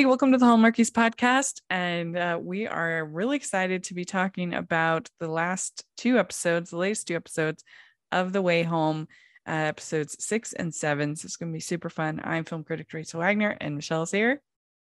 everybody. 0.00 0.08
Welcome 0.08 0.32
to 0.32 0.38
the 0.38 0.46
Hallmarkies 0.46 0.90
podcast. 0.90 1.60
And 1.68 2.16
uh, 2.16 2.38
we 2.40 2.66
are 2.66 3.04
really 3.04 3.36
excited 3.36 3.84
to 3.84 3.94
be 3.94 4.06
talking 4.06 4.54
about 4.54 5.10
the 5.18 5.28
last 5.28 5.84
two 5.98 6.18
episodes, 6.18 6.70
the 6.70 6.78
latest 6.78 7.08
two 7.08 7.16
episodes 7.16 7.62
of 8.10 8.32
The 8.32 8.40
Way 8.40 8.62
Home, 8.62 9.08
uh, 9.46 9.50
episodes 9.50 10.24
six 10.24 10.54
and 10.54 10.74
seven. 10.74 11.16
So 11.16 11.26
it's 11.26 11.36
going 11.36 11.52
to 11.52 11.56
be 11.56 11.60
super 11.60 11.90
fun. 11.90 12.18
I'm 12.24 12.44
film 12.44 12.64
critic 12.64 12.86
Rachel 12.94 13.20
Wagner, 13.20 13.54
and 13.60 13.74
Michelle's 13.74 14.10
here. 14.10 14.40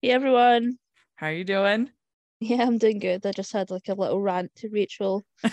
Hey, 0.02 0.10
everyone. 0.10 0.80
How 1.18 1.28
are 1.28 1.34
you 1.34 1.44
doing? 1.44 1.92
Yeah, 2.40 2.64
I'm 2.64 2.80
doing 2.80 2.98
good. 2.98 3.24
I 3.28 3.32
just 3.32 3.54
had 3.54 3.70
like 3.70 3.90
a 3.90 3.94
little 3.94 4.20
rant 4.20 4.56
to 4.56 4.70
Rachel. 4.70 5.24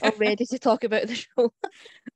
I'm 0.00 0.16
ready 0.16 0.46
to 0.46 0.58
talk 0.58 0.84
about 0.84 1.06
the 1.06 1.16
show. 1.16 1.52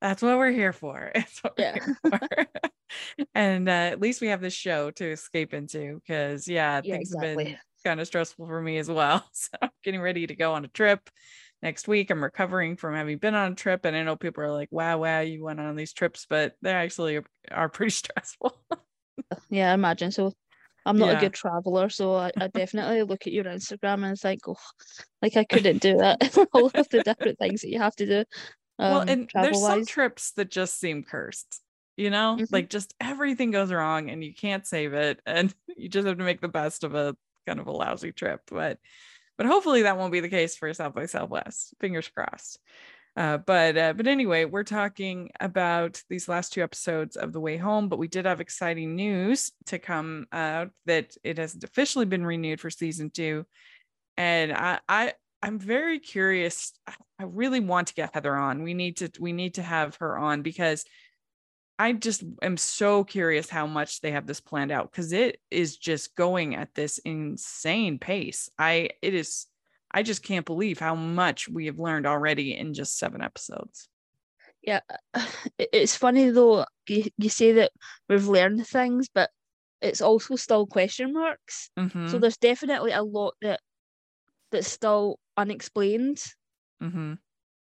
That's 0.01 0.23
what 0.23 0.39
we're 0.39 0.51
here 0.51 0.73
for. 0.73 1.13
yeah. 1.59 1.77
For. 2.01 2.47
and 3.35 3.69
uh, 3.69 3.73
at 3.73 4.01
least 4.01 4.21
we 4.21 4.29
have 4.29 4.41
this 4.41 4.55
show 4.55 4.91
to 4.93 5.11
escape 5.13 5.55
into 5.55 6.01
because, 6.01 6.49
yeah, 6.49 6.81
yeah, 6.83 6.95
things 6.95 7.11
exactly. 7.11 7.45
have 7.45 7.53
been 7.53 7.59
kind 7.85 8.01
of 8.01 8.07
stressful 8.07 8.47
for 8.47 8.61
me 8.61 8.79
as 8.79 8.89
well. 8.89 9.25
So 9.33 9.51
I'm 9.63 9.71
getting 9.83 10.01
ready 10.01 10.27
to 10.27 10.35
go 10.35 10.55
on 10.55 10.65
a 10.65 10.69
trip 10.69 11.09
next 11.63 11.89
week. 11.89 12.11
I'm 12.11 12.23
recovering 12.23 12.77
from 12.77 12.95
having 12.95 13.19
been 13.19 13.35
on 13.35 13.53
a 13.53 13.55
trip. 13.55 13.85
And 13.85 13.97
I 13.97 14.03
know 14.03 14.17
people 14.17 14.43
are 14.45 14.53
like, 14.53 14.69
wow, 14.71 14.99
wow, 14.99 15.21
you 15.21 15.45
went 15.45 15.61
on 15.61 15.77
these 15.77 15.93
trips, 15.93 16.27
but 16.29 16.55
they 16.63 16.73
actually 16.73 17.21
are 17.51 17.69
pretty 17.69 17.91
stressful. 18.03 18.57
Yeah, 19.51 19.71
I 19.71 19.75
imagine. 19.75 20.11
So 20.11 20.33
I'm 20.85 20.99
not 20.99 21.11
Yeah. 21.11 21.19
a 21.19 21.21
good 21.21 21.35
traveler, 21.35 21.89
so 21.89 22.15
I, 22.15 22.31
I 22.39 22.47
definitely 22.49 23.03
look 23.03 23.27
at 23.27 23.33
your 23.33 23.45
Instagram 23.45 24.05
and 24.05 24.19
think, 24.19 24.41
oh, 24.47 24.57
like 25.21 25.37
I 25.37 25.45
couldn't 25.45 25.83
do 25.83 25.97
that. 25.99 26.37
All 26.53 26.67
of 26.67 26.73
the 26.91 27.03
different 27.03 27.39
things 27.39 27.63
that 27.63 27.71
you 27.71 27.79
have 27.81 27.97
to 27.97 28.07
do. 28.07 28.19
Um, 28.79 28.93
well, 28.93 29.05
and 29.09 29.29
there's 29.35 29.61
some 29.61 29.87
trips 29.87 30.33
that 30.33 30.51
just 30.51 30.79
seem 30.79 31.03
cursed. 31.03 31.61
You 31.97 32.11
know, 32.11 32.37
Mhm. 32.41 32.49
like 32.53 32.69
just 32.71 32.95
everything 33.01 33.51
goes 33.51 33.73
wrong 33.73 34.11
and 34.11 34.23
you 34.23 34.35
can't 34.35 34.67
save 34.67 34.93
it, 34.95 35.21
and 35.27 35.55
you 35.77 35.89
just 35.89 36.07
have 36.07 36.19
to 36.19 36.25
make 36.25 36.41
the 36.41 36.49
best 36.49 36.85
of 36.85 36.95
a 36.95 37.17
kind 37.47 37.61
of 37.61 37.67
a 37.67 37.73
lousy 37.73 38.13
trip. 38.13 38.43
But 38.49 38.79
but 39.39 39.47
hopefully 39.47 39.83
that 39.83 39.99
won't 39.99 40.13
be 40.13 40.21
the 40.21 40.29
case 40.29 40.57
for 40.57 40.73
South 40.75 40.95
by 40.95 41.07
Southwest. 41.07 41.75
Fingers 41.81 42.09
crossed. 42.09 42.59
Uh, 43.17 43.39
but 43.39 43.79
uh, 43.79 43.93
but 43.95 44.07
anyway, 44.07 44.45
we're 44.45 44.63
talking 44.65 45.31
about 45.41 46.03
these 46.11 46.29
last 46.29 46.53
two 46.53 46.63
episodes 46.63 47.17
of 47.17 47.33
The 47.33 47.41
Way 47.41 47.57
Home, 47.57 47.89
but 47.89 47.99
we 47.99 48.09
did 48.09 48.27
have 48.27 48.43
exciting 48.43 48.95
news 48.95 49.53
to 49.67 49.79
come 49.79 50.27
out 50.33 50.71
that 50.85 51.17
it 51.25 51.39
has 51.39 51.57
officially 51.65 52.05
been 52.05 52.27
renewed 52.27 52.61
for 52.61 52.69
season 52.71 53.11
two, 53.11 53.47
and 54.17 54.53
I 54.53 54.81
I 54.89 55.15
I'm 55.43 55.59
very 55.59 55.99
curious. 56.01 56.73
I- 56.87 56.95
I 57.19 57.25
really 57.25 57.61
want 57.61 57.89
to 57.89 57.95
get 57.95 58.13
Heather 58.13 58.37
on. 58.37 58.63
We 58.63 58.75
need 58.75 58.99
to 58.99 59.11
we 59.21 59.33
need 59.33 59.55
to 59.55 59.63
have 59.63 59.97
her 59.97 60.19
on 60.19 60.43
because 60.43 60.85
I 61.79 61.93
just 61.93 62.25
am 62.43 62.57
so 62.57 63.05
curious 63.05 63.51
how 63.51 63.67
much 63.67 64.01
they 64.01 64.11
have 64.13 64.27
this 64.27 64.41
planned 64.41 64.71
out 64.71 64.91
because 64.91 65.13
it 65.13 65.43
is 65.51 65.77
just 65.77 66.15
going 66.15 66.55
at 66.55 66.75
this 66.75 66.99
insane 66.99 67.99
pace. 67.99 68.49
I 68.59 68.91
it 69.03 69.15
is 69.15 69.47
I 69.91 70.03
just 70.03 70.23
can't 70.23 70.47
believe 70.47 70.79
how 70.79 70.95
much 70.95 71.49
we 71.49 71.67
have 71.67 71.79
learned 71.79 72.07
already 72.07 72.57
in 72.57 72.75
just 72.75 72.99
seven 72.99 73.23
episodes. 73.23 73.89
yeah, 74.63 74.81
it's 75.59 75.97
funny 75.97 76.31
though. 76.31 76.65
You, 76.89 77.05
you 77.19 77.29
say 77.29 77.53
that 77.53 77.73
we've 78.09 78.29
learned 78.29 78.67
things, 78.67 79.09
but 79.13 79.31
it's 79.81 80.01
also 80.01 80.37
still 80.37 80.67
question 80.67 81.13
marks. 81.13 81.71
So 82.05 82.19
Mhm, 82.19 82.19
there's 82.19 82.37
definitely 82.39 82.93
a 82.93 83.03
lot 83.03 83.35
that 83.43 83.61
that's 84.53 84.69
still 84.69 85.19
unexplained. 85.37 86.23
mhm. 86.81 87.17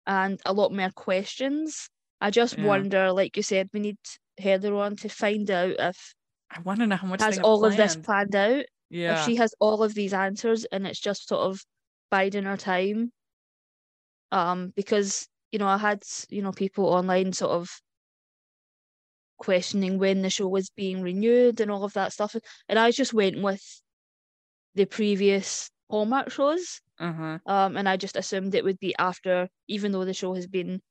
and 0.07 0.41
a 0.45 0.53
lot 0.53 0.71
more 0.71 0.91
questions. 0.91 1.89
I 2.21 2.31
just 2.31 2.57
Yeah. 2.57 2.65
wonder, 2.65 3.11
like 3.13 3.37
you 3.37 3.43
said, 3.43 3.69
we 3.73 3.79
need 3.79 3.97
Heather 4.37 4.75
on 4.75 4.95
to 4.97 5.09
find 5.09 5.49
out 5.51 5.75
if 5.79 6.15
I 6.49 6.59
want 6.61 6.79
to 6.79 6.87
know 6.87 6.95
how 6.95 7.07
much 7.07 7.21
has 7.21 7.37
all 7.39 7.65
of 7.65 7.75
this 7.75 7.95
planned. 7.95 8.03
planned 8.05 8.35
out. 8.35 8.65
Yeah, 8.89 9.13
If 9.13 9.19
she 9.19 9.35
has 9.35 9.53
all 9.59 9.83
of 9.83 9.93
these 9.93 10.13
answers 10.13 10.65
and 10.65 10.87
it's 10.87 10.99
just 10.99 11.27
sort 11.27 11.41
of 11.41 11.63
biding 12.09 12.45
her 12.45 12.57
time. 12.57 13.11
Um, 14.31 14.71
because 14.75 15.27
you 15.51 15.59
know, 15.59 15.67
I 15.67 15.77
had 15.77 16.03
you 16.29 16.41
know 16.41 16.51
people 16.51 16.85
online 16.87 17.33
sort 17.33 17.51
of 17.51 17.69
questioning 19.37 19.97
when 19.99 20.21
the 20.21 20.29
show 20.29 20.47
was 20.47 20.69
being 20.69 21.01
renewed 21.01 21.59
and 21.59 21.69
all 21.71 21.83
of 21.83 21.93
that 21.93 22.13
stuff, 22.13 22.35
and 22.69 22.79
I 22.79 22.91
just 22.91 23.13
went 23.13 23.41
with 23.41 23.81
the 24.75 24.85
previous 24.85 25.71
Hallmark 25.89 26.31
shows. 26.31 26.81
uh-huh. 26.99 27.39
Um, 27.47 27.77
and 27.77 27.89
I 27.89 27.97
just 27.97 28.15
assumed 28.17 28.55
it 28.55 28.63
would 28.65 28.79
be 28.79 28.95
after, 28.99 29.49
even 29.67 29.91
though 29.93 30.05
the 30.05 30.13
show 30.13 30.35
has 30.35 30.47
been 30.47 30.81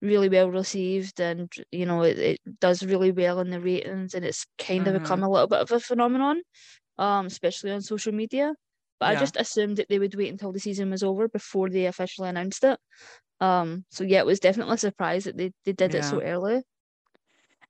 really 0.00 0.28
well 0.28 0.50
received 0.50 1.20
and 1.20 1.52
you 1.72 1.84
know 1.86 2.02
it, 2.02 2.18
it 2.18 2.38
does 2.60 2.84
really 2.84 3.10
well 3.12 3.40
in 3.40 3.50
the 3.50 3.60
ratings 3.60 4.14
and 4.14 4.24
it's 4.24 4.46
kind 4.58 4.86
Mhm. 4.86 4.88
of 4.88 4.94
become 4.94 5.22
a 5.22 5.28
little 5.30 5.48
bit 5.48 5.60
of 5.60 5.72
a 5.72 5.80
phenomenon, 5.80 6.42
um, 6.98 7.26
especially 7.26 7.72
on 7.72 7.82
social 7.82 8.12
media. 8.12 8.54
But 9.00 9.06
Yeah. 9.06 9.10
I 9.10 9.16
just 9.16 9.36
assumed 9.36 9.78
that 9.78 9.88
they 9.90 9.98
would 10.00 10.14
wait 10.16 10.30
until 10.30 10.52
the 10.52 10.60
season 10.60 10.90
was 10.90 11.02
over 11.04 11.28
before 11.28 11.70
they 11.70 11.86
officially 11.86 12.28
announced 12.30 12.64
it. 12.64 12.80
Um, 13.40 13.84
so 13.90 14.04
yeah, 14.04 14.20
it 14.20 14.26
was 14.26 14.40
definitely 14.40 14.74
a 14.76 14.78
surprise 14.78 15.24
that 15.24 15.36
they, 15.38 15.52
they 15.64 15.72
did 15.74 15.94
it 15.94 16.04
so 16.04 16.22
early. 16.22 16.64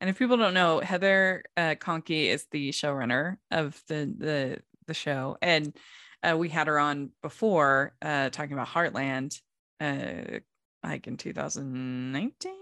And 0.00 0.08
if 0.08 0.18
people 0.18 0.36
don't 0.36 0.54
know, 0.54 0.80
Heather 0.80 1.42
uh, 1.56 1.74
Conkie 1.78 2.26
is 2.26 2.46
the 2.50 2.70
showrunner 2.70 3.38
of 3.50 3.82
the 3.88 4.12
the 4.16 4.62
the 4.86 4.94
show, 4.94 5.36
and 5.42 5.76
uh, 6.22 6.36
we 6.38 6.48
had 6.48 6.66
her 6.66 6.78
on 6.78 7.12
before 7.20 7.96
uh, 8.00 8.30
talking 8.30 8.52
about 8.52 8.68
Heartland, 8.68 9.40
uh, 9.80 10.40
like 10.82 11.06
in 11.06 11.16
2019. 11.16 12.60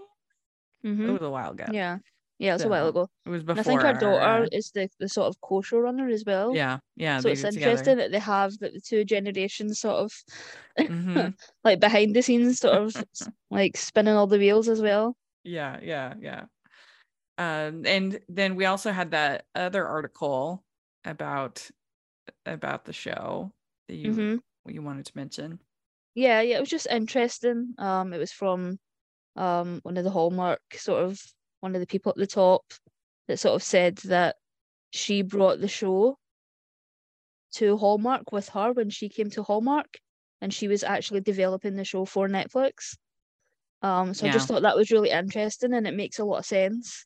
It 1.03 1.11
hmm 1.11 1.11
was 1.11 1.21
a 1.23 1.29
while 1.31 1.51
ago. 1.51 1.67
Yeah, 1.67 1.99
yeah, 2.39 2.55
it's 2.55 2.65
a 2.65 2.69
while 2.69 2.87
ago. 2.89 3.09
it 3.25 3.29
was 3.29 3.43
And 3.53 3.59
before. 3.59 3.61
I 3.61 3.63
think 3.63 3.83
our 3.83 3.93
daughter 3.93 4.45
uh, 4.45 4.47
is 4.51 4.71
the, 4.73 4.89
the 4.99 5.09
sort 5.09 5.27
of 5.27 5.41
co-showrunner 5.41 6.11
as 6.11 6.23
well. 6.25 6.59
yeah, 6.59 6.79
yeah. 6.95 7.21
so 7.21 7.29
it's 7.29 7.43
did 7.43 7.49
together. 7.49 7.93
interesting 7.93 7.97
that 7.97 8.11
they 8.11 8.19
have 8.19 8.59
that 8.59 8.73
the 8.73 8.81
two 8.81 9.05
generations 9.05 9.79
sort 9.81 9.97
of 9.97 10.11
Mhm. 10.87 11.37
like 11.65 11.79
behind 11.81 12.15
the 12.15 12.21
scenes 12.23 12.59
sort 12.59 12.75
of 12.75 13.03
like 13.51 13.77
spinning 13.77 14.15
all 14.15 14.27
the 14.27 14.39
wheels 14.39 14.69
as 14.69 14.81
well 14.81 15.15
Yeah, 15.43 15.79
yeah, 15.81 16.15
yeah. 16.19 16.45
Um, 17.37 17.85
and 17.85 18.19
then 18.29 18.55
we 18.55 18.65
also 18.65 18.91
had 18.91 19.11
that 19.11 19.47
other 19.55 19.87
article 19.87 20.65
about 21.05 21.69
about 22.45 22.85
the 22.85 22.93
show 22.93 23.53
that 23.87 23.95
you 23.95 24.19
hmm 24.19 24.37
you 24.67 24.81
wanted 24.83 25.05
to 25.07 25.13
mention. 25.17 25.61
Yeah 26.17 26.41
yeah 26.41 26.57
it 26.57 26.59
was 26.59 26.69
just 26.69 26.87
interesting. 26.87 27.75
Um 27.77 28.11
it 28.13 28.17
was 28.17 28.31
from 28.31 28.79
um 29.35 29.79
one 29.83 29.97
of 29.97 30.03
the 30.03 30.09
hallmark 30.11 30.61
sort 30.73 31.03
of 31.03 31.21
one 31.61 31.75
of 31.75 31.81
the 31.81 31.87
people 31.87 32.09
at 32.11 32.17
the 32.17 32.27
top 32.27 32.63
that 33.27 33.37
sort 33.39 33.55
of 33.55 33.63
said 33.63 33.97
that 34.05 34.35
she 34.91 35.21
brought 35.21 35.59
the 35.61 35.67
show 35.67 36.17
to 37.53 37.77
hallmark 37.77 38.31
with 38.31 38.49
her 38.49 38.71
when 38.73 38.89
she 38.89 39.09
came 39.09 39.29
to 39.31 39.43
hallmark 39.43 39.99
and 40.41 40.53
she 40.53 40.67
was 40.67 40.83
actually 40.83 41.21
developing 41.21 41.75
the 41.75 41.83
show 41.85 42.05
for 42.05 42.27
netflix. 42.27 42.97
Um 43.83 44.13
so 44.15 44.25
i 44.25 44.29
just 44.29 44.47
thought 44.47 44.63
that 44.63 44.77
was 44.77 44.91
really 44.91 45.11
interesting 45.11 45.73
and 45.73 45.87
it 45.87 45.93
makes 45.95 46.19
a 46.19 46.25
lot 46.25 46.39
of 46.39 46.45
sense. 46.47 47.05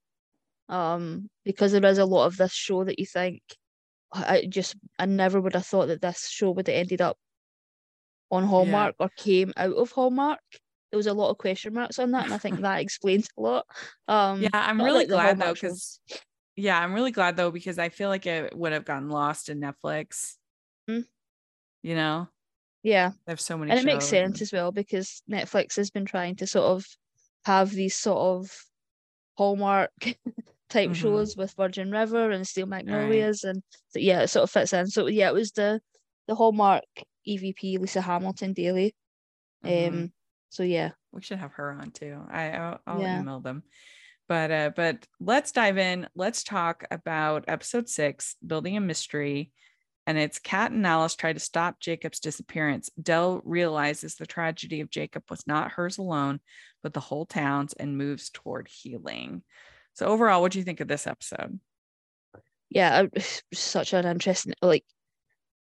Um 0.70 1.30
because 1.46 1.74
there 1.74 1.86
is 1.86 1.98
a 2.00 2.06
lot 2.06 2.28
of 2.28 2.38
this 2.38 2.54
show 2.54 2.86
that 2.86 3.00
you 3.00 3.06
think 3.06 3.42
I 4.14 4.38
I 4.38 4.46
just 4.48 4.76
I 5.00 5.06
never 5.06 5.42
would 5.42 5.56
have 5.56 5.66
thought 5.68 5.88
that 5.90 6.02
this 6.02 6.30
show 6.30 6.52
would 6.52 6.68
have 6.68 6.76
ended 6.84 7.02
up 7.02 7.18
on 8.32 8.44
Hallmark 8.46 8.96
or 9.00 9.10
came 9.18 9.54
out 9.58 9.74
of 9.74 9.92
Hallmark. 9.92 10.40
There 10.92 10.98
was 10.98 11.08
a 11.08 11.14
lot 11.14 11.30
of 11.30 11.38
question 11.38 11.74
marks 11.74 12.00
on 12.00 12.12
that, 12.12 12.26
and 12.26 12.34
I 12.34 12.38
think 12.38 12.60
that 12.62 12.80
explains 12.82 13.30
a 13.38 13.42
lot. 13.42 13.66
Um, 14.08 14.42
Yeah, 14.42 14.50
I'm 14.54 14.82
really 14.82 15.00
like 15.00 15.08
glad 15.10 15.40
though 15.40 15.54
because 15.54 16.00
yeah, 16.56 16.80
I'm 16.80 16.94
really 16.94 17.12
glad 17.12 17.38
though 17.38 17.52
because 17.52 17.80
I 17.80 17.90
feel 17.90 18.10
like 18.10 18.26
it 18.26 18.56
would 18.58 18.74
have 18.74 18.86
gotten 18.86 19.10
lost 19.10 19.50
in 19.50 19.60
Netflix. 19.62 20.36
Mhm. 20.90 21.06
You 21.84 21.96
know, 21.96 22.30
yeah, 22.84 23.12
they 23.26 23.32
have 23.32 23.42
so 23.42 23.58
many 23.58 23.72
and 23.72 23.80
it 23.80 23.86
makes 23.86 24.06
sense 24.06 24.36
and- 24.36 24.42
as 24.44 24.52
well 24.54 24.72
because 24.72 25.24
Netflix 25.30 25.76
has 25.78 25.92
been 25.92 26.06
trying 26.06 26.36
to 26.38 26.48
sort 26.48 26.66
of 26.66 26.86
have 27.46 27.72
these 27.72 27.96
sort 27.96 28.20
of 28.20 28.52
Hallmark 29.38 29.92
type 30.70 30.92
Mhm. 30.92 30.96
shows 30.96 31.36
with 31.38 31.54
Virgin 31.54 31.92
River 31.92 32.32
and 32.32 32.48
Steel 32.48 32.66
Magnolias, 32.68 33.44
and 33.44 33.64
so, 33.90 34.00
yeah, 34.00 34.22
it 34.22 34.28
sort 34.30 34.44
of 34.44 34.52
fits 34.52 34.74
in. 34.74 34.88
So 34.88 35.08
yeah, 35.08 35.30
it 35.30 35.34
was 35.34 35.52
the 35.54 35.82
the 36.32 36.36
Hallmark 36.36 36.86
EVP 37.28 37.78
Lisa 37.78 38.00
Hamilton 38.00 38.54
Daly. 38.54 38.96
Um, 39.66 40.14
so 40.48 40.64
yeah, 40.64 40.92
we 41.12 41.22
should 41.22 41.40
have 41.40 41.52
her 41.56 41.74
on 41.74 41.92
too. 41.92 42.22
I 42.32 42.52
I'll, 42.52 42.80
I'll 42.88 43.02
Yeah. 43.02 43.20
email 43.20 43.42
them. 43.42 43.64
But 44.30 44.50
uh 44.50 44.72
but 44.74 45.06
let's 45.20 45.52
dive 45.52 45.78
in. 45.78 46.08
Let's 46.16 46.46
talk 46.46 46.86
about 46.90 47.44
episode 47.50 47.90
6, 47.90 48.38
Building 48.48 48.78
a 48.78 48.80
Mystery. 48.80 49.52
And 50.08 50.18
it's 50.18 50.40
Kat 50.40 50.72
and 50.72 50.88
Alice 50.88 51.16
try 51.16 51.34
to 51.34 51.40
stop 51.40 51.82
Jacob's 51.82 52.22
disappearance. 52.22 52.90
Del 53.02 53.42
realizes 53.44 54.16
the 54.16 54.26
tragedy 54.26 54.80
of 54.80 54.90
Jacob 54.90 55.24
was 55.30 55.46
not 55.46 55.74
hers 55.74 55.98
alone, 55.98 56.40
but 56.82 56.94
the 56.94 57.02
whole 57.02 57.26
town's 57.26 57.74
and 57.74 57.98
moves 57.98 58.30
toward 58.30 58.70
healing. 58.70 59.44
So 59.96 60.06
overall, 60.06 60.40
what 60.42 60.54
do 60.54 60.60
you 60.60 60.66
think 60.66 60.80
of 60.80 60.88
this 60.88 61.08
episode? 61.08 61.60
yeah, 62.70 63.08
such 63.54 63.92
an 63.92 64.06
interesting 64.06 64.54
like 64.62 64.86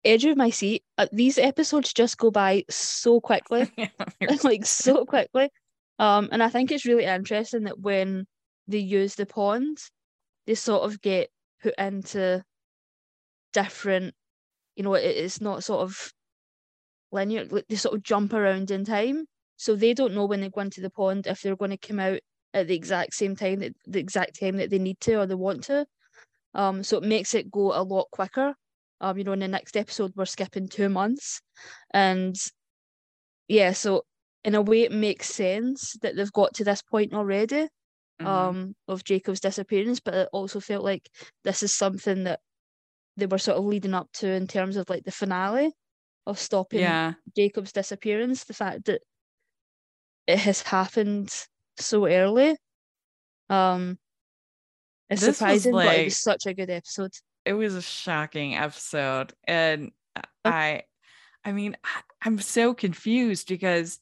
edge 0.04 0.24
of 0.24 0.36
my 0.36 0.50
seat. 0.50 0.82
Uh, 0.98 1.06
these 1.12 1.38
episodes 1.38 1.92
just 1.92 2.18
go 2.18 2.30
by 2.30 2.64
so 2.70 3.20
quickly. 3.20 3.70
like 4.44 4.64
so 4.66 5.04
quickly. 5.04 5.50
Um, 5.98 6.28
and 6.32 6.42
I 6.42 6.48
think 6.48 6.72
it's 6.72 6.86
really 6.86 7.04
interesting 7.04 7.64
that 7.64 7.78
when 7.78 8.26
they 8.66 8.78
use 8.78 9.14
the 9.14 9.26
pond, 9.26 9.78
they 10.46 10.54
sort 10.54 10.82
of 10.82 11.00
get 11.00 11.28
put 11.62 11.74
into 11.78 12.42
different 13.52 14.14
you 14.80 14.84
know, 14.84 14.94
it, 14.94 15.02
it's 15.04 15.42
not 15.42 15.62
sort 15.62 15.82
of 15.82 16.10
linear. 17.12 17.44
They 17.44 17.76
sort 17.76 17.94
of 17.94 18.02
jump 18.02 18.32
around 18.32 18.70
in 18.70 18.84
time, 18.84 19.26
so 19.56 19.74
they 19.74 19.92
don't 19.92 20.14
know 20.14 20.24
when 20.24 20.40
they 20.40 20.48
go 20.48 20.62
into 20.62 20.80
the 20.80 20.88
pond 20.88 21.26
if 21.26 21.42
they're 21.42 21.54
going 21.54 21.72
to 21.72 21.76
come 21.76 22.00
out 22.00 22.20
at 22.54 22.66
the 22.66 22.74
exact 22.74 23.12
same 23.12 23.36
time 23.36 23.60
that 23.60 23.74
the 23.86 24.00
exact 24.00 24.40
time 24.40 24.56
that 24.56 24.70
they 24.70 24.78
need 24.78 24.98
to 25.00 25.16
or 25.16 25.26
they 25.26 25.34
want 25.34 25.64
to. 25.64 25.86
Um, 26.54 26.82
so 26.82 26.96
it 26.96 27.04
makes 27.04 27.34
it 27.34 27.50
go 27.50 27.78
a 27.78 27.82
lot 27.82 28.06
quicker. 28.10 28.54
Um, 29.00 29.18
you 29.18 29.24
know, 29.24 29.32
in 29.32 29.40
the 29.40 29.48
next 29.48 29.76
episode 29.76 30.12
we're 30.16 30.26
skipping 30.26 30.68
two 30.68 30.88
months, 30.88 31.40
and 31.92 32.36
yeah, 33.48 33.72
so 33.72 34.04
in 34.44 34.54
a 34.54 34.62
way 34.62 34.82
it 34.82 34.92
makes 34.92 35.28
sense 35.28 35.96
that 36.02 36.16
they've 36.16 36.32
got 36.32 36.54
to 36.54 36.64
this 36.64 36.82
point 36.82 37.12
already 37.14 37.68
Mhm. 38.20 38.26
um 38.26 38.74
of 38.88 39.04
Jacob's 39.04 39.40
disappearance, 39.40 40.00
but 40.00 40.14
it 40.14 40.30
also 40.32 40.60
felt 40.60 40.84
like 40.84 41.10
this 41.44 41.62
is 41.64 41.74
something 41.74 42.24
that 42.24 42.40
they 43.16 43.26
were 43.26 43.38
sort 43.38 43.58
of 43.58 43.64
leading 43.66 43.94
up 43.94 44.10
to 44.14 44.28
in 44.30 44.46
terms 44.48 44.76
of 44.76 44.90
like 44.90 45.04
the 45.04 45.12
finale 45.12 45.72
of 46.26 46.38
stopping 46.38 46.80
yeah. 46.80 47.14
Jacob's 47.36 47.72
disappearance. 47.72 48.44
The 48.44 48.54
fact 48.54 48.86
that 48.86 49.02
it 50.26 50.38
has 50.38 50.62
happened 50.62 51.28
so 51.78 52.06
early, 52.06 52.56
um, 53.50 53.98
it's 55.10 55.20
This 55.20 55.44
was 55.46 55.68
surprising, 55.68 55.80
but 55.80 55.98
it 55.98 56.04
was 56.04 56.16
such 56.16 56.46
a 56.46 56.54
good 56.54 56.70
episode. 56.70 57.12
It 57.44 57.54
was 57.54 57.74
a 57.74 57.82
shocking 57.82 58.54
episode 58.54 59.32
and 59.44 59.92
i 60.44 60.82
i 61.44 61.52
mean 61.52 61.76
I- 61.84 62.02
i'm 62.22 62.38
so 62.38 62.74
confused 62.74 63.48
because 63.48 64.00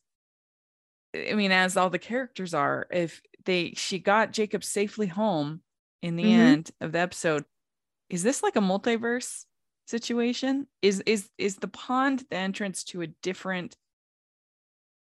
i 1.14 1.34
mean 1.34 1.52
as 1.52 1.76
all 1.76 1.90
the 1.90 1.98
characters 1.98 2.54
are 2.54 2.86
if 2.90 3.22
they 3.44 3.72
she 3.74 3.98
got 3.98 4.32
jacob 4.32 4.64
safely 4.64 5.06
home 5.06 5.62
in 6.02 6.16
the 6.16 6.24
Mhm. 6.24 6.28
end 6.28 6.70
of 6.80 6.92
the 6.92 6.98
episode 6.98 7.44
is 8.10 8.22
this 8.22 8.42
like 8.42 8.56
a 8.56 8.60
multiverse 8.60 9.44
situation 9.86 10.66
is 10.82 11.00
is 11.06 11.30
is 11.38 11.56
the 11.56 11.68
pond 11.68 12.24
the 12.30 12.36
entrance 12.36 12.84
to 12.84 13.00
a 13.02 13.06
different 13.06 13.76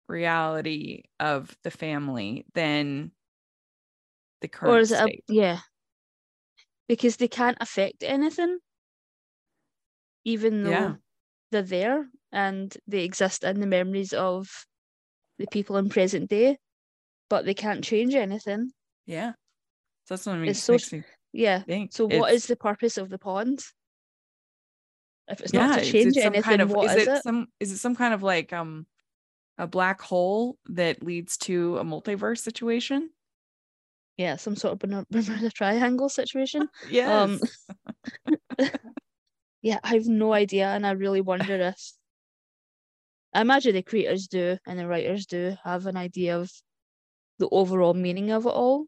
reality 0.07 1.03
of 1.19 1.55
the 1.63 1.71
family 1.71 2.45
than 2.53 3.11
the 4.41 4.47
current 4.47 4.73
Or 4.73 4.79
is 4.79 4.91
it 4.91 4.99
a, 5.01 5.33
yeah? 5.33 5.59
Because 6.89 7.15
they 7.17 7.29
can't 7.29 7.57
affect 7.61 8.03
anything, 8.03 8.57
even 10.25 10.63
though 10.63 10.71
Yeah. 10.71 10.95
they're 11.51 11.61
there 11.61 12.09
and 12.31 12.75
they 12.87 13.03
exist 13.05 13.43
in 13.43 13.59
the 13.61 13.67
memories 13.67 14.11
of 14.11 14.49
the 15.37 15.47
people 15.47 15.77
in 15.77 15.87
present 15.89 16.29
day, 16.29 16.57
but 17.29 17.45
they 17.45 17.53
can't 17.53 17.83
change 17.83 18.15
anything. 18.15 18.71
yeah 19.05 19.31
so 20.05 20.15
that's 20.15 20.25
what 20.25 20.35
I 20.35 20.39
mean 20.39 20.49
It's 20.49 20.59
so 20.59 20.77
Yeah. 21.31 21.63
think 21.63 21.93
So 21.93 22.05
what 22.05 22.29
it's- 22.29 22.33
is 22.33 22.47
the 22.47 22.55
purpose 22.55 22.97
of 22.97 23.09
the 23.09 23.19
pond? 23.19 23.63
If 25.27 25.41
it's 25.41 25.53
yeah, 25.53 25.67
not 25.67 25.73
to 25.75 25.81
is 25.81 25.87
it 25.89 25.91
change 25.91 26.17
anything, 26.17 26.41
kind 26.41 26.61
of 26.61 26.71
what 26.71 26.85
is 26.85 26.91
is 26.97 27.07
it, 27.07 27.09
it? 27.17 27.21
some 27.23 27.47
is 27.59 27.71
it 27.71 27.77
some 27.77 27.95
kind 27.95 28.13
of 28.15 28.23
like 28.23 28.51
um 28.51 28.87
a 29.59 29.67
black 29.67 30.01
hole 30.01 30.57
that 30.69 31.03
leads 31.03 31.37
to 31.37 31.77
a 31.77 31.83
multiverse 31.83 32.39
situation? 32.39 33.11
Yeah, 34.19 34.35
some 34.35 34.55
sort 34.57 34.73
of 34.73 34.79
Bermu- 34.79 35.07
Bermuda 35.11 35.49
Triangle 35.49 36.09
situation. 36.09 36.67
Yes. 36.91 37.41
Um, 38.59 38.67
Yeah, 39.61 39.79
I 39.83 39.93
have 39.95 40.07
no 40.07 40.33
idea, 40.33 40.67
and 40.67 40.85
I 40.85 40.91
really 40.91 41.21
wonder 41.21 41.55
if 41.55 41.93
I 43.33 43.41
imagine 43.41 43.73
the 43.73 43.83
creators 43.83 44.27
do 44.27 44.57
and 44.65 44.77
the 44.79 44.87
writers 44.87 45.25
do 45.25 45.55
have 45.63 45.85
an 45.85 45.97
idea 45.97 46.37
of 46.39 46.51
the 47.39 47.49
overall 47.49 47.93
meaning 47.93 48.31
of 48.31 48.45
it 48.45 48.49
all. 48.49 48.87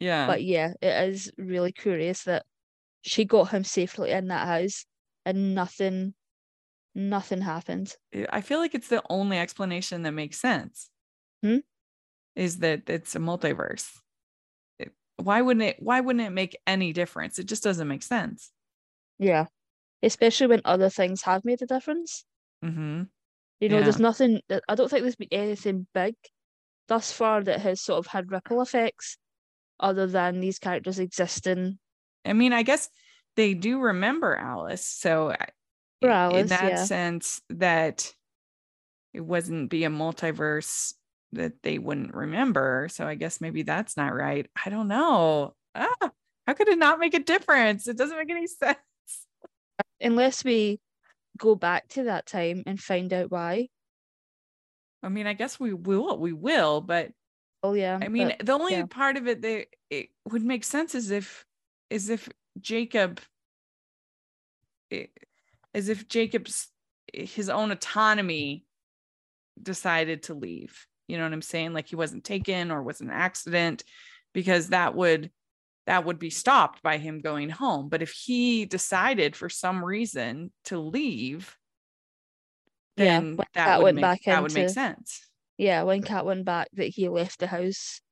yeah. 0.00 0.26
But 0.26 0.42
yeah, 0.44 0.74
it 0.82 1.08
is 1.10 1.32
really 1.38 1.72
curious 1.72 2.24
that 2.24 2.44
she 3.02 3.24
got 3.24 3.50
him 3.50 3.64
safely 3.64 4.10
in 4.12 4.28
that 4.28 4.46
house 4.46 4.86
and 5.24 5.54
nothing 5.54 6.14
nothing 6.94 7.42
happened. 7.42 7.96
I- 8.14 8.26
I 8.30 8.40
feel 8.40 8.58
like 8.58 8.74
it's 8.74 8.88
the 8.88 9.02
only 9.10 9.38
explanation 9.38 10.02
that 10.02 10.12
makes 10.12 10.38
sense. 10.38 10.90
Hmm? 11.42 11.58
Is 12.34 12.58
that 12.58 12.88
it's 12.88 13.14
a 13.14 13.18
multiverse. 13.18 14.00
Why 15.18 15.42
wouldn't 15.42 15.64
it 15.64 15.76
why 15.82 16.00
wouldn't 16.00 16.24
it 16.26 16.30
make 16.30 16.56
any 16.66 16.92
difference? 16.92 17.38
It 17.38 17.46
just 17.46 17.62
doesn't 17.62 17.88
make 17.88 18.02
sense. 18.02 18.52
Yeah. 19.18 19.46
Especially 20.02 20.46
when 20.48 20.62
other 20.64 20.90
things 20.90 21.22
have 21.22 21.44
made 21.44 21.62
a 21.62 21.66
difference. 21.66 22.24
hmm 22.62 23.02
You 23.60 23.68
know, 23.68 23.78
Yeah. 23.78 23.82
there's 23.82 23.98
nothing 23.98 24.40
that 24.48 24.62
I 24.68 24.74
don't 24.76 24.88
think 24.88 25.02
there's 25.02 25.16
been 25.16 25.28
anything 25.32 25.86
big 25.92 26.14
thus 26.88 27.12
far 27.12 27.42
that 27.44 27.60
has 27.60 27.80
sort 27.82 27.98
of 27.98 28.06
had 28.06 28.30
ripple 28.32 28.62
effects 28.62 29.18
other 29.80 30.06
than 30.06 30.40
these 30.40 30.58
characters 30.58 30.98
existing 30.98 31.78
I 32.24 32.32
mean, 32.32 32.52
I 32.52 32.62
guess 32.62 32.90
they 33.36 33.54
do 33.54 33.80
remember 33.80 34.36
Alice. 34.36 34.84
So 34.84 35.30
i- 35.30 35.48
in 36.30 36.46
that 36.48 36.68
yeah. 36.70 36.84
sense 36.84 37.40
that 37.50 38.14
it 39.14 39.20
wasn't 39.20 39.70
be 39.70 39.84
a 39.84 39.88
multiverse 39.90 40.94
that 41.32 41.62
they 41.62 41.78
wouldn't 41.78 42.14
remember. 42.14 42.88
So 42.90 43.06
I 43.06 43.14
guess 43.14 43.40
maybe 43.40 43.62
that's 43.62 43.96
not 43.96 44.14
right. 44.14 44.46
I 44.64 44.70
don't 44.70 44.88
know. 44.88 45.54
Ah, 45.74 46.10
how 46.46 46.54
could 46.54 46.68
it 46.68 46.78
not 46.78 46.98
make 46.98 47.14
a 47.14 47.18
difference? 47.20 47.86
It 47.86 47.96
doesn't 47.98 48.16
make 48.16 48.30
any 48.30 48.46
sense. 48.46 48.78
unless 50.00 50.44
we 50.44 50.80
go 51.36 51.54
back 51.54 51.88
to 51.88 52.04
that 52.04 52.26
time 52.26 52.62
and 52.66 52.80
find 52.80 53.12
out 53.12 53.30
why. 53.30 53.68
I 55.02 55.08
mean, 55.08 55.26
I 55.26 55.34
guess 55.34 55.60
we 55.60 55.72
will, 55.72 56.18
we 56.18 56.32
will, 56.32 56.80
but 56.80 57.12
Oh 57.62 57.74
yeah. 57.74 57.98
I 58.00 58.08
mean, 58.08 58.28
but- 58.36 58.46
the 58.46 58.52
only 58.52 58.72
yeah. 58.74 58.86
part 58.86 59.16
of 59.16 59.28
it 59.28 59.42
that 59.42 59.66
it 59.90 60.08
would 60.24 60.42
make 60.42 60.64
sense 60.64 60.94
is 60.94 61.10
if, 61.10 61.44
is 61.90 62.08
if 62.08 62.28
Jacob, 62.60 63.20
as 65.74 65.88
if 65.88 66.08
Jacob's 66.08 66.68
his 67.12 67.48
own 67.48 67.70
autonomy 67.70 68.64
decided 69.62 70.24
to 70.24 70.34
leave. 70.34 70.86
You 71.08 71.16
know 71.16 71.24
what 71.24 71.32
I'm 71.32 71.42
saying? 71.42 71.72
Like 71.72 71.88
he 71.88 71.96
wasn't 71.96 72.24
taken 72.24 72.70
or 72.70 72.82
was 72.82 73.00
an 73.00 73.10
accident, 73.10 73.82
because 74.34 74.68
that 74.68 74.94
would 74.94 75.30
that 75.86 76.04
would 76.04 76.18
be 76.18 76.28
stopped 76.30 76.82
by 76.82 76.98
him 76.98 77.20
going 77.20 77.48
home. 77.48 77.88
But 77.88 78.02
if 78.02 78.10
he 78.12 78.66
decided 78.66 79.34
for 79.34 79.48
some 79.48 79.82
reason 79.82 80.52
to 80.66 80.78
leave, 80.78 81.56
Yeah, 82.96 83.04
then 83.06 83.24
when 83.36 83.46
that 83.54 83.64
Kat 83.64 83.78
would 83.78 83.84
went 83.84 83.96
make 83.96 84.02
back 84.02 84.20
that 84.26 84.42
would 84.42 84.52
make 84.52 84.68
sense. 84.68 85.26
yeah, 85.56 85.82
when 85.84 86.02
Kat 86.02 86.26
went 86.26 86.44
back 86.44 86.68
that 86.74 86.88
he 86.88 87.08
left 87.08 87.38
the 87.40 87.46
house. 87.46 88.02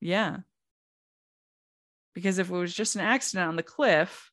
Yeah. 0.00 0.38
Because 2.14 2.38
if 2.38 2.48
it 2.48 2.54
was 2.54 2.72
just 2.74 2.94
an 2.94 3.02
accident 3.02 3.48
on 3.48 3.56
the 3.56 3.62
cliff, 3.62 4.30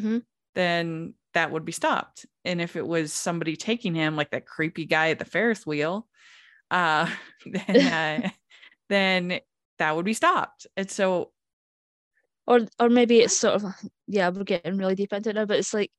Mhm. 0.00 0.24
then 0.54 1.14
that 1.34 1.50
would 1.52 1.64
be 1.64 1.72
stopped. 1.72 2.26
And 2.44 2.60
if 2.60 2.76
it 2.76 2.86
was 2.86 3.12
somebody 3.12 3.56
taking 3.56 3.94
him, 3.94 4.16
like 4.16 4.30
that 4.32 4.46
creepy 4.46 4.84
guy 4.84 5.10
at 5.10 5.18
the 5.18 5.24
Ferris 5.24 5.64
wheel, 5.64 6.08
uh, 6.72 7.08
then 7.46 7.86
uh, 7.86 8.30
then 8.90 9.40
that 9.78 9.96
would 9.96 10.06
be 10.06 10.14
stopped. 10.14 10.66
And 10.76 10.90
so, 10.90 11.32
Or 12.46 12.66
or 12.78 12.88
maybe 12.88 13.20
it's 13.20 13.36
sort 13.36 13.56
of 13.56 13.64
yeah, 14.06 14.28
we're 14.30 14.44
getting 14.44 14.76
really 14.78 14.94
deep 14.94 15.12
into 15.12 15.30
it 15.30 15.34
now, 15.34 15.46
but 15.46 15.58
it's 15.58 15.74
like 15.74 15.90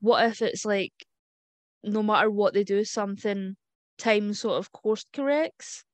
what 0.00 0.24
if 0.26 0.42
it's 0.42 0.64
like 0.64 0.92
no 1.84 2.02
matter 2.02 2.30
what 2.30 2.54
they 2.54 2.64
do, 2.64 2.84
something 2.84 3.56
time 3.98 4.34
sort 4.34 4.58
of 4.58 4.72
course 4.72 5.04
corrects 5.12 5.84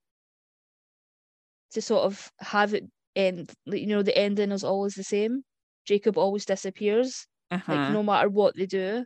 to 1.72 1.82
sort 1.82 2.04
of 2.04 2.32
have 2.40 2.74
it 2.74 2.84
end 3.16 3.52
you 3.66 3.86
know, 3.86 4.02
the 4.02 4.16
ending 4.16 4.52
is 4.52 4.64
always 4.64 4.94
the 4.94 5.04
same. 5.04 5.44
Jacob 5.84 6.18
always 6.18 6.44
disappears. 6.46 7.26
uh-huh. 7.50 7.72
Like 7.72 7.92
no 7.92 8.02
matter 8.02 8.28
what 8.28 8.56
they 8.56 8.66
do, 8.66 9.04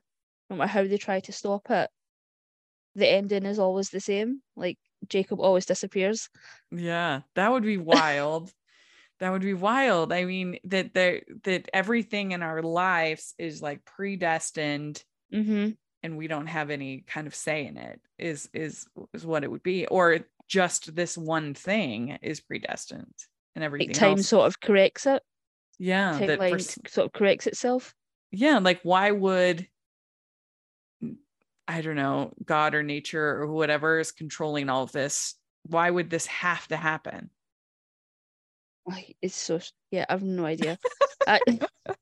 no 0.50 0.56
matter 0.56 0.68
how 0.70 0.84
they 0.84 0.98
try 0.98 1.20
to 1.20 1.32
stop 1.32 1.70
it, 1.70 1.90
the 2.94 3.08
ending 3.08 3.44
is 3.46 3.58
always 3.58 3.90
the 3.90 4.00
same. 4.00 4.42
Like 4.56 4.78
Jacob 5.08 5.40
always 5.40 5.66
disappears. 5.66 6.28
yeah, 6.70 7.20
that 7.34 7.50
would 7.52 7.62
be 7.64 7.78
wild. 7.78 8.52
that 9.20 9.30
would 9.30 9.42
be 9.42 9.54
wild. 9.54 10.12
I 10.12 10.24
mean, 10.24 10.58
that 10.64 10.92
there 10.94 11.22
that 11.44 11.68
everything 11.72 12.32
in 12.32 12.42
our 12.42 12.62
lives 12.62 13.34
is 13.38 13.62
like 13.62 13.84
predestined 13.84 15.02
Mm-hmm. 15.32 15.70
and 16.04 16.16
we 16.16 16.28
don't 16.28 16.46
have 16.46 16.70
any 16.70 17.00
kind 17.00 17.26
of 17.26 17.34
say 17.34 17.66
in 17.66 17.76
it 17.76 18.00
is 18.16 18.48
is 18.52 18.86
is 19.12 19.26
what 19.26 19.42
it 19.42 19.50
would 19.50 19.64
be 19.64 19.86
or 19.88 20.20
just 20.46 20.94
this 20.94 21.18
one 21.18 21.52
thing 21.52 22.16
is 22.22 22.40
predestined 22.40 23.12
and 23.56 23.64
everything 23.64 23.88
Like 23.88 23.96
time 23.96 24.18
else 24.18 24.28
sort 24.28 24.46
of 24.46 24.60
corrects 24.60 25.04
it. 25.06 25.20
yeah 25.80 26.16
that 26.18 26.38
for, 26.38 26.44
Timeline 26.44 26.54
s- 26.60 26.78
sort 26.86 27.06
of 27.06 27.12
corrects 27.12 27.48
itself. 27.48 27.92
yeah 28.30 28.58
like 28.60 28.78
why 28.84 29.10
would 29.10 29.66
i 31.68 31.80
don't 31.80 31.96
know 31.96 32.32
god 32.44 32.74
or 32.74 32.82
nature 32.82 33.40
or 33.40 33.46
whatever 33.46 33.98
is 33.98 34.12
controlling 34.12 34.68
all 34.68 34.82
of 34.82 34.92
this 34.92 35.34
why 35.64 35.90
would 35.90 36.10
this 36.10 36.26
have 36.26 36.66
to 36.68 36.76
happen 36.76 37.30
It's 39.20 39.34
so 39.34 39.60
yeah, 39.90 40.06
I 40.08 40.12
have 40.12 40.22
no 40.22 40.44
idea. 40.44 40.78
I, 41.26 41.40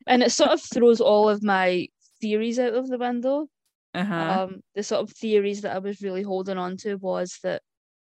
and 0.07 0.23
it 0.23 0.33
sort 0.33 0.51
of 0.51 0.63
throws 0.63 1.01
all 1.01 1.29
of 1.29 1.43
my 1.43 1.89
theories 2.21 2.59
out 2.59 2.75
of 2.75 2.89
the 2.89 2.99
window. 2.99 3.49
uh-huh 3.95 4.43
Um, 4.43 4.61
the 4.75 4.83
sort 4.83 5.03
of 5.03 5.11
theories 5.17 5.63
that 5.63 5.75
I 5.75 5.79
was 5.79 6.03
really 6.03 6.23
holding 6.23 6.59
on 6.59 6.77
to 6.79 6.97
was 6.97 7.39
that 7.43 7.63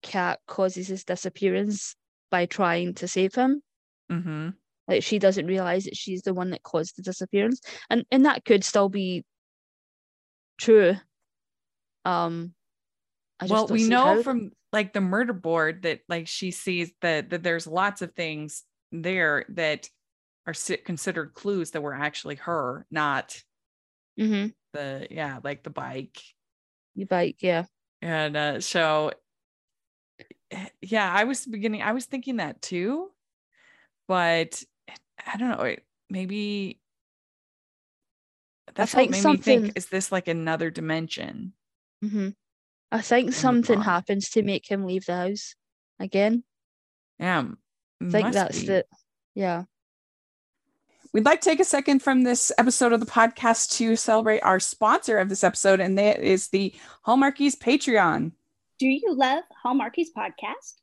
Kat 0.01 0.39
causes 0.47 0.87
his 0.87 1.03
disappearance 1.03 1.95
by 2.29 2.45
trying 2.45 2.93
to 2.95 3.07
save 3.07 3.35
him. 3.35 3.61
mm-hmm 4.11 4.49
Like 4.87 5.03
she 5.03 5.19
doesn't 5.19 5.47
realize 5.47 5.85
that 5.85 5.95
she's 5.95 6.23
the 6.23 6.33
one 6.33 6.49
that 6.49 6.63
caused 6.63 6.97
the 6.97 7.03
disappearance, 7.03 7.61
and 7.89 8.05
and 8.11 8.25
that 8.25 8.43
could 8.43 8.63
still 8.63 8.89
be 8.89 9.23
true. 10.57 10.95
Um, 12.07 12.53
I 13.39 13.45
just 13.47 13.51
well 13.51 13.67
we 13.67 13.87
know 13.87 14.23
from 14.23 14.51
like 14.71 14.93
the 14.93 15.01
murder 15.01 15.33
board 15.33 15.83
that 15.83 16.01
like 16.09 16.27
she 16.27 16.51
sees 16.51 16.91
that 17.01 17.29
that 17.29 17.43
there's 17.43 17.67
lots 17.67 18.01
of 18.01 18.13
things 18.13 18.63
there 18.91 19.45
that 19.49 19.89
are 20.45 20.53
considered 20.85 21.33
clues 21.33 21.71
that 21.71 21.81
were 21.81 21.93
actually 21.93 22.35
her 22.35 22.85
not 22.89 23.41
mm-hmm. 24.19 24.47
the 24.73 25.07
yeah 25.11 25.39
like 25.43 25.63
the 25.63 25.69
bike 25.69 26.19
you 26.95 27.05
bike, 27.05 27.37
yeah. 27.41 27.65
and 28.01 28.35
uh 28.35 28.59
so 28.61 29.11
yeah 30.81 31.11
i 31.13 31.25
was 31.25 31.45
beginning 31.45 31.81
i 31.81 31.91
was 31.91 32.05
thinking 32.05 32.37
that 32.37 32.61
too 32.61 33.09
but 34.07 34.63
i 35.27 35.37
don't 35.37 35.49
know 35.49 35.75
maybe 36.09 36.79
that's 38.73 38.95
what 38.95 39.09
made 39.09 39.23
me 39.23 39.37
think 39.37 39.73
is 39.75 39.87
this 39.87 40.11
like 40.11 40.27
another 40.27 40.71
dimension 40.71 41.53
hmm 42.01 42.29
I 42.91 43.01
think 43.01 43.33
something 43.33 43.81
happens 43.81 44.29
to 44.29 44.43
make 44.43 44.69
him 44.69 44.85
leave 44.85 45.05
the 45.05 45.15
house 45.15 45.55
again. 45.99 46.43
yeah 47.19 47.45
I 48.01 48.09
think 48.09 48.33
that's 48.33 48.61
be. 48.61 48.67
the 48.67 48.85
yeah. 49.35 49.63
We'd 51.13 51.25
like 51.25 51.41
to 51.41 51.49
take 51.49 51.59
a 51.59 51.65
second 51.65 52.01
from 52.01 52.23
this 52.23 52.51
episode 52.57 52.93
of 52.93 52.99
the 52.99 53.05
podcast 53.05 53.77
to 53.77 53.95
celebrate 53.95 54.41
our 54.41 54.59
sponsor 54.59 55.17
of 55.17 55.29
this 55.29 55.43
episode, 55.43 55.79
and 55.79 55.97
that 55.97 56.21
is 56.21 56.49
the 56.49 56.73
Hallmarkies 57.05 57.57
Patreon. 57.57 58.33
Do 58.77 58.87
you 58.87 59.13
love 59.13 59.43
Hallmarkies 59.65 60.09
podcast? 60.15 60.75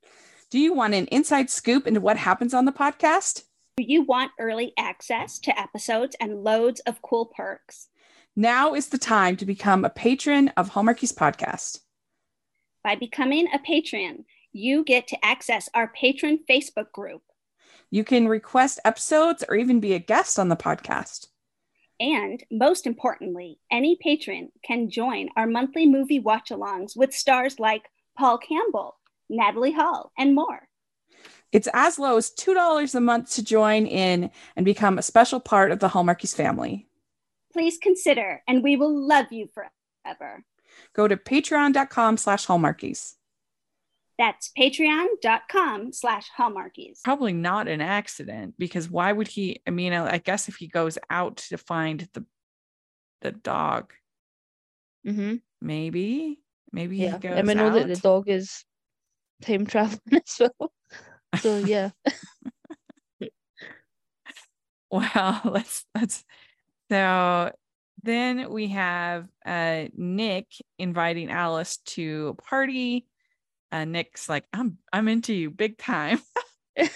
Do 0.50 0.58
you 0.58 0.72
want 0.74 0.94
an 0.94 1.06
inside 1.06 1.50
scoop 1.50 1.86
into 1.86 2.00
what 2.00 2.16
happens 2.16 2.54
on 2.54 2.64
the 2.64 2.72
podcast? 2.72 3.44
Do 3.76 3.84
you 3.84 4.02
want 4.02 4.32
early 4.38 4.72
access 4.78 5.38
to 5.40 5.60
episodes 5.60 6.16
and 6.20 6.42
loads 6.42 6.80
of 6.80 7.02
cool 7.02 7.26
perks? 7.26 7.88
Now 8.36 8.74
is 8.74 8.88
the 8.88 8.98
time 8.98 9.36
to 9.36 9.46
become 9.46 9.84
a 9.84 9.90
patron 9.90 10.48
of 10.56 10.70
Hallmarkies 10.70 11.14
Podcast. 11.14 11.78
By 12.82 12.96
becoming 12.96 13.46
a 13.54 13.60
patron, 13.60 14.24
you 14.50 14.82
get 14.82 15.06
to 15.08 15.24
access 15.24 15.68
our 15.72 15.86
patron 15.86 16.40
Facebook 16.50 16.90
group. 16.90 17.22
You 17.90 18.02
can 18.02 18.26
request 18.26 18.80
episodes 18.84 19.44
or 19.48 19.54
even 19.54 19.78
be 19.78 19.94
a 19.94 20.00
guest 20.00 20.36
on 20.40 20.48
the 20.48 20.56
podcast. 20.56 21.28
And 22.00 22.42
most 22.50 22.88
importantly, 22.88 23.60
any 23.70 23.96
patron 24.02 24.50
can 24.64 24.90
join 24.90 25.28
our 25.36 25.46
monthly 25.46 25.86
movie 25.86 26.18
watch 26.18 26.48
alongs 26.50 26.96
with 26.96 27.14
stars 27.14 27.60
like 27.60 27.84
Paul 28.18 28.38
Campbell, 28.38 28.96
Natalie 29.28 29.74
Hall, 29.74 30.10
and 30.18 30.34
more. 30.34 30.68
It's 31.52 31.68
as 31.72 32.00
low 32.00 32.16
as 32.16 32.32
$2 32.32 32.94
a 32.96 33.00
month 33.00 33.30
to 33.34 33.44
join 33.44 33.86
in 33.86 34.32
and 34.56 34.64
become 34.64 34.98
a 34.98 35.02
special 35.02 35.38
part 35.38 35.70
of 35.70 35.78
the 35.78 35.90
Hallmarkies 35.90 36.34
family. 36.34 36.88
Please 37.54 37.78
consider, 37.80 38.42
and 38.48 38.62
we 38.64 38.76
will 38.76 38.94
love 38.94 39.26
you 39.30 39.48
forever. 39.54 40.44
Go 40.92 41.06
to 41.06 41.16
patreon.com 41.16 42.16
slash 42.16 42.46
hallmarkies. 42.46 43.14
That's 44.18 44.50
patreon.com 44.58 45.92
slash 45.92 46.28
hallmarkies. 46.36 47.02
probably 47.04 47.32
not 47.32 47.68
an 47.68 47.80
accident 47.80 48.54
because 48.58 48.90
why 48.90 49.12
would 49.12 49.26
he 49.28 49.60
i 49.66 49.70
mean 49.70 49.92
i 49.92 50.14
I 50.14 50.18
guess 50.18 50.48
if 50.48 50.56
he 50.56 50.68
goes 50.68 50.98
out 51.10 51.38
to 51.48 51.58
find 51.58 52.08
the 52.12 52.24
the 53.22 53.32
dog 53.32 53.92
mm-hmm. 55.04 55.36
maybe 55.60 56.38
maybe 56.72 56.96
Yeah. 56.98 57.12
he 57.12 57.18
goes 57.18 57.38
And 57.38 57.48
we 57.48 57.54
know 57.54 57.70
that 57.70 57.88
the 57.88 57.96
dog 57.96 58.28
is 58.28 58.64
time 59.42 59.66
traveling 59.66 60.00
as 60.12 60.40
well. 60.40 60.72
So 61.40 61.58
yeah. 61.58 61.90
Wow, 64.94 65.40
let's 65.44 65.84
let's 65.94 66.24
so 66.94 67.52
then 68.04 68.52
we 68.52 68.68
have 68.68 69.26
uh 69.44 69.86
Nick 69.96 70.46
inviting 70.78 71.30
Alice 71.30 71.78
to 71.86 72.36
a 72.38 72.42
party. 72.42 73.06
Uh 73.72 73.84
Nick's 73.84 74.28
like, 74.28 74.44
I'm 74.52 74.78
I'm 74.92 75.08
into 75.08 75.34
you 75.34 75.50
big 75.50 75.76
time. 75.76 76.20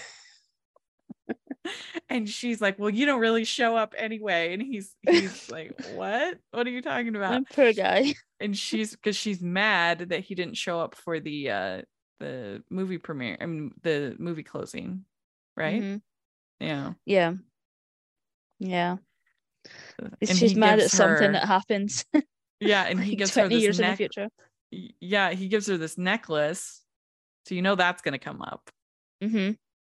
and 2.09 2.29
she's 2.29 2.61
like, 2.61 2.79
Well, 2.79 2.89
you 2.89 3.05
don't 3.05 3.19
really 3.19 3.43
show 3.43 3.75
up 3.75 3.93
anyway. 3.97 4.53
And 4.53 4.61
he's 4.61 4.95
he's 5.01 5.49
like, 5.51 5.73
What? 5.95 6.37
What 6.51 6.65
are 6.65 6.71
you 6.71 6.81
talking 6.81 7.15
about? 7.15 7.31
That 7.31 7.55
poor 7.55 7.73
guy. 7.73 8.13
and 8.39 8.57
she's 8.57 8.91
because 8.91 9.17
she's 9.17 9.41
mad 9.41 10.09
that 10.09 10.21
he 10.21 10.35
didn't 10.35 10.55
show 10.55 10.79
up 10.79 10.95
for 10.95 11.19
the 11.19 11.51
uh 11.51 11.81
the 12.21 12.63
movie 12.69 12.97
premiere 12.97 13.37
I 13.41 13.45
mean 13.47 13.71
the 13.83 14.15
movie 14.17 14.43
closing, 14.43 15.03
right? 15.57 15.81
Mhm. 15.81 16.01
Yeah. 16.61 16.93
Yeah. 17.05 17.33
Yeah. 18.59 18.97
And 19.99 20.37
she's 20.37 20.51
he 20.51 20.57
mad 20.59 20.79
at 20.79 20.91
something 20.91 21.27
her- 21.27 21.33
that 21.33 21.45
happens 21.47 22.05
Yeah, 22.59 22.83
and 22.83 22.99
he 23.03 23.15
gives 23.15 23.33
her 23.35 23.41
20 23.41 23.55
this 23.55 23.61
years 23.63 23.79
in 23.79 23.89
the 23.89 23.95
future. 23.95 24.27
Yeah, 24.99 25.31
he 25.31 25.47
gives 25.47 25.67
her 25.67 25.77
this 25.77 25.97
necklace. 25.97 26.81
So 27.47 27.55
you 27.55 27.61
know 27.61 27.75
that's 27.75 28.01
gonna 28.01 28.19
come 28.19 28.41
up. 28.41 28.69
hmm 29.23 29.51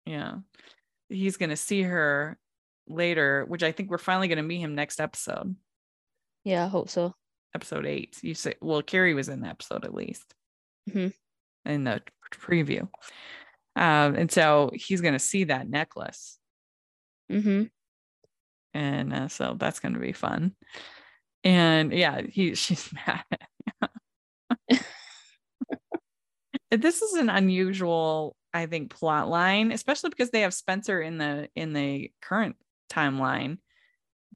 Yeah. 0.05 0.35
He's 1.09 1.37
gonna 1.37 1.57
see 1.57 1.81
her 1.83 2.37
later, 2.87 3.45
which 3.47 3.63
I 3.63 3.71
think 3.71 3.89
we're 3.89 3.97
finally 3.97 4.27
gonna 4.27 4.43
meet 4.43 4.59
him 4.61 4.75
next 4.75 4.99
episode, 5.01 5.55
Yeah, 6.43 6.65
I 6.65 6.67
hope 6.67 6.89
so. 6.89 7.13
episode 7.55 7.85
eight. 7.85 8.17
You 8.23 8.33
say 8.33 8.55
well, 8.61 8.81
Carrie 8.81 9.13
was 9.13 9.27
in 9.29 9.41
the 9.41 9.47
episode 9.47 9.83
at 9.85 9.93
least. 9.93 10.33
Mhm. 10.89 11.13
In 11.65 11.83
the 11.83 12.01
preview. 12.31 12.87
Um, 13.75 14.15
and 14.15 14.31
so 14.31 14.71
he's 14.73 15.01
gonna 15.01 15.19
see 15.19 15.45
that 15.45 15.67
necklace. 15.69 16.37
hmm 17.29 17.63
and 18.73 19.13
uh, 19.13 19.27
so 19.27 19.55
that's 19.59 19.79
going 19.79 19.93
to 19.93 19.99
be 19.99 20.13
fun 20.13 20.53
and 21.43 21.91
yeah 21.93 22.21
he 22.21 22.55
she's 22.61 22.89
mad 22.93 23.23
this 26.71 27.01
is 27.01 27.13
an 27.13 27.29
unusual 27.29 28.35
i 28.53 28.65
think 28.65 28.89
plot 28.93 29.27
line 29.29 29.71
especially 29.71 30.09
because 30.09 30.29
they 30.31 30.41
have 30.41 30.53
spencer 30.53 31.01
in 31.01 31.17
the 31.17 31.49
in 31.55 31.73
the 31.73 32.11
current 32.21 32.55
timeline 32.91 33.57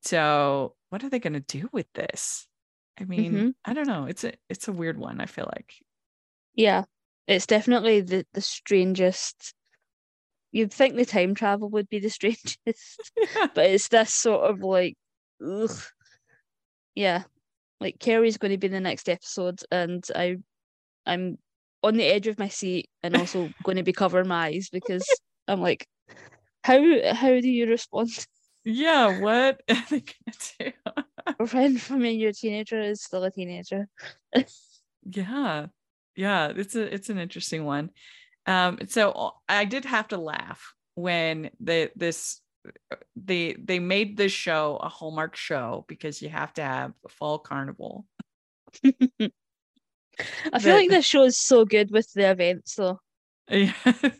so 0.01 0.75
what 0.89 1.03
are 1.03 1.09
they 1.09 1.19
going 1.19 1.33
to 1.33 1.39
do 1.39 1.69
with 1.71 1.87
this 1.93 2.47
i 2.99 3.03
mean 3.03 3.33
Mhm. 3.33 3.53
i 3.65 3.73
don't 3.73 3.87
know 3.87 4.05
it's 4.05 4.23
a 4.23 4.33
it's 4.49 4.67
a 4.67 4.73
weird 4.73 4.97
one 4.97 5.19
i 5.21 5.25
feel 5.25 5.49
like 5.55 5.73
Yeah. 6.53 6.83
It's 7.27 7.47
definitely 7.47 8.01
the, 8.01 8.23
the 8.33 8.41
strangest. 8.41 9.54
You'd 10.55 10.71
think 10.71 10.95
the 10.95 11.03
time 11.05 11.35
travel 11.35 11.67
would 11.71 11.89
be 11.89 11.99
the 11.99 12.09
strangest, 12.17 12.57
but 13.53 13.65
it's 13.69 13.89
this 13.89 14.13
sort 14.13 14.49
of 14.49 14.61
like, 14.61 14.95
ugh. 15.45 15.77
Yeah. 16.95 17.23
Like 17.81 17.99
Carrie's 17.99 18.37
going 18.37 18.51
to 18.53 18.57
be 18.57 18.67
in 18.67 18.73
the 18.73 18.79
next 18.79 19.09
episode, 19.09 19.59
and 19.69 20.01
I, 20.15 20.37
I'm 21.05 21.37
on 21.83 21.97
the 21.97 22.05
edge 22.05 22.27
of 22.27 22.39
my 22.39 22.47
seat, 22.47 22.87
and 23.03 23.17
also 23.17 23.49
going 23.63 23.75
to 23.75 23.83
be 23.83 23.91
covering 23.91 24.29
my 24.29 24.45
eyes 24.45 24.69
because 24.71 25.05
I'm 25.45 25.59
like, 25.59 25.85
how 26.63 26.79
how 27.13 27.27
do 27.41 27.49
you 27.49 27.67
respond? 27.67 28.09
yeah 28.63 29.19
what 29.19 29.61
are 29.69 29.83
they 29.91 29.99
going 29.99 30.33
to 30.39 30.55
do 30.59 30.71
A 31.39 31.45
friend 31.45 31.79
from 31.79 31.99
when 31.99 32.17
you're 32.17 32.31
a 32.31 32.33
teenager 32.33 32.81
is 32.81 33.03
still 33.03 33.23
a 33.23 33.29
teenager. 33.29 33.87
yeah 35.03 35.67
yeah 36.15 36.47
it's 36.55 36.75
a 36.75 36.93
it's 36.93 37.09
an 37.09 37.19
interesting 37.19 37.65
one 37.65 37.91
um 38.47 38.77
so 38.87 39.11
uh, 39.11 39.29
i 39.49 39.65
did 39.65 39.85
have 39.85 40.07
to 40.07 40.17
laugh 40.17 40.73
when 40.95 41.49
the 41.59 41.91
this 41.95 42.41
they 43.15 43.53
they 43.53 43.79
made 43.79 44.17
this 44.17 44.31
show 44.31 44.77
a 44.81 44.89
hallmark 44.89 45.35
show 45.35 45.85
because 45.87 46.21
you 46.21 46.29
have 46.29 46.53
to 46.53 46.63
have 46.63 46.93
a 47.05 47.09
fall 47.09 47.39
carnival 47.39 48.05
I 48.83 50.59
feel 50.59 50.73
That- 50.73 50.75
like 50.75 50.89
this 50.89 51.05
show 51.05 51.23
is 51.23 51.37
so 51.37 51.65
good 51.65 51.91
with 51.91 52.11
the 52.13 52.29
events 52.31 52.75
though. 52.75 52.99
yeah 53.49 53.73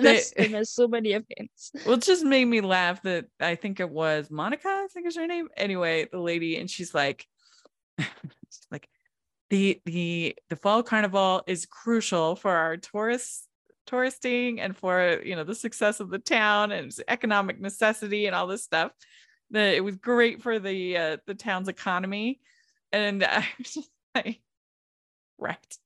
there's, 0.00 0.32
there's 0.36 0.70
so 0.70 0.88
many 0.88 1.10
events. 1.12 1.70
well 1.84 1.94
it 1.94 2.02
just 2.02 2.24
made 2.24 2.46
me 2.46 2.60
laugh 2.60 3.00
that 3.02 3.26
i 3.38 3.54
think 3.54 3.78
it 3.78 3.88
was 3.88 4.28
monica 4.28 4.66
i 4.66 4.88
think 4.92 5.06
is 5.06 5.16
her 5.16 5.26
name 5.28 5.46
anyway 5.56 6.04
the 6.10 6.18
lady 6.18 6.56
and 6.56 6.68
she's 6.68 6.92
like 6.92 7.24
she's 8.00 8.66
like 8.72 8.88
the 9.50 9.80
the 9.86 10.36
the 10.50 10.56
fall 10.56 10.82
carnival 10.82 11.42
is 11.46 11.64
crucial 11.64 12.34
for 12.34 12.50
our 12.50 12.76
tourists 12.76 13.45
touristing 13.86 14.60
and 14.60 14.76
for 14.76 15.20
you 15.24 15.36
know 15.36 15.44
the 15.44 15.54
success 15.54 16.00
of 16.00 16.10
the 16.10 16.18
town 16.18 16.72
and 16.72 16.92
economic 17.08 17.60
necessity 17.60 18.26
and 18.26 18.34
all 18.34 18.46
this 18.46 18.64
stuff 18.64 18.92
that 19.50 19.74
it 19.74 19.80
was 19.84 19.96
great 19.96 20.42
for 20.42 20.58
the 20.58 20.96
uh, 20.96 21.16
the 21.26 21.34
town's 21.34 21.68
economy 21.68 22.40
and 22.92 23.22
i 23.24 23.46
was 23.58 23.74
just 23.74 23.90
like 24.14 24.40
right 25.38 25.76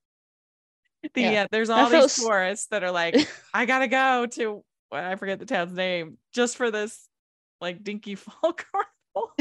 the 1.14 1.22
Yeah. 1.22 1.42
uh, 1.44 1.46
there's 1.50 1.70
all 1.70 1.88
felt 1.88 2.04
these 2.10 2.18
s- 2.18 2.24
tourists 2.24 2.66
that 2.68 2.82
are 2.84 2.90
like 2.90 3.16
I 3.54 3.66
gotta 3.66 3.88
go 3.88 4.26
to 4.26 4.64
well, 4.90 5.10
I 5.10 5.16
forget 5.16 5.38
the 5.38 5.46
town's 5.46 5.72
name 5.72 6.18
just 6.34 6.56
for 6.56 6.70
this 6.70 7.08
like 7.60 7.82
dinky 7.84 8.14
fall 8.16 8.52
carnival. 8.54 9.32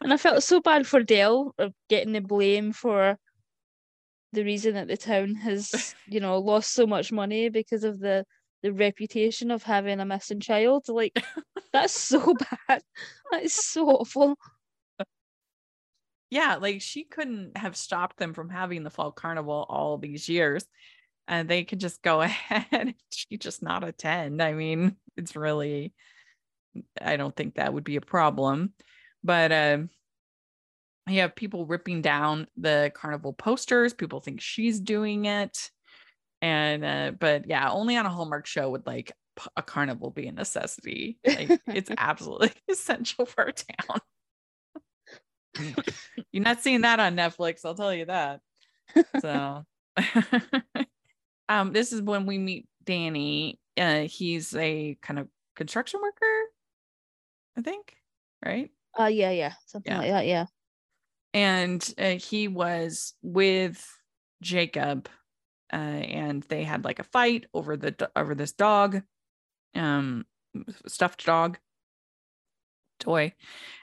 And 0.00 0.12
I 0.12 0.16
felt 0.16 0.42
so 0.42 0.60
bad 0.60 0.86
for 0.86 1.02
Del 1.02 1.54
of 1.58 1.72
getting 1.88 2.12
the 2.12 2.20
blame 2.20 2.72
for 2.72 3.18
the 4.36 4.44
reason 4.44 4.74
that 4.74 4.86
the 4.86 4.96
town 4.96 5.34
has, 5.34 5.94
you 6.06 6.20
know, 6.20 6.38
lost 6.38 6.72
so 6.72 6.86
much 6.86 7.10
money 7.10 7.48
because 7.48 7.82
of 7.82 7.98
the 7.98 8.24
the 8.62 8.72
reputation 8.72 9.50
of 9.50 9.62
having 9.62 10.00
a 10.00 10.04
missing 10.04 10.40
child. 10.40 10.84
Like 10.88 11.18
that's 11.72 11.98
so 11.98 12.34
bad. 12.34 12.82
That 13.30 13.42
is 13.42 13.54
so 13.54 13.88
awful. 13.88 14.36
yeah, 16.30 16.56
like 16.56 16.82
she 16.82 17.04
couldn't 17.04 17.56
have 17.56 17.76
stopped 17.76 18.18
them 18.18 18.34
from 18.34 18.50
having 18.50 18.82
the 18.82 18.90
fall 18.90 19.12
carnival 19.12 19.66
all 19.68 19.98
these 19.98 20.28
years. 20.28 20.64
And 21.28 21.48
they 21.48 21.64
could 21.64 21.80
just 21.80 22.02
go 22.02 22.20
ahead. 22.22 22.94
she 23.10 23.36
just 23.36 23.62
not 23.62 23.82
attend. 23.82 24.42
I 24.42 24.52
mean, 24.52 24.96
it's 25.16 25.34
really, 25.34 25.92
I 27.00 27.16
don't 27.16 27.34
think 27.34 27.54
that 27.54 27.72
would 27.74 27.84
be 27.84 27.96
a 27.96 28.00
problem. 28.00 28.74
But 29.24 29.50
uh, 29.50 29.78
you 31.08 31.20
have 31.20 31.34
people 31.36 31.66
ripping 31.66 32.02
down 32.02 32.48
the 32.56 32.90
carnival 32.94 33.32
posters. 33.32 33.94
People 33.94 34.20
think 34.20 34.40
she's 34.40 34.80
doing 34.80 35.24
it. 35.26 35.70
And, 36.42 36.84
uh, 36.84 37.12
but 37.18 37.48
yeah, 37.48 37.70
only 37.70 37.96
on 37.96 38.06
a 38.06 38.10
Hallmark 38.10 38.46
show 38.46 38.70
would 38.70 38.86
like 38.86 39.12
a 39.56 39.62
carnival 39.62 40.10
be 40.10 40.26
a 40.26 40.32
necessity. 40.32 41.18
Like 41.26 41.54
it's 41.72 41.90
absolutely 41.98 42.52
essential 42.70 43.26
for 43.26 43.44
a 43.44 43.52
town. 43.52 44.00
You're 46.32 46.44
not 46.44 46.60
seeing 46.60 46.82
that 46.82 47.00
on 47.00 47.16
Netflix, 47.16 47.64
I'll 47.64 47.74
tell 47.74 47.94
you 47.94 48.06
that. 48.06 48.40
So 49.20 49.64
um 51.48 51.72
this 51.72 51.92
is 51.92 52.02
when 52.02 52.26
we 52.26 52.38
meet 52.38 52.68
Danny. 52.84 53.60
Uh 53.78 54.02
he's 54.02 54.54
a 54.54 54.96
kind 55.02 55.18
of 55.18 55.28
construction 55.54 56.00
worker, 56.02 56.42
I 57.56 57.62
think, 57.62 57.96
right? 58.44 58.70
Uh 58.98 59.06
yeah, 59.06 59.30
yeah, 59.30 59.54
something 59.66 59.92
Yeah. 59.92 59.98
like 59.98 60.10
that, 60.10 60.26
yeah. 60.26 60.46
And 61.36 61.94
uh, 61.98 62.12
he 62.12 62.48
was 62.48 63.12
with 63.22 63.86
Jacob, 64.40 65.06
uh, 65.70 65.76
and 65.76 66.42
they 66.44 66.64
had 66.64 66.82
like 66.82 66.98
a 66.98 67.04
fight 67.04 67.44
over 67.52 67.76
the 67.76 68.10
over 68.16 68.34
this 68.34 68.52
dog, 68.52 69.02
um, 69.74 70.24
stuffed 70.86 71.26
dog 71.26 71.58
toy, 72.98 73.34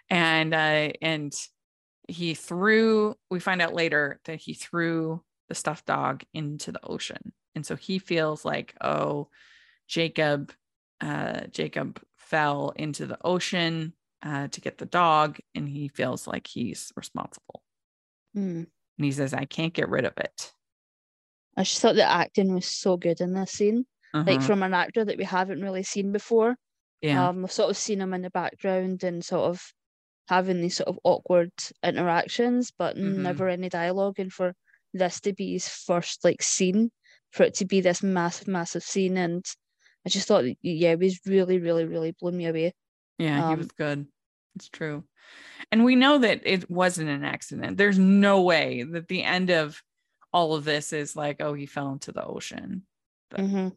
and 0.09 0.51
uh, 0.51 0.93
and 0.99 1.31
he 2.07 2.33
threw. 2.33 3.15
We 3.29 3.39
find 3.39 3.61
out 3.61 3.75
later 3.75 4.19
that 4.25 4.41
he 4.41 4.55
threw 4.55 5.21
the 5.47 5.55
stuffed 5.55 5.85
dog 5.85 6.23
into 6.33 6.71
the 6.71 6.83
ocean, 6.83 7.33
and 7.53 7.63
so 7.63 7.75
he 7.75 7.99
feels 7.99 8.43
like, 8.43 8.73
oh, 8.81 9.29
Jacob, 9.87 10.51
uh, 11.01 11.41
Jacob 11.51 12.01
fell 12.17 12.73
into 12.75 13.05
the 13.05 13.19
ocean 13.23 13.93
uh, 14.23 14.47
to 14.47 14.61
get 14.61 14.77
the 14.77 14.85
dog, 14.85 15.39
and 15.53 15.67
he 15.69 15.87
feels 15.89 16.27
like 16.27 16.47
he's 16.47 16.91
responsible. 16.95 17.61
Hmm. 18.33 18.63
And 18.97 19.05
he 19.05 19.11
says, 19.11 19.33
I 19.33 19.45
can't 19.45 19.73
get 19.73 19.89
rid 19.89 20.05
of 20.05 20.13
it. 20.17 20.53
I 21.57 21.63
just 21.63 21.81
thought 21.81 21.95
the 21.95 22.03
acting 22.09 22.53
was 22.53 22.65
so 22.65 22.97
good 22.97 23.21
in 23.21 23.33
this 23.33 23.51
scene. 23.51 23.85
Like 24.13 24.37
Uh-huh. 24.37 24.47
from 24.47 24.63
an 24.63 24.73
actor 24.73 25.03
that 25.03 25.17
we 25.17 25.23
haven't 25.23 25.61
really 25.61 25.83
seen 25.83 26.11
before. 26.11 26.55
yeah. 27.01 27.29
Um, 27.29 27.41
we've 27.41 27.51
sort 27.51 27.69
of 27.71 27.77
seen 27.77 27.99
him 28.01 28.13
in 28.13 28.21
the 28.21 28.29
background 28.29 29.03
and 29.03 29.23
sort 29.25 29.49
of 29.49 29.61
having 30.29 30.61
these 30.61 30.77
sort 30.77 30.87
of 30.87 30.99
awkward 31.03 31.51
interactions, 31.83 32.71
but 32.71 32.95
Mhm. 32.95 33.17
never 33.17 33.49
any 33.49 33.69
dialogue. 33.69 34.19
And 34.19 34.31
for 34.31 34.53
this 34.93 35.19
to 35.21 35.33
be 35.33 35.53
his 35.53 35.67
first 35.67 36.23
like 36.23 36.41
scene, 36.43 36.91
for 37.31 37.43
it 37.43 37.55
to 37.55 37.65
be 37.65 37.81
this 37.81 38.01
massive, 38.03 38.47
massive 38.47 38.83
scene, 38.83 39.17
and 39.17 39.43
I 40.05 40.09
just 40.09 40.27
thought, 40.27 40.45
yeah, 40.61 40.91
it 40.91 40.99
was 40.99 41.19
really, 41.25 41.57
really, 41.59 41.85
really 41.85 42.11
blew 42.11 42.31
me 42.31 42.45
away. 42.45 42.73
yeah, 43.17 43.37
he 43.49 43.53
um, 43.53 43.57
was 43.57 43.67
good. 43.71 44.07
It's 44.55 44.69
true. 44.69 45.03
And 45.71 45.83
we 45.83 45.95
know 45.95 46.19
that 46.19 46.41
it 46.45 46.69
wasn't 46.69 47.09
an 47.09 47.23
accident. 47.23 47.77
There's 47.77 47.97
no 47.97 48.41
way 48.41 48.83
that 48.83 49.07
the 49.07 49.23
end 49.23 49.49
of 49.49 49.81
all 50.31 50.55
of 50.55 50.63
this 50.65 50.93
is 50.93 51.15
like, 51.15 51.41
oh, 51.41 51.53
he 51.53 51.65
fell 51.65 51.91
into 51.91 52.11
the 52.11 52.23
ocean, 52.25 52.83
But- 53.29 53.39
hmm 53.41 53.67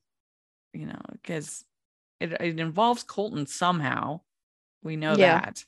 you 0.72 0.85
know, 0.85 1.01
because 1.12 1.64
it, 2.20 2.33
it 2.33 2.61
involves 2.61 3.03
Colton 3.03 3.46
somehow. 3.46 4.20
We 4.83 4.96
know 4.96 5.14
Yeah. 5.16 5.40
that. 5.40 5.64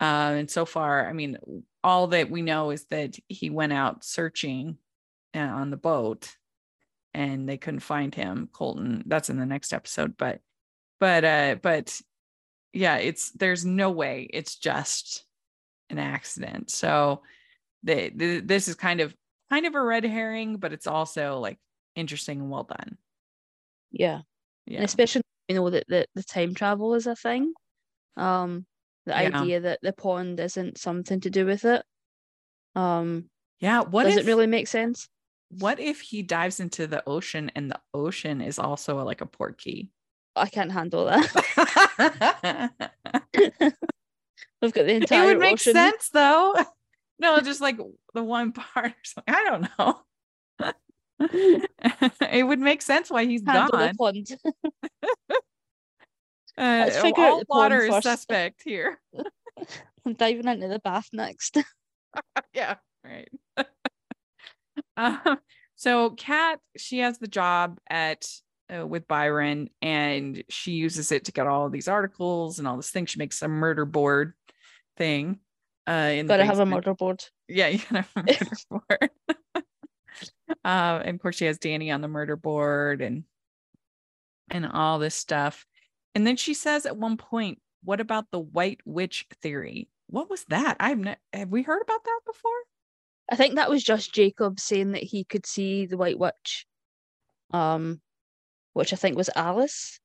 Uh, 0.00 0.34
and 0.38 0.50
so 0.50 0.64
far, 0.64 1.08
I 1.08 1.12
mean, 1.12 1.38
all 1.84 2.08
that 2.08 2.30
we 2.30 2.42
know 2.42 2.70
is 2.70 2.84
that 2.86 3.16
he 3.28 3.48
went 3.50 3.72
out 3.72 4.02
searching 4.02 4.78
uh, 5.36 5.38
on 5.38 5.70
the 5.70 5.76
boat 5.76 6.34
and 7.12 7.48
they 7.48 7.58
couldn't 7.58 7.80
find 7.80 8.12
him. 8.12 8.48
Colton, 8.52 9.04
that's 9.06 9.30
in 9.30 9.38
the 9.38 9.46
next 9.46 9.72
episode, 9.72 10.16
but, 10.16 10.40
but, 10.98 11.24
uh, 11.24 11.54
but 11.62 12.00
yeah, 12.74 12.96
it's, 12.96 13.30
there's 13.30 13.64
no 13.64 13.90
way 13.90 14.28
it's 14.32 14.56
just 14.56 15.24
an 15.90 15.98
accident. 15.98 16.70
So 16.70 17.22
the, 17.82 18.10
the 18.14 18.40
this 18.40 18.68
is 18.68 18.74
kind 18.74 19.00
of, 19.00 19.14
kind 19.50 19.66
of 19.66 19.74
a 19.74 19.82
red 19.82 20.04
herring, 20.04 20.56
but 20.56 20.72
it's 20.72 20.86
also 20.86 21.38
like 21.38 21.58
interesting 21.94 22.40
and 22.40 22.50
well 22.50 22.64
done. 22.64 22.98
Yeah. 23.92 24.22
Yeah. 24.66 24.78
And 24.78 24.84
especially 24.84 25.22
you 25.48 25.56
know 25.56 25.70
that 25.70 25.84
the, 25.88 26.06
the 26.14 26.22
time 26.24 26.54
travel 26.54 26.94
is 26.94 27.06
a 27.06 27.14
thing. 27.14 27.52
Um, 28.16 28.66
the 29.06 29.12
Yeah. 29.12 29.38
idea 29.38 29.60
that 29.60 29.80
the 29.82 29.92
pond 29.92 30.40
isn't 30.40 30.78
something 30.78 31.20
to 31.20 31.30
do 31.30 31.44
with 31.44 31.64
it. 31.64 31.84
Um, 32.74 33.28
Yeah. 33.60 33.82
What 33.82 34.04
does 34.04 34.16
if, 34.16 34.24
it 34.24 34.26
really 34.26 34.46
make 34.46 34.66
sense? 34.68 35.08
what 35.50 35.78
if 35.78 36.00
he 36.00 36.22
dives 36.22 36.58
into 36.58 36.86
the 36.86 37.06
ocean 37.06 37.52
and 37.54 37.70
the 37.70 37.80
ocean 37.92 38.40
is 38.40 38.58
also 38.58 39.04
like 39.04 39.20
a 39.20 39.26
port 39.26 39.58
key? 39.58 39.90
I 40.36 40.48
can't 40.48 40.72
handle 40.72 41.04
that. 41.06 42.70
We've 44.62 44.72
got 44.72 44.86
the 44.86 44.94
entire. 44.94 45.22
it 45.22 45.26
would 45.26 45.38
make 45.38 45.54
ocean. 45.54 45.74
sense 45.74 46.08
though. 46.10 46.54
No, 47.20 47.38
just 47.38 47.60
like 47.60 47.78
the 48.12 48.24
one 48.24 48.50
part 48.50 48.86
or 48.86 48.94
something. 49.04 49.32
I 49.32 49.44
don't 49.44 49.68
know. 49.78 50.00
it 52.28 52.42
would 52.44 52.58
make 52.58 52.82
sense 52.82 53.08
why 53.08 53.24
he's 53.24 53.40
Handle 53.46 53.68
gone. 53.68 53.92
the 53.92 53.94
pond. 53.94 54.36
Uh, 56.58 56.84
Let's 56.86 56.98
figure 56.98 57.22
out 57.22 57.30
all 57.30 57.38
the 57.38 57.46
pond 57.46 57.72
water 57.72 57.84
is 57.84 57.90
first. 57.90 58.02
suspect 58.02 58.62
here. 58.64 59.00
I'm 60.04 60.14
diving 60.14 60.48
into 60.48 60.66
the 60.66 60.80
bath 60.80 61.08
next. 61.12 61.56
yeah, 62.52 62.76
right. 63.04 63.28
um, 64.96 65.38
so 65.76 66.10
Kat, 66.10 66.58
she 66.76 66.98
has 66.98 67.18
the 67.18 67.28
job 67.28 67.78
at 67.88 68.26
uh, 68.74 68.86
with 68.86 69.06
Byron, 69.06 69.70
and 69.82 70.42
she 70.48 70.72
uses 70.72 71.12
it 71.12 71.26
to 71.26 71.32
get 71.32 71.46
all 71.46 71.68
these 71.68 71.88
articles 71.88 72.58
and 72.58 72.68
all 72.68 72.76
this 72.76 72.90
thing. 72.90 73.06
She 73.06 73.18
makes 73.18 73.42
a 73.42 73.48
murder 73.48 73.84
board 73.84 74.34
thing. 74.96 75.38
Uh, 75.86 76.10
in 76.12 76.26
the 76.26 76.32
Gotta 76.32 76.46
have 76.46 76.60
a 76.60 76.66
murder 76.66 76.94
board. 76.94 77.24
Yeah, 77.48 77.68
you 77.68 77.78
can 77.78 77.96
have 77.96 78.10
a 78.16 78.22
murder 78.22 78.56
board. 78.70 79.10
uh, 80.64 81.02
and 81.04 81.16
of 81.16 81.20
course, 81.20 81.36
she 81.36 81.44
has 81.44 81.58
Danny 81.58 81.90
on 81.90 82.00
the 82.00 82.08
murder 82.08 82.36
board 82.36 83.02
and 83.02 83.24
and 84.50 84.66
all 84.66 84.98
this 84.98 85.14
stuff. 85.14 85.66
And 86.14 86.26
then 86.26 86.36
she 86.36 86.54
says 86.54 86.86
at 86.86 86.96
one 86.96 87.16
point, 87.16 87.60
"What 87.82 88.00
about 88.00 88.30
the 88.30 88.40
White 88.40 88.80
Witch 88.84 89.26
theory? 89.42 89.88
What 90.08 90.30
was 90.30 90.44
that? 90.46 90.76
I've 90.80 90.98
ne- 90.98 91.16
have 91.32 91.50
we 91.50 91.62
heard 91.62 91.82
about 91.82 92.04
that 92.04 92.20
before? 92.26 92.50
I 93.30 93.36
think 93.36 93.54
that 93.54 93.70
was 93.70 93.82
just 93.82 94.14
Jacob 94.14 94.60
saying 94.60 94.92
that 94.92 95.02
he 95.02 95.24
could 95.24 95.46
see 95.46 95.86
the 95.86 95.96
White 95.96 96.18
Witch. 96.18 96.66
Um, 97.52 98.00
which 98.74 98.92
I 98.92 98.96
think 98.96 99.16
was 99.16 99.30
Alice. 99.34 99.98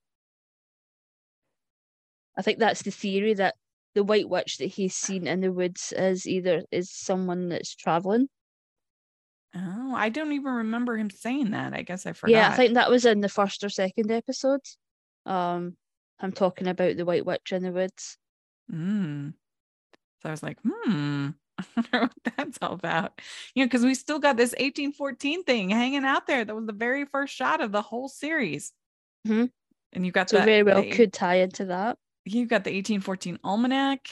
I 2.36 2.42
think 2.42 2.58
that's 2.58 2.82
the 2.82 2.90
theory 2.90 3.34
that 3.34 3.54
the 3.94 4.04
White 4.04 4.28
Witch 4.28 4.58
that 4.58 4.66
he's 4.66 4.94
seen 4.94 5.26
in 5.26 5.40
the 5.40 5.52
woods 5.52 5.92
is 5.94 6.26
either 6.26 6.62
is 6.70 6.90
someone 6.90 7.48
that's 7.50 7.74
traveling. 7.74 8.28
Oh, 9.54 9.94
I 9.94 10.08
don't 10.08 10.32
even 10.32 10.52
remember 10.52 10.96
him 10.96 11.10
saying 11.10 11.50
that. 11.50 11.74
I 11.74 11.82
guess 11.82 12.06
I 12.06 12.12
forgot. 12.12 12.32
Yeah, 12.32 12.50
I 12.50 12.56
think 12.56 12.74
that 12.74 12.90
was 12.90 13.04
in 13.04 13.20
the 13.20 13.28
first 13.28 13.64
or 13.64 13.68
second 13.68 14.10
episode. 14.10 14.60
Um, 15.26 15.76
I'm 16.20 16.32
talking 16.32 16.68
about 16.68 16.96
the 16.96 17.04
White 17.04 17.26
Witch 17.26 17.52
in 17.52 17.64
the 17.64 17.72
woods. 17.72 18.16
Mm. 18.72 19.34
So 20.22 20.28
I 20.28 20.32
was 20.32 20.42
like, 20.42 20.58
hmm, 20.62 21.30
I 21.76 21.80
wonder 21.92 22.00
what 22.24 22.34
that's 22.36 22.58
all 22.62 22.72
about. 22.72 23.20
You 23.54 23.62
know, 23.64 23.66
because 23.66 23.84
we 23.84 23.94
still 23.94 24.18
got 24.18 24.36
this 24.36 24.52
1814 24.52 25.44
thing 25.44 25.70
hanging 25.70 26.04
out 26.04 26.26
there. 26.26 26.44
That 26.44 26.54
was 26.54 26.66
the 26.66 26.72
very 26.72 27.04
first 27.04 27.34
shot 27.34 27.60
of 27.60 27.72
the 27.72 27.82
whole 27.82 28.08
series. 28.08 28.72
Mhm. 29.26 29.50
And 29.92 30.04
you've 30.06 30.14
got 30.14 30.30
So 30.30 30.38
the, 30.38 30.44
very 30.44 30.62
well 30.62 30.82
the- 30.82 30.90
could 30.90 31.12
tie 31.12 31.36
into 31.36 31.66
that. 31.66 31.98
you've 32.24 32.48
got 32.48 32.64
the 32.64 32.70
1814 32.70 33.38
almanac. 33.44 34.08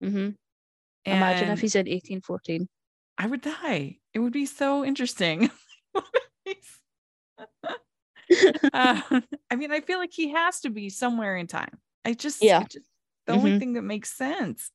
hmm 0.00 0.30
Imagine 1.06 1.50
if 1.50 1.60
he's 1.60 1.74
in 1.74 1.86
1814. 1.86 2.68
I 3.18 3.26
would 3.26 3.40
die. 3.40 3.98
It 4.12 4.18
would 4.18 4.32
be 4.32 4.46
so 4.46 4.84
interesting. 4.84 5.50
uh, 8.72 9.02
I 9.50 9.56
mean, 9.56 9.72
I 9.72 9.80
feel 9.80 9.98
like 9.98 10.12
he 10.12 10.28
has 10.30 10.60
to 10.60 10.70
be 10.70 10.88
somewhere 10.90 11.36
in 11.36 11.46
time. 11.46 11.78
I 12.04 12.12
just, 12.14 12.42
Yeah. 12.42 12.64
just 12.70 12.86
the 13.26 13.32
only 13.32 13.52
Mhm. 13.52 13.58
thing 13.58 13.72
that 13.74 13.82
makes 13.82 14.12
sense. 14.12 14.70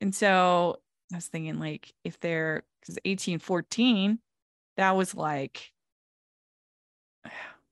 And 0.00 0.14
so 0.14 0.80
I 1.12 1.16
was 1.16 1.26
thinking, 1.26 1.58
like, 1.58 1.92
if 2.04 2.20
they're 2.20 2.64
because 2.80 2.96
1814, 3.04 4.18
that 4.76 4.96
was 4.96 5.14
like, 5.14 5.70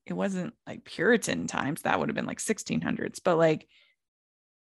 it 0.07 0.13
wasn't 0.13 0.55
like 0.67 0.85
Puritan 0.85 1.47
times. 1.47 1.83
That 1.83 1.99
would 1.99 2.09
have 2.09 2.17
been 2.17 2.27
like 2.27 2.39
1600s, 2.39 3.21
but 3.23 3.37
like, 3.37 3.67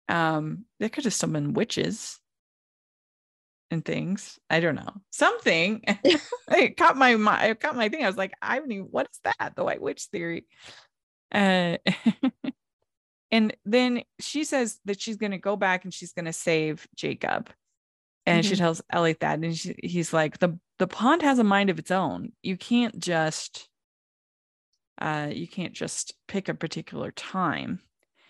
um, 0.08 0.66
there 0.80 0.90
could 0.90 1.04
have 1.06 1.14
still 1.14 1.30
been 1.30 1.54
witches 1.54 2.20
and 3.72 3.86
things. 3.86 4.40
I 4.50 4.60
don't 4.60 4.76
know. 4.76 4.94
Something 5.12 5.84
it 6.52 6.78
caught 6.78 6.98
my 6.98 7.16
mind. 7.16 7.52
it 7.52 7.60
caught 7.60 7.76
my 7.76 7.90
thing. 7.90 8.04
I 8.04 8.08
was 8.08 8.18
like, 8.18 8.34
I 8.42 8.56
haven't 8.56 8.72
even 8.72 8.86
what 8.86 9.08
is 9.12 9.20
that? 9.24 9.54
The 9.56 9.64
white 9.64 9.82
witch 9.82 10.04
theory. 10.12 10.46
Uh 11.34 11.78
and 13.32 13.56
then 13.66 14.04
she 14.20 14.44
says 14.44 14.80
that 14.86 15.00
she's 15.00 15.18
gonna 15.18 15.38
go 15.38 15.56
back 15.56 15.84
and 15.84 15.94
she's 15.94 16.14
gonna 16.14 16.34
save 16.34 16.88
Jacob. 16.96 17.50
And 18.30 18.46
she 18.46 18.56
Mhm. 18.56 18.58
tells 18.58 18.82
Elliot 18.90 19.20
that, 19.22 19.40
and 19.40 19.58
she, 19.58 19.76
he's 19.84 20.14
like, 20.14 20.40
the 20.40 20.60
the 20.80 20.88
pond 20.88 21.22
has 21.24 21.40
a 21.40 21.44
mind 21.44 21.70
of 21.70 21.80
its 21.80 21.92
own. 21.92 22.32
You 22.44 22.56
can't 22.58 22.98
just, 23.00 23.70
uh, 25.00 25.30
you 25.34 25.48
can't 25.48 25.74
just 25.74 26.14
pick 26.28 26.50
a 26.50 26.54
particular 26.54 27.12
time. 27.12 27.82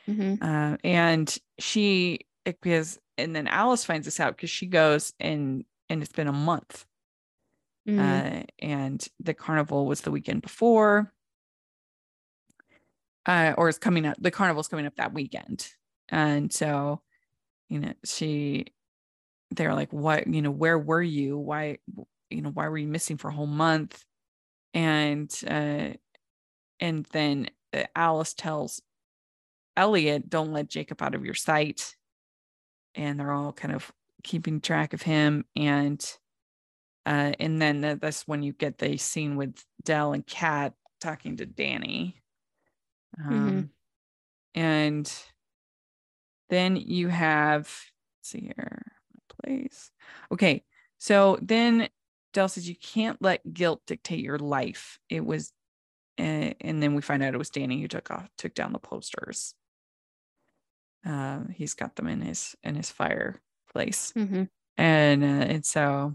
hmm 0.07 0.35
Uh, 0.41 0.77
and 0.83 1.37
she 1.59 2.21
because 2.45 2.99
and 3.17 3.35
then 3.35 3.47
Alice 3.47 3.85
finds 3.85 4.05
this 4.05 4.19
out 4.19 4.35
because 4.37 4.49
she 4.49 4.67
goes 4.67 5.13
and 5.19 5.65
and 5.89 6.01
it's 6.01 6.13
been 6.13 6.27
a 6.27 6.33
month. 6.33 6.85
Mm-hmm. 7.87 8.39
Uh, 8.41 8.43
and 8.59 9.07
the 9.19 9.33
carnival 9.33 9.85
was 9.85 10.01
the 10.01 10.11
weekend 10.11 10.41
before. 10.41 11.13
Uh, 13.25 13.53
or 13.57 13.69
is 13.69 13.77
coming 13.77 14.05
up, 14.05 14.17
the 14.19 14.31
carnival's 14.31 14.67
coming 14.67 14.85
up 14.85 14.95
that 14.95 15.13
weekend. 15.13 15.67
And 16.07 16.51
so, 16.51 17.01
you 17.69 17.79
know, 17.79 17.93
she 18.05 18.67
they're 19.51 19.73
like, 19.73 19.91
what, 19.91 20.27
you 20.27 20.41
know, 20.41 20.51
where 20.51 20.77
were 20.77 21.01
you? 21.01 21.37
Why, 21.37 21.77
you 22.29 22.41
know, 22.41 22.51
why 22.51 22.67
were 22.67 22.77
you 22.77 22.87
missing 22.87 23.17
for 23.17 23.29
a 23.29 23.33
whole 23.33 23.47
month? 23.47 24.03
And 24.73 25.33
uh 25.47 25.93
and 26.79 27.05
then 27.11 27.49
uh, 27.73 27.83
Alice 27.95 28.33
tells 28.33 28.81
Elliot, 29.75 30.29
don't 30.29 30.53
let 30.53 30.69
Jacob 30.69 31.01
out 31.01 31.15
of 31.15 31.25
your 31.25 31.33
sight. 31.33 31.95
And 32.95 33.19
they're 33.19 33.31
all 33.31 33.53
kind 33.53 33.73
of 33.73 33.91
keeping 34.23 34.61
track 34.61 34.93
of 34.93 35.01
him. 35.01 35.45
And 35.55 36.03
uh, 37.05 37.33
and 37.39 37.61
then 37.61 37.81
that, 37.81 38.01
that's 38.01 38.27
when 38.27 38.43
you 38.43 38.53
get 38.53 38.77
the 38.77 38.97
scene 38.97 39.35
with 39.35 39.63
Del 39.83 40.13
and 40.13 40.25
Kat 40.27 40.73
talking 41.01 41.37
to 41.37 41.45
Danny. 41.45 42.21
Um, 43.17 43.71
And 44.55 45.11
then 46.49 46.75
you 46.75 47.07
have, 47.09 47.61
let's 47.63 48.29
see 48.29 48.41
here, 48.41 48.81
place. 49.43 49.91
Okay. 50.31 50.63
So 50.97 51.37
then 51.41 51.89
Del 52.33 52.49
says, 52.49 52.67
you 52.67 52.75
can't 52.75 53.21
let 53.21 53.53
guilt 53.53 53.81
dictate 53.87 54.23
your 54.23 54.37
life. 54.39 54.99
It 55.09 55.25
was, 55.25 55.51
uh, 56.19 56.53
and 56.61 56.81
then 56.83 56.93
we 56.93 57.01
find 57.01 57.23
out 57.23 57.33
it 57.33 57.39
was 57.39 57.49
Danny 57.49 57.81
who 57.81 57.87
took 57.87 58.11
off, 58.11 58.29
took 58.37 58.53
down 58.53 58.73
the 58.73 58.79
posters. 58.79 59.53
Uh, 61.05 61.41
he's 61.53 61.73
got 61.73 61.95
them 61.95 62.07
in 62.07 62.21
his 62.21 62.55
in 62.61 62.75
his 62.75 62.91
fireplace 62.91 64.11
hmm 64.11 64.43
and 64.77 65.23
uh, 65.23 65.27
and 65.27 65.65
so 65.65 66.13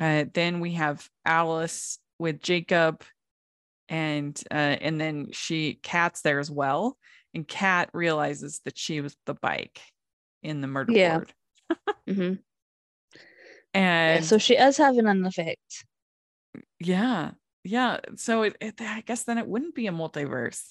uh, 0.00 0.24
then 0.32 0.60
we 0.60 0.72
have 0.72 1.08
Alice 1.24 1.98
with 2.18 2.40
Jacob, 2.40 3.02
and 3.88 4.40
uh, 4.50 4.54
and 4.54 5.00
then 5.00 5.28
she 5.32 5.78
Kat's 5.82 6.22
there 6.22 6.40
as 6.40 6.50
well, 6.50 6.96
and 7.32 7.46
Kat 7.46 7.90
realizes 7.92 8.60
that 8.64 8.76
she 8.76 9.00
was 9.00 9.16
the 9.26 9.34
bike 9.34 9.80
in 10.42 10.60
the 10.60 10.66
murder 10.66 10.92
Yeah. 10.92 11.18
board, 11.18 11.32
hmm 12.08 12.34
and 13.74 14.24
so 14.24 14.38
she 14.38 14.56
is 14.56 14.76
having 14.76 15.06
an 15.06 15.26
effect. 15.26 15.84
yeah, 16.78 17.32
yeah. 17.64 17.98
So 18.16 18.42
it, 18.42 18.56
it, 18.60 18.74
I 18.80 19.00
guess 19.00 19.24
then 19.24 19.38
it 19.38 19.46
wouldn't 19.46 19.74
be 19.74 19.88
a 19.88 19.92
multiverse 19.92 20.62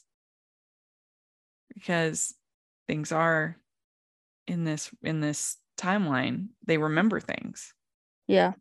because 1.73 2.33
things 2.87 3.11
are 3.11 3.57
in 4.47 4.63
this 4.63 4.89
in 5.03 5.19
this 5.19 5.57
timeline. 5.77 6.47
They 6.65 6.77
remember 6.77 7.19
things. 7.19 7.73
Yeah. 8.27 8.53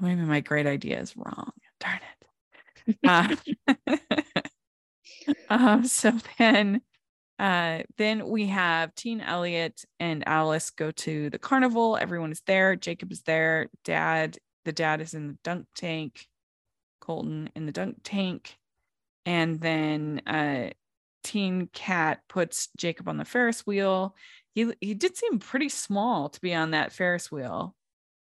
maybe 0.00 0.22
my 0.22 0.40
great 0.40 0.66
idea 0.66 0.98
is 1.00 1.16
wrong. 1.16 1.52
Darn 1.78 1.96
it. 1.96 2.04
Uh, 3.06 3.36
um, 5.48 5.86
so 5.86 6.12
then 6.38 6.80
uh 7.40 7.82
then 7.96 8.28
we 8.28 8.46
have 8.46 8.94
Teen 8.94 9.20
Elliot 9.20 9.84
and 9.98 10.22
Alice 10.28 10.70
go 10.70 10.90
to 10.92 11.30
the 11.30 11.38
carnival. 11.38 11.96
Everyone 11.96 12.32
is 12.32 12.42
there. 12.46 12.76
Jacob 12.76 13.10
is 13.12 13.22
there. 13.22 13.68
Dad, 13.84 14.38
the 14.64 14.72
dad 14.72 15.00
is 15.00 15.14
in 15.14 15.28
the 15.28 15.38
dunk 15.42 15.66
tank. 15.74 16.26
Colton 17.00 17.48
in 17.56 17.66
the 17.66 17.72
dunk 17.72 17.96
tank. 18.04 18.56
And 19.24 19.60
then 19.60 20.20
uh 20.26 20.70
Teen 21.24 21.68
Kat 21.72 22.20
puts 22.28 22.68
Jacob 22.76 23.08
on 23.08 23.16
the 23.16 23.24
Ferris 23.24 23.66
wheel. 23.66 24.14
He 24.54 24.72
he 24.80 24.94
did 24.94 25.16
seem 25.16 25.38
pretty 25.38 25.68
small 25.70 26.28
to 26.28 26.40
be 26.40 26.54
on 26.54 26.72
that 26.72 26.92
Ferris 26.92 27.30
wheel. 27.32 27.74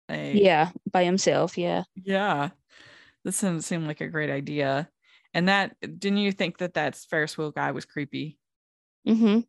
Like, 0.09 0.35
Yeah. 0.35 0.71
By 0.91 1.03
himself. 1.05 1.57
Yeah. 1.57 1.83
yeah. 1.95 2.49
This 3.23 3.41
doesn't 3.41 3.61
seem 3.61 3.85
like 3.85 4.01
a 4.01 4.07
great 4.07 4.29
idea. 4.29 4.89
And 5.33 5.47
that 5.47 5.75
didn't 5.81 6.17
you 6.19 6.31
think 6.31 6.57
that 6.57 6.73
that 6.73 6.95
Ferris 6.95 7.37
wheel 7.37 7.51
guy 7.51 7.71
was 7.71 7.85
creepy? 7.85 8.37
Hmm 9.05 9.39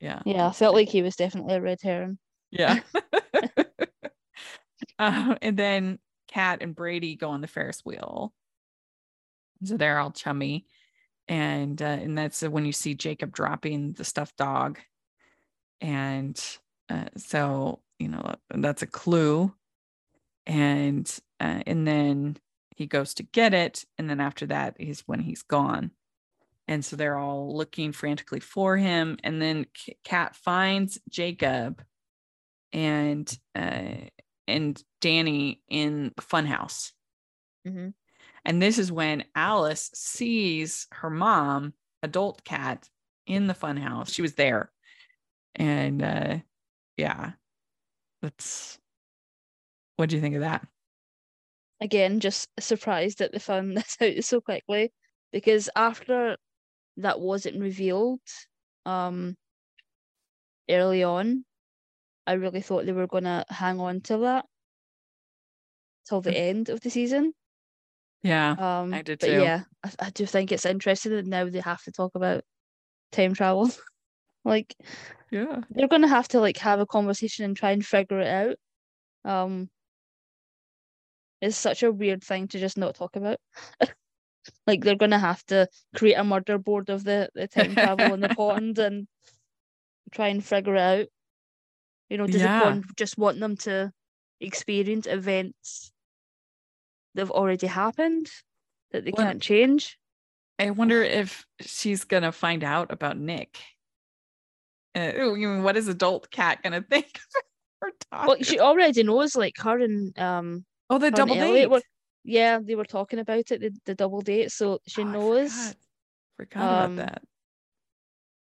Yeah. 0.00 0.22
Yeah. 0.24 0.48
I 0.48 0.52
felt 0.52 0.74
like 0.74 0.88
he 0.88 1.02
was 1.02 1.16
definitely 1.16 1.54
a 1.54 1.60
red 1.60 1.80
herring. 1.82 2.18
Yeah. 2.50 2.80
uh, 4.98 5.34
and 5.42 5.56
then 5.56 5.98
Kat 6.28 6.62
and 6.62 6.74
Brady 6.74 7.16
go 7.16 7.30
on 7.30 7.40
the 7.40 7.46
Ferris 7.46 7.84
wheel. 7.84 8.32
So 9.64 9.76
they're 9.76 9.98
all 9.98 10.10
chummy. 10.10 10.66
And 11.28 11.80
uh, 11.80 11.86
and 11.86 12.18
that's 12.18 12.42
when 12.42 12.66
you 12.66 12.72
see 12.72 12.94
Jacob 12.94 13.32
dropping 13.32 13.92
the 13.92 14.04
stuffed 14.04 14.36
dog. 14.36 14.78
And 15.80 16.40
uh, 16.88 17.06
so, 17.16 17.80
you 17.98 18.08
know, 18.08 18.34
that's 18.50 18.82
a 18.82 18.86
clue. 18.86 19.54
And 20.46 21.08
uh, 21.40 21.62
and 21.66 21.86
then 21.86 22.38
he 22.76 22.86
goes 22.86 23.14
to 23.14 23.22
get 23.22 23.54
it. 23.54 23.84
And 23.98 24.10
then 24.10 24.20
after 24.20 24.46
that 24.46 24.76
is 24.80 25.02
when 25.06 25.20
he's 25.20 25.42
gone. 25.42 25.92
And 26.72 26.82
so 26.82 26.96
they're 26.96 27.18
all 27.18 27.54
looking 27.54 27.92
frantically 27.92 28.40
for 28.40 28.78
him. 28.78 29.18
And 29.22 29.42
then 29.42 29.66
Kat 30.04 30.34
finds 30.34 30.98
Jacob 31.10 31.84
and 32.72 33.38
uh 33.54 34.08
and 34.48 34.82
Danny 35.02 35.60
in 35.68 36.12
the 36.16 36.22
funhouse. 36.22 36.92
hmm 37.66 37.88
And 38.46 38.62
this 38.62 38.78
is 38.78 38.90
when 38.90 39.24
Alice 39.34 39.90
sees 39.92 40.86
her 40.92 41.10
mom, 41.10 41.74
adult 42.02 42.42
Kat, 42.42 42.88
in 43.26 43.48
the 43.48 43.54
funhouse. 43.54 44.14
She 44.14 44.22
was 44.22 44.34
there. 44.34 44.72
And 45.54 46.02
uh 46.02 46.38
yeah. 46.96 47.32
That's 48.22 48.78
what 49.96 50.08
do 50.08 50.16
you 50.16 50.22
think 50.22 50.36
of 50.36 50.40
that? 50.40 50.66
Again, 51.82 52.20
just 52.20 52.48
surprised 52.58 53.18
that 53.18 53.30
the 53.30 53.40
found 53.40 53.76
this 53.76 53.98
out 54.00 54.24
so 54.24 54.40
quickly 54.40 54.90
because 55.32 55.68
after 55.76 56.38
that 56.98 57.20
wasn't 57.20 57.60
revealed 57.60 58.20
um 58.84 59.36
early 60.68 61.02
on, 61.02 61.44
I 62.26 62.34
really 62.34 62.60
thought 62.60 62.86
they 62.86 62.92
were 62.92 63.06
gonna 63.06 63.44
hang 63.48 63.80
on 63.80 64.00
to 64.02 64.18
that 64.18 64.46
till 66.06 66.20
the 66.20 66.36
end 66.36 66.68
of 66.68 66.80
the 66.80 66.90
season. 66.90 67.32
Yeah. 68.22 68.52
Um, 68.58 68.92
I 68.92 69.02
did 69.02 69.20
but 69.20 69.30
too. 69.30 69.42
yeah, 69.42 69.64
I, 69.82 69.90
I 70.06 70.10
do 70.10 70.26
think 70.26 70.52
it's 70.52 70.66
interesting 70.66 71.12
that 71.12 71.26
now 71.26 71.48
they 71.48 71.60
have 71.60 71.82
to 71.84 71.92
talk 71.92 72.12
about 72.14 72.44
time 73.10 73.34
travel. 73.34 73.70
like 74.44 74.74
Yeah. 75.30 75.60
they're 75.70 75.88
gonna 75.88 76.08
have 76.08 76.28
to 76.28 76.40
like 76.40 76.58
have 76.58 76.80
a 76.80 76.86
conversation 76.86 77.44
and 77.44 77.56
try 77.56 77.70
and 77.72 77.84
figure 77.84 78.20
it 78.20 78.28
out. 78.28 78.56
Um, 79.24 79.70
it's 81.40 81.56
such 81.56 81.82
a 81.82 81.92
weird 81.92 82.22
thing 82.22 82.48
to 82.48 82.58
just 82.58 82.78
not 82.78 82.94
talk 82.94 83.16
about. 83.16 83.38
like 84.66 84.82
they're 84.82 84.96
gonna 84.96 85.18
have 85.18 85.44
to 85.46 85.68
create 85.94 86.14
a 86.14 86.24
murder 86.24 86.58
board 86.58 86.88
of 86.90 87.04
the 87.04 87.28
the 87.34 87.46
time 87.48 87.74
travel 87.74 88.14
in 88.14 88.20
the 88.20 88.28
pond 88.30 88.78
and 88.78 89.06
try 90.10 90.28
and 90.28 90.44
figure 90.44 90.74
it 90.76 90.80
out. 90.80 91.06
You 92.10 92.18
know, 92.18 92.26
does 92.26 92.42
Yeah. 92.42 92.58
the 92.58 92.64
pond 92.64 92.84
just 92.96 93.16
want 93.18 93.40
them 93.40 93.56
to 93.58 93.92
experience 94.40 95.06
events 95.06 95.92
that 97.14 97.22
have 97.22 97.30
already 97.30 97.66
happened 97.66 98.30
that 98.90 99.04
they 99.04 99.12
Well, 99.12 99.26
can't 99.26 99.42
change? 99.42 99.98
I 100.58 100.70
wonder 100.70 101.02
if 101.02 101.44
she's 101.60 102.04
gonna 102.04 102.32
find 102.32 102.62
out 102.64 102.92
about 102.92 103.16
Nick. 103.18 103.58
Uh, 104.94 105.12
what 105.62 105.76
is 105.76 105.88
adult 105.88 106.30
Kat 106.30 106.62
gonna 106.62 106.82
think? 106.90 107.18
Well, 108.12 108.36
she 108.42 108.60
already 108.60 109.02
knows. 109.02 109.34
Like 109.34 109.56
her 109.58 109.78
and 109.78 110.16
um, 110.18 110.64
oh, 110.90 110.98
the 110.98 111.10
double 111.10 111.34
date. 111.34 111.68
were- 111.70 111.80
yeah, 112.24 112.58
they 112.62 112.74
were 112.74 112.84
talking 112.84 113.18
about 113.18 113.50
it, 113.50 113.60
the, 113.60 113.72
the 113.84 113.94
double 113.94 114.20
date. 114.20 114.50
So 114.52 114.80
she 114.86 115.02
Oh, 115.02 115.08
I 115.08 115.12
knows. 115.12 115.50
forgot, 115.50 115.76
forgot 116.36 116.62
Um, 116.62 116.96
about 116.96 117.06
that. 117.06 117.22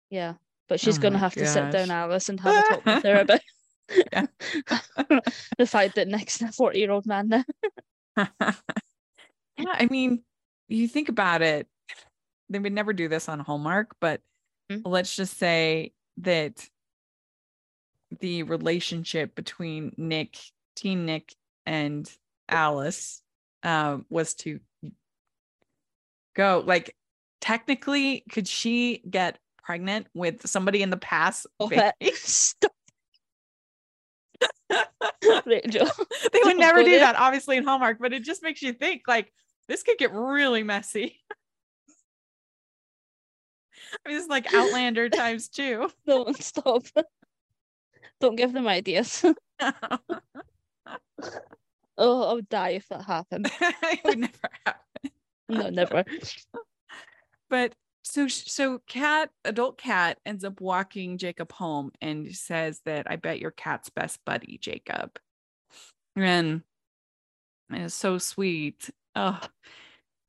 Yeah, 0.09 0.33
but 0.67 0.79
she's 0.79 0.97
Oh 0.97 1.01
gonna 1.01 1.17
have 1.17 1.33
to 1.35 1.45
sit 1.45 1.71
down. 1.71 1.91
Alice, 1.91 2.29
and 2.29 2.39
have 2.39 2.55
a 2.57 2.63
talk 2.63 2.85
with 2.85 3.03
her 3.03 3.15
about 3.21 3.39
Yeah. 4.11 4.27
the 5.57 5.65
fact 5.65 5.95
that 5.95 6.07
Nick's 6.07 6.41
a 6.41 6.51
forty-year-old 6.51 7.05
man 7.05 7.29
now. 7.29 7.43
yeah, 8.17 8.55
I 9.57 9.87
mean, 9.89 10.23
you 10.67 10.87
think 10.87 11.09
about 11.09 11.41
it, 11.41 11.67
they 12.49 12.59
would 12.59 12.73
never 12.73 12.93
do 12.93 13.07
this 13.07 13.27
on 13.27 13.39
Hallmark, 13.39 13.95
but 13.99 14.21
Mhm. 14.71 14.83
let's 14.85 15.15
just 15.15 15.37
say 15.37 15.93
that 16.17 16.69
the 18.19 18.43
relationship 18.43 19.33
between 19.33 19.93
Nick, 19.97 20.37
teen 20.75 21.05
Nick, 21.07 21.35
and 21.65 22.09
Alice 22.47 23.22
um, 23.63 24.05
was 24.09 24.33
to 24.35 24.59
go. 26.35 26.63
Like, 26.65 26.95
technically, 27.41 28.23
could 28.31 28.47
she 28.47 29.03
get 29.09 29.39
pregnant 29.63 30.07
with 30.13 30.47
somebody 30.47 30.81
in 30.81 30.89
the 30.89 30.97
past? 30.97 31.47
Stop. 32.13 32.71
Stop. 34.43 35.45
Rachel. 35.45 35.87
they 36.31 36.39
would 36.43 36.57
never 36.57 36.83
do 36.83 36.99
that, 36.99 37.15
obviously, 37.17 37.57
in 37.57 37.63
Hallmark, 37.63 37.97
but 37.99 38.13
it 38.13 38.23
just 38.23 38.43
makes 38.43 38.61
you 38.61 38.73
think 38.73 39.03
like 39.07 39.31
this 39.67 39.83
could 39.83 39.97
get 39.97 40.13
really 40.13 40.63
messy. 40.63 41.19
I 44.05 44.09
mean, 44.09 44.17
it's 44.17 44.27
like 44.27 44.53
Outlander 44.53 45.09
times 45.09 45.49
two. 45.49 45.89
Don't 46.07 46.41
stop. 46.41 46.83
Don't 48.19 48.35
give 48.35 48.51
them 48.53 48.67
ideas. 48.67 49.23
Oh, 51.97 52.29
I 52.29 52.33
would 52.33 52.49
die 52.49 52.69
if 52.69 52.87
that 52.89 53.03
happened. 53.03 53.51
it 53.61 53.99
would 54.03 54.19
never 54.19 54.49
happen. 54.65 55.11
No, 55.49 55.69
never. 55.69 56.03
But 57.49 57.73
so 58.03 58.27
so 58.27 58.81
Kat 58.87 59.29
adult 59.45 59.77
Kat 59.77 60.17
ends 60.25 60.43
up 60.43 60.59
walking 60.59 61.17
Jacob 61.17 61.51
home 61.51 61.91
and 62.01 62.35
says 62.35 62.81
that 62.85 63.09
I 63.09 63.15
bet 63.15 63.39
your 63.39 63.51
cat's 63.51 63.89
best 63.89 64.19
buddy 64.25 64.57
Jacob. 64.61 65.17
And 66.15 66.61
it's 67.71 67.93
so 67.93 68.17
sweet. 68.17 68.89
Oh. 69.15 69.39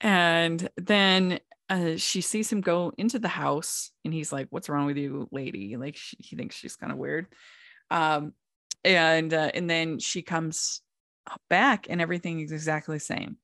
And 0.00 0.68
then 0.77 1.40
uh, 1.70 1.96
she 1.96 2.20
sees 2.20 2.53
him 2.53 2.61
go 2.61 2.92
into 2.98 3.18
the 3.18 3.29
house 3.29 3.90
and 4.05 4.12
he's 4.12 4.33
like, 4.33 4.48
What's 4.50 4.68
wrong 4.68 4.87
with 4.87 4.98
you, 4.98 5.29
lady? 5.31 5.77
Like 5.77 5.96
she, 5.96 6.16
he 6.20 6.37
thinks 6.37 6.57
she's 6.57 6.77
kind 6.77 6.92
of 6.92 6.98
weird. 6.98 7.27
Um 7.90 8.35
and 8.85 9.33
uh, 9.33 9.50
and 9.55 9.68
then 9.68 9.98
she 9.98 10.22
comes 10.22 10.83
back 11.48 11.87
and 11.88 12.00
everything 12.00 12.40
is 12.40 12.52
exactly 12.52 12.96
the 12.96 13.00
same, 13.00 13.37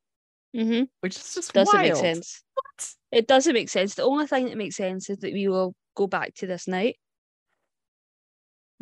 hmm 0.55 0.83
which 1.01 1.17
is 1.17 1.35
just 1.35 1.53
Doesn't 1.53 1.75
wild. 1.77 1.89
make 1.93 1.97
sense. 1.97 2.43
What? 2.55 2.89
It 3.13 3.27
doesn't 3.29 3.55
make 3.55 3.69
sense. 3.69 3.95
The 3.95 4.03
only 4.05 4.27
thing 4.27 4.47
that 4.47 4.57
makes 4.57 4.77
sense 4.77 5.09
is 5.11 5.19
that 5.19 5.33
we 5.33 5.49
will 5.49 5.75
go 5.97 6.07
back 6.07 6.35
to 6.37 6.47
this 6.47 6.67
night 6.69 6.97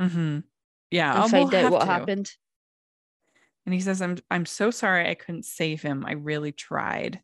Mm-hmm. 0.01 0.41
Yeah, 0.91 1.11
and 1.13 1.19
I'll- 1.23 1.29
find 1.29 1.51
we'll 1.53 1.67
out 1.67 1.73
what 1.73 1.81
to. 1.81 1.87
happened. 1.87 2.31
And 3.67 3.75
he 3.75 3.81
says, 3.81 4.01
"I'm 4.01 4.17
I'm 4.31 4.47
so 4.47 4.71
sorry 4.71 5.09
I 5.09 5.15
couldn't 5.15 5.45
save 5.45 5.83
him. 5.83 6.05
I 6.07 6.13
really 6.13 6.53
tried." 6.53 7.21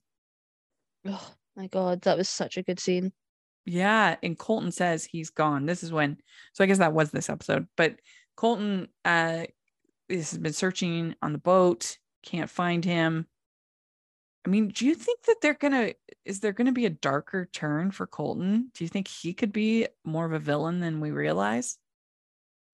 Oh 1.07 1.33
my 1.57 1.69
god, 1.69 2.03
that 2.03 2.19
was 2.19 2.29
such 2.29 2.57
a 2.59 2.63
good 2.63 2.79
scene. 2.81 3.13
Yeah, 3.65 4.17
and 4.23 4.39
Colton 4.39 4.71
says 4.73 5.05
he's 5.07 5.31
gone. 5.31 5.65
This 5.65 5.83
is 5.83 5.91
when, 5.93 6.19
so 6.53 6.63
I 6.63 6.67
guess 6.67 6.79
that 6.79 6.93
was 6.93 7.11
this 7.13 7.31
episode. 7.31 7.67
But 7.77 7.97
Colton 8.37 8.89
uh 9.07 9.45
has 10.17 10.39
been 10.39 10.53
searching 10.53 11.15
on 11.23 11.33
the 11.33 11.39
boat, 11.39 11.99
can't 12.23 12.51
find 12.51 12.85
him. 12.85 13.27
I 14.47 14.51
mean, 14.51 14.69
do 14.69 14.85
you 14.87 14.95
think 14.95 15.23
that 15.23 15.37
they're 15.41 15.55
gonna? 15.55 15.95
Is 16.25 16.41
there 16.41 16.53
gonna 16.53 16.73
be 16.73 16.87
a 16.87 16.91
darker 16.91 17.49
turn 17.53 17.91
for 17.91 18.07
Colton? 18.07 18.71
Do 18.75 18.85
you 18.85 18.89
think 18.89 19.09
he 19.09 19.33
could 19.33 19.53
be 19.53 19.87
more 20.05 20.27
of 20.27 20.33
a 20.33 20.39
villain 20.39 20.81
than 20.81 21.01
we 21.01 21.11
realize? 21.11 21.79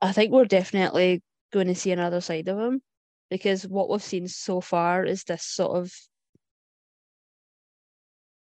I 0.03 0.13
think 0.13 0.33
we're 0.33 0.47
definitely 0.47 1.23
going 1.53 1.67
to 1.67 1.75
see 1.75 1.93
another 1.93 2.21
side 2.21 2.49
of 2.49 2.59
him 2.59 2.81
because 3.29 3.67
what 3.67 3.89
we've 3.89 4.03
seen 4.03 4.29
so 4.29 4.61
far 4.61 5.05
is 5.05 5.25
this 5.25 5.45
sort 5.45 5.77
of 5.77 5.93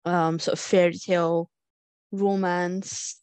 um 0.05 0.39
sort 0.39 0.53
of 0.53 0.59
fairy 0.59 0.93
tale 0.93 1.49
romance, 2.11 3.21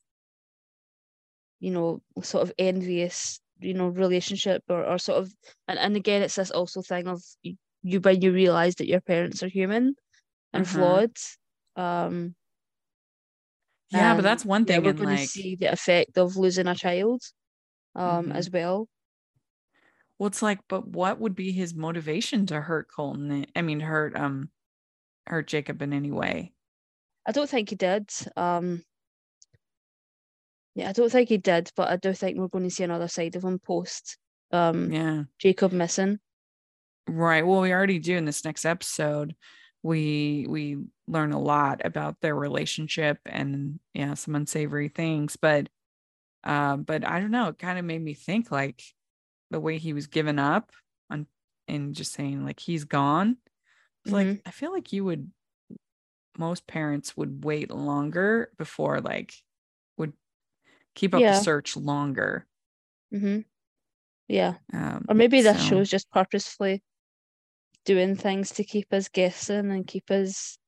you 1.60 1.70
know, 1.70 2.02
sort 2.22 2.42
of 2.42 2.52
envious, 2.58 3.40
you 3.60 3.74
know, 3.74 3.88
relationship 3.88 4.62
or, 4.68 4.84
or 4.84 4.98
sort 4.98 5.18
of 5.22 5.32
and, 5.68 5.78
and 5.78 5.96
again 5.96 6.22
it's 6.22 6.36
this 6.36 6.50
also 6.50 6.82
thing 6.82 7.08
of 7.08 7.22
you, 7.42 7.56
you 7.82 8.00
when 8.00 8.22
you 8.22 8.32
realize 8.32 8.76
that 8.76 8.88
your 8.88 9.00
parents 9.00 9.42
are 9.42 9.48
human 9.48 9.94
and 10.54 10.66
Mhm. 10.66 10.68
flawed. 10.68 11.12
Um 11.76 12.36
Yeah, 13.88 14.14
but 14.14 14.22
that's 14.22 14.44
one 14.44 14.64
yeah, 14.64 14.78
thing. 14.78 14.84
we're 14.84 14.92
and 14.92 14.98
going 14.98 15.10
to 15.10 15.18
see 15.18 15.56
the 15.56 15.66
effect 15.72 16.18
of 16.18 16.36
losing 16.36 16.66
a 16.66 16.74
child 16.74 17.22
um 17.96 18.30
Mhm. 18.30 18.32
as 18.32 18.50
well. 18.50 18.88
Well, 20.18 20.26
it's 20.28 20.42
like, 20.42 20.60
but 20.68 20.88
what 20.88 21.20
would 21.20 21.34
be 21.34 21.52
his 21.52 21.74
motivation 21.74 22.46
to 22.46 22.62
hurt 22.62 22.88
Colton? 22.90 23.46
I 23.54 23.62
mean, 23.62 23.80
hurt 23.80 24.16
um, 24.16 24.50
hurt 25.26 25.48
Jacob 25.48 25.82
in 25.82 25.92
any 25.92 26.12
way? 26.12 26.54
I 27.26 27.32
don't 27.32 27.48
think 27.50 27.70
he 27.70 27.76
did. 27.76 28.10
Um, 28.36 28.82
yeah, 30.76 30.90
I 30.90 30.92
don't 30.92 31.10
think 31.10 31.28
he 31.30 31.38
did, 31.38 31.72
but 31.76 31.90
I 31.90 31.96
do 31.96 32.14
think 32.14 32.38
we're 32.38 32.48
going 32.48 32.64
to 32.64 32.70
see 32.70 32.84
another 32.84 33.08
side 33.08 33.36
of 33.36 33.44
him 33.44 33.58
post 33.58 34.18
um 34.52 34.92
Yeah, 34.92 35.24
Jacob 35.40 35.72
missing. 35.72 36.20
right. 37.08 37.46
Well, 37.46 37.60
we 37.62 37.72
already 37.72 37.98
do 37.98 38.16
in 38.16 38.24
this 38.24 38.44
next 38.44 38.64
episode. 38.64 39.34
We 39.82 40.46
we 40.48 40.78
learn 41.08 41.32
a 41.32 41.40
lot 41.40 41.82
about 41.84 42.20
their 42.20 42.34
relationship 42.34 43.18
and 43.26 43.80
yeah, 43.94 44.14
some 44.14 44.34
unsavory 44.34 44.88
things. 44.88 45.36
But 45.36 45.68
um, 46.44 46.84
but 46.84 47.06
I 47.06 47.20
don't 47.20 47.32
know. 47.32 47.48
It 47.48 47.58
kind 47.58 47.78
of 47.78 47.84
made 47.84 48.02
me 48.02 48.14
think 48.14 48.50
like 48.52 48.82
the 49.50 49.60
way 49.60 49.78
he 49.78 49.92
was 49.92 50.06
given 50.08 50.38
up 50.38 50.72
on 51.10 51.26
and 51.68 51.94
just 51.94 52.12
saying 52.12 52.44
like 52.44 52.60
he's 52.60 52.84
gone. 52.84 53.38
It's 54.04 54.12
like 54.12 54.42
I 54.46 54.50
feel 54.52 54.72
like 54.72 54.92
you 54.92 55.04
would 55.04 55.30
most 56.38 56.66
parents 56.66 57.16
would 57.16 57.44
wait 57.44 57.70
longer 57.70 58.50
before 58.58 59.00
like 59.00 59.34
keep 60.96 61.14
up 61.14 61.20
Yeah. 61.20 61.38
the 61.38 61.44
search 61.44 61.76
longer. 61.76 62.46
hmm 63.12 63.40
Yeah, 64.28 64.54
Um, 64.72 65.04
or 65.08 65.14
maybe 65.14 65.40
this 65.42 65.58
so- 65.62 65.68
show's 65.68 65.88
just 65.90 66.10
purposefully 66.10 66.82
doing 67.84 68.16
things 68.16 68.50
to 68.54 68.64
keep 68.64 68.92
us 68.92 69.06
guessing 69.08 69.70
and 69.70 69.86
keep 69.86 70.10
us 70.10 70.58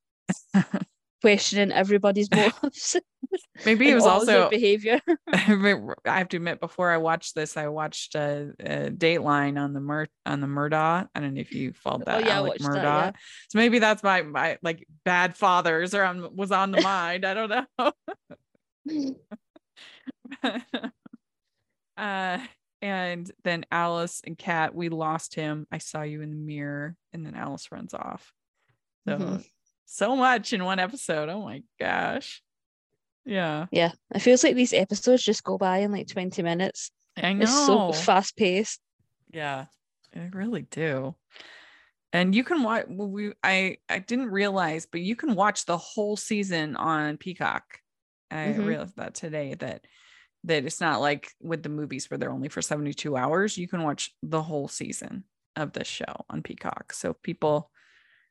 questioning 1.20 1.72
everybody's 1.72 2.30
motives. 2.30 2.94
maybe 3.66 3.90
it 3.90 3.94
was 3.96 4.06
also 4.06 4.48
behavior. 4.48 5.00
I 5.32 5.38
have 6.06 6.28
to 6.28 6.36
admit 6.36 6.60
before 6.60 6.92
I 6.92 6.98
watched 6.98 7.34
this 7.34 7.56
I 7.56 7.66
watched 7.66 8.14
a, 8.14 8.52
a 8.60 8.90
Dateline 8.92 9.58
on 9.58 9.72
the 9.72 9.80
Mur 9.80 10.06
on 10.24 10.40
the 10.40 10.46
Murdaugh. 10.46 11.08
I 11.12 11.20
don't 11.20 11.34
know 11.34 11.40
if 11.40 11.52
you 11.52 11.72
followed 11.72 12.02
Oh, 12.06 12.12
that 12.12 12.24
yeah, 12.26 12.36
Alec 12.36 12.60
watched 12.60 12.72
that, 12.74 12.84
yeah. 12.84 13.10
So 13.48 13.58
maybe 13.58 13.80
that's 13.80 14.04
my 14.04 14.22
my 14.22 14.58
like 14.62 14.86
bad 15.04 15.34
fathers 15.36 15.92
or 15.94 16.04
on 16.04 16.36
was 16.36 16.52
on 16.52 16.70
the 16.70 16.80
mind. 16.82 17.24
I 17.24 17.34
don't 17.34 17.50
know. 17.50 17.92
uh 21.96 22.38
and 22.80 23.28
then 23.42 23.66
Alice 23.72 24.20
and 24.24 24.38
Kat, 24.38 24.72
we 24.72 24.88
lost 24.88 25.34
him. 25.34 25.66
I 25.72 25.78
saw 25.78 26.02
you 26.02 26.22
in 26.22 26.30
the 26.30 26.36
mirror, 26.36 26.94
and 27.12 27.26
then 27.26 27.34
Alice 27.34 27.72
runs 27.72 27.92
off. 27.92 28.32
So 29.08 29.16
Mhm. 29.18 29.44
so 29.84 30.14
much 30.16 30.52
in 30.52 30.64
one 30.64 30.78
episode. 30.78 31.28
Oh 31.28 31.42
my 31.42 31.62
gosh. 31.80 32.42
Yeah, 33.24 33.66
yeah, 33.70 33.92
it 34.14 34.20
feels 34.20 34.42
like 34.42 34.54
these 34.54 34.72
episodes 34.72 35.22
just 35.22 35.44
go 35.44 35.58
by 35.58 35.78
in 35.78 35.92
like 35.92 36.06
twenty 36.06 36.42
minutes. 36.42 36.90
I 37.16 37.32
know. 37.32 37.44
It's 37.44 37.66
so 37.66 37.92
fast 37.92 38.36
paced. 38.36 38.80
Yeah, 39.30 39.66
I 40.14 40.30
really 40.32 40.62
do. 40.62 41.14
And 42.12 42.34
you 42.34 42.42
can 42.42 42.62
watch. 42.62 42.86
We 42.88 43.32
I 43.42 43.78
I 43.88 43.98
didn't 43.98 44.30
realize, 44.30 44.86
but 44.86 45.02
you 45.02 45.14
can 45.16 45.34
watch 45.34 45.66
the 45.66 45.76
whole 45.76 46.16
season 46.16 46.74
on 46.76 47.18
Peacock. 47.18 47.80
I 48.30 48.36
Mhm. 48.36 48.66
realized 48.66 48.96
that 48.96 49.14
today 49.14 49.54
that 49.54 49.86
that 50.44 50.64
it's 50.64 50.80
not 50.80 51.00
like 51.00 51.30
with 51.40 51.62
the 51.62 51.68
movies 51.68 52.10
where 52.10 52.18
they're 52.18 52.30
only 52.32 52.48
for 52.48 52.62
72 52.62 53.16
hours. 53.16 53.58
You 53.58 53.68
can 53.68 53.82
watch 53.82 54.12
the 54.22 54.42
whole 54.42 54.68
season 54.68 55.24
of 55.56 55.72
this 55.72 55.88
show 55.88 56.24
on 56.30 56.42
Peacock. 56.42 56.92
So 56.92 57.10
if 57.10 57.22
people 57.22 57.70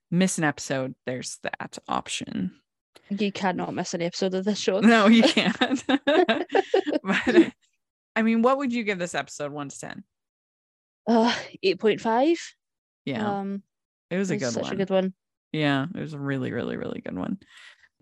miss 0.10 0.38
an 0.38 0.43
episode, 0.43 0.96
there's 1.06 1.38
that 1.43 1.78
option. 1.88 2.52
You 3.10 3.32
cannot 3.32 3.74
miss 3.74 3.93
an 3.93 4.02
episode 4.02 4.34
of 4.34 4.46
this 4.46 4.60
show. 4.60 4.80
No, 4.80 5.08
you 5.08 5.24
can't. 5.28 5.84
but 5.88 7.54
I 8.15 8.22
mean, 8.22 8.41
what 8.41 8.58
would 8.58 8.74
you 8.74 8.84
give 8.84 9.00
this 9.00 9.15
episode 9.15 9.52
one 9.52 9.70
to 9.70 9.80
ten? 9.80 10.04
Uh, 11.08 11.34
eight 11.63 11.80
point 11.80 12.02
five. 12.02 12.38
Yeah, 13.06 13.39
Um, 13.39 13.63
it 14.10 14.17
was 14.17 14.32
a 14.32 14.38
good 14.38 14.52
such 14.52 14.63
one. 14.63 14.65
Such 14.65 14.74
a 14.74 14.78
good 14.78 14.89
one. 14.89 15.13
Yeah, 15.54 15.86
it 15.96 16.00
was 16.02 16.13
a 16.13 16.20
really, 16.20 16.52
really, 16.52 16.76
really 16.76 17.00
good 17.00 17.17
one. 17.17 17.38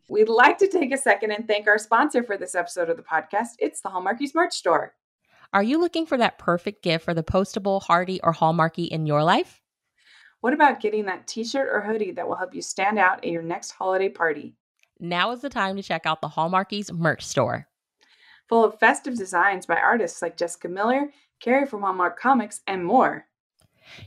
We'd 0.08 0.30
like 0.30 0.60
to 0.60 0.68
take 0.68 0.94
a 0.94 0.98
second 0.98 1.32
and 1.32 1.48
thank 1.48 1.68
our 1.68 1.80
sponsor 1.80 2.22
for 2.22 2.38
this 2.38 2.54
episode 2.54 2.90
of 2.92 2.98
the 2.98 3.04
podcast. 3.04 3.54
It's 3.58 3.82
the 3.82 3.90
Hallmarkies 3.90 4.36
merch 4.36 4.54
store. 4.54 4.94
Are 5.52 5.64
you 5.64 5.80
looking 5.80 6.06
for 6.06 6.18
that 6.18 6.38
perfect 6.38 6.84
gift 6.84 7.06
for 7.06 7.16
the 7.16 7.24
postable, 7.24 7.82
heartie, 7.82 8.22
or 8.24 8.32
hallmarky 8.32 8.88
in 8.88 9.08
your 9.08 9.24
life? 9.24 9.62
What 10.42 10.54
about 10.54 10.80
getting 10.80 11.06
that 11.06 11.26
t 11.26 11.44
shirt 11.44 11.70
or 11.72 11.82
hoodie 11.82 12.12
that 12.12 12.28
will 12.28 12.36
help 12.36 12.54
you 12.54 12.62
stand 12.62 13.00
out 13.00 13.26
at 13.26 13.32
your 13.32 13.42
next 13.42 13.72
holiday 13.72 14.10
party? 14.10 14.54
Now 15.00 15.32
is 15.32 15.42
the 15.42 15.50
time 15.50 15.76
to 15.76 15.82
check 15.82 16.06
out 16.06 16.22
the 16.22 16.30
Hallmarkies 16.30 16.92
merch 16.92 17.26
store. 17.26 17.68
Full 18.48 18.64
of 18.64 18.80
festive 18.80 19.18
designs 19.18 19.66
by 19.66 19.78
artists 19.78 20.22
like 20.22 20.38
Jessica 20.38 20.68
Miller, 20.68 21.10
Carrie 21.40 21.66
from 21.66 21.82
Hallmark 21.82 22.20
Comics, 22.20 22.62
and 22.68 22.86
more. 22.86 23.26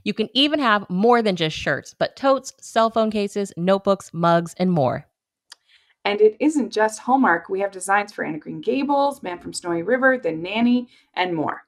You 0.04 0.14
can 0.14 0.28
even 0.32 0.61
have 0.61 0.88
more 0.88 1.22
than 1.22 1.34
just 1.34 1.56
shirts, 1.56 1.92
but 1.92 2.14
totes, 2.14 2.52
cell 2.61 2.88
phone 2.88 3.11
cases, 3.11 3.52
notebooks, 3.56 4.14
mugs, 4.14 4.54
and 4.58 4.70
more. 4.70 5.06
And 6.09 6.23
it 6.23 6.38
isn't 6.40 6.73
just 6.73 7.01
Hallmark. 7.01 7.51
We 7.51 7.61
have 7.61 7.71
designs 7.71 8.14
for 8.14 8.25
Anna 8.25 8.38
Green 8.38 8.62
Gables, 8.62 9.23
Man 9.23 9.38
from 9.38 9.53
Snowy 9.53 9.83
River, 9.83 10.16
The 10.16 10.33
Nanny, 10.33 10.88
and 11.12 11.35
more. 11.35 11.64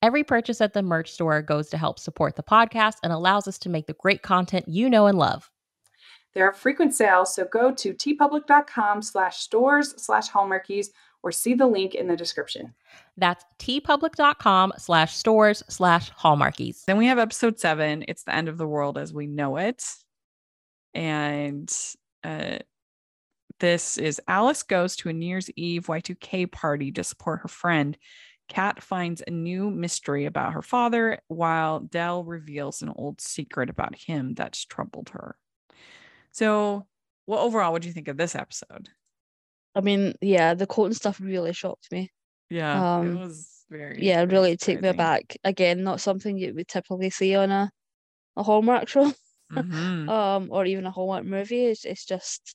Every 0.00 0.24
purchase 0.24 0.62
at 0.62 0.72
the 0.72 0.82
merch 0.82 1.12
store 1.12 1.42
goes 1.42 1.68
to 1.68 1.76
help 1.76 1.98
support 1.98 2.34
the 2.34 2.42
podcast 2.42 2.94
and 3.02 3.12
allows 3.12 3.46
us 3.46 3.58
to 3.58 3.68
make 3.68 3.86
the 3.86 3.92
great 3.92 4.22
content 4.22 4.66
you 4.68 4.88
know 4.88 5.06
and 5.06 5.18
love. 5.18 5.50
There 6.32 6.48
are 6.48 6.54
frequent 6.54 6.94
sales, 6.94 7.34
so 7.34 7.44
go 7.44 7.74
to 7.74 7.92
teepublic.com 7.92 9.02
slash 9.02 9.40
stores 9.40 9.92
slash 9.98 10.30
hallmarkies 10.30 10.86
or 11.22 11.30
see 11.30 11.52
the 11.52 11.66
link 11.66 11.94
in 11.94 12.08
the 12.08 12.16
description. 12.16 12.72
That's 13.18 13.44
teepublic.com 13.58 14.72
slash 14.78 15.14
stores 15.14 15.62
slash 15.68 16.10
hallmarkies. 16.12 16.86
Then 16.86 16.96
we 16.96 17.04
have 17.08 17.18
episode 17.18 17.60
seven. 17.60 18.02
It's 18.08 18.22
the 18.22 18.34
end 18.34 18.48
of 18.48 18.56
the 18.56 18.66
world 18.66 18.96
as 18.96 19.12
we 19.12 19.26
know 19.26 19.58
it. 19.58 19.84
And 20.94 21.70
uh, 22.24 22.60
this 23.64 23.96
is 23.96 24.20
Alice 24.28 24.62
goes 24.62 24.94
to 24.94 25.08
a 25.08 25.12
New 25.14 25.24
Year's 25.24 25.48
Eve 25.56 25.86
Y2K 25.86 26.52
party 26.52 26.92
to 26.92 27.02
support 27.02 27.40
her 27.40 27.48
friend. 27.48 27.96
Kat 28.46 28.82
finds 28.82 29.22
a 29.26 29.30
new 29.30 29.70
mystery 29.70 30.26
about 30.26 30.52
her 30.52 30.60
father, 30.60 31.18
while 31.28 31.80
Del 31.80 32.24
reveals 32.24 32.82
an 32.82 32.92
old 32.94 33.22
secret 33.22 33.70
about 33.70 33.94
him 33.96 34.34
that's 34.34 34.66
troubled 34.66 35.08
her. 35.14 35.38
So, 36.30 36.86
well, 37.26 37.38
overall, 37.38 37.72
what 37.72 37.80
do 37.80 37.88
you 37.88 37.94
think 37.94 38.08
of 38.08 38.18
this 38.18 38.34
episode? 38.34 38.90
I 39.74 39.80
mean, 39.80 40.12
yeah, 40.20 40.52
the 40.52 40.66
Colton 40.66 40.92
stuff 40.92 41.18
really 41.18 41.54
shocked 41.54 41.90
me. 41.90 42.12
Yeah, 42.50 42.96
Um, 42.98 43.16
it 43.16 43.18
was 43.18 43.64
very. 43.70 44.04
Yeah, 44.04 44.24
really 44.24 44.58
took 44.58 44.82
me 44.82 44.88
aback. 44.90 45.38
Again, 45.42 45.82
not 45.84 46.02
something 46.02 46.36
you 46.36 46.52
would 46.54 46.68
typically 46.68 47.08
see 47.08 47.34
on 47.34 47.50
a, 47.50 47.70
a 48.36 48.42
Hallmark 48.42 48.88
show, 48.88 49.10
Mhm. 49.50 50.06
um, 50.10 50.48
or 50.50 50.66
even 50.66 50.84
a 50.84 50.90
Hallmark 50.90 51.24
movie. 51.24 51.64
It's, 51.64 51.86
it's 51.86 52.04
just, 52.04 52.54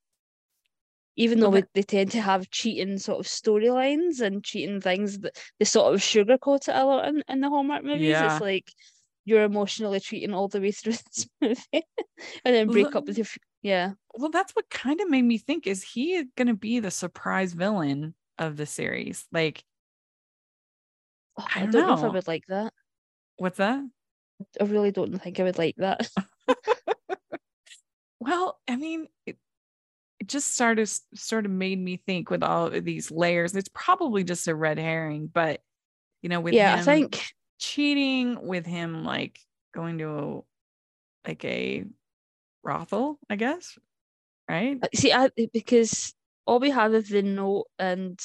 even 1.19 1.39
though 1.41 1.49
Well, 1.49 1.61
we, 1.61 1.63
they 1.73 1.83
tend 1.83 2.11
to 2.11 2.21
have 2.21 2.49
cheating 2.49 2.97
sort 2.97 3.19
of 3.19 3.25
storylines 3.27 4.21
and 4.21 4.43
cheating 4.43 4.81
things 4.81 5.19
that 5.19 5.37
they 5.59 5.65
sort 5.65 5.93
of 5.93 5.99
sugarcoat 6.01 6.69
it 6.69 6.75
a 6.75 6.85
lot 6.85 7.07
in, 7.07 7.23
in 7.27 7.41
the 7.41 7.49
Hallmark 7.49 7.83
movies. 7.83 8.21
Yeah. 8.21 8.25
It's 8.25 8.41
like 8.41 8.71
you're 9.25 9.43
emotionally 9.43 9.99
treating 9.99 10.33
all 10.33 10.47
the 10.47 10.61
way 10.61 10.71
through 10.71 10.93
this 11.13 11.27
movie, 11.41 11.85
and 12.45 12.55
then 12.55 12.69
break 12.69 12.95
up 12.95 13.07
with 13.07 13.17
your, 13.17 13.25
f- 13.25 13.37
yeah. 13.61 13.93
Well, 14.15 14.29
that's 14.31 14.53
what 14.55 14.69
kind 14.69 14.99
of 15.01 15.09
made 15.09 15.23
me 15.23 15.37
think 15.37 15.67
is 15.67 15.83
he 15.83 16.23
going 16.35 16.47
to 16.47 16.55
be 16.55 16.79
the 16.79 16.91
surprise 16.91 17.53
villain 17.53 18.15
of 18.37 18.57
the 18.57 18.65
series? 18.65 19.27
Like, 19.31 19.63
Oh, 21.37 21.47
I 21.55 21.63
I 21.63 21.65
don't 21.65 21.73
don't 21.73 21.87
know 21.87 21.93
if 21.93 22.03
I 22.03 22.07
would 22.09 22.27
like 22.27 22.45
that. 22.49 22.71
what's 23.37 23.57
that? 23.57 23.83
I 24.61 24.63
really 24.65 24.91
don't 24.91 25.17
think 25.19 25.39
I 25.39 25.43
would 25.43 25.57
like 25.57 25.75
that. 25.77 26.09
Well, 28.19 28.59
I 28.67 28.75
mean, 28.75 29.07
it, 29.25 29.38
it 30.35 30.55
sort 30.55 30.79
of 30.79 30.91
sort 31.15 31.45
of 31.45 31.51
made 31.51 31.79
me 31.79 31.97
think 31.97 32.29
with 32.29 32.43
all 32.43 32.67
of 32.67 32.85
these 32.85 33.11
layers. 33.11 33.55
It's 33.55 33.69
probably 33.73 34.23
just 34.23 34.47
a 34.47 34.55
red 34.55 34.77
herring, 34.77 35.27
but 35.27 35.61
you 36.21 36.29
know, 36.29 36.39
with 36.39 36.53
yeah, 36.53 36.75
I 36.75 36.81
think 36.81 37.33
cheating, 37.59 38.45
with 38.47 38.65
him 38.65 39.03
like 39.03 39.39
going 39.73 39.99
to 39.99 40.09
a, 40.09 40.41
like 41.27 41.45
a 41.45 41.85
brothel, 42.63 43.19
I 43.29 43.35
guess, 43.35 43.77
right? 44.49 44.77
Uh, 44.81 44.87
See, 44.93 45.13
I 45.13 45.29
because 45.53 46.13
all 46.45 46.59
we 46.59 46.71
have 46.71 46.93
is 46.93 47.09
the 47.09 47.21
note 47.21 47.67
and 47.77 48.19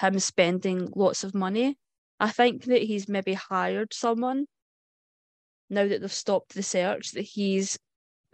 him 0.00 0.18
spending 0.18 0.90
lots 0.94 1.24
of 1.24 1.34
money. 1.34 1.78
I 2.18 2.30
think 2.30 2.64
that 2.64 2.82
he's 2.82 3.08
maybe 3.08 3.32
hired 3.32 3.94
someone 3.94 4.46
now 5.70 5.86
that 5.86 6.00
they've 6.00 6.12
stopped 6.12 6.54
the 6.54 6.62
search 6.62 7.12
that 7.12 7.22
he's 7.22 7.78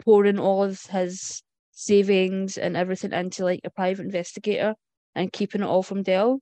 pouring 0.03 0.39
all 0.39 0.63
of 0.63 0.81
his 0.87 1.41
savings 1.79 2.57
and 2.57 2.75
everything 2.75 3.13
into 3.13 3.43
like 3.43 3.61
a 3.63 3.69
private 3.69 4.03
investigator 4.03 4.73
and 5.13 5.31
keeping 5.31 5.61
it 5.61 5.67
all 5.67 5.83
from 5.83 6.01
Del. 6.01 6.39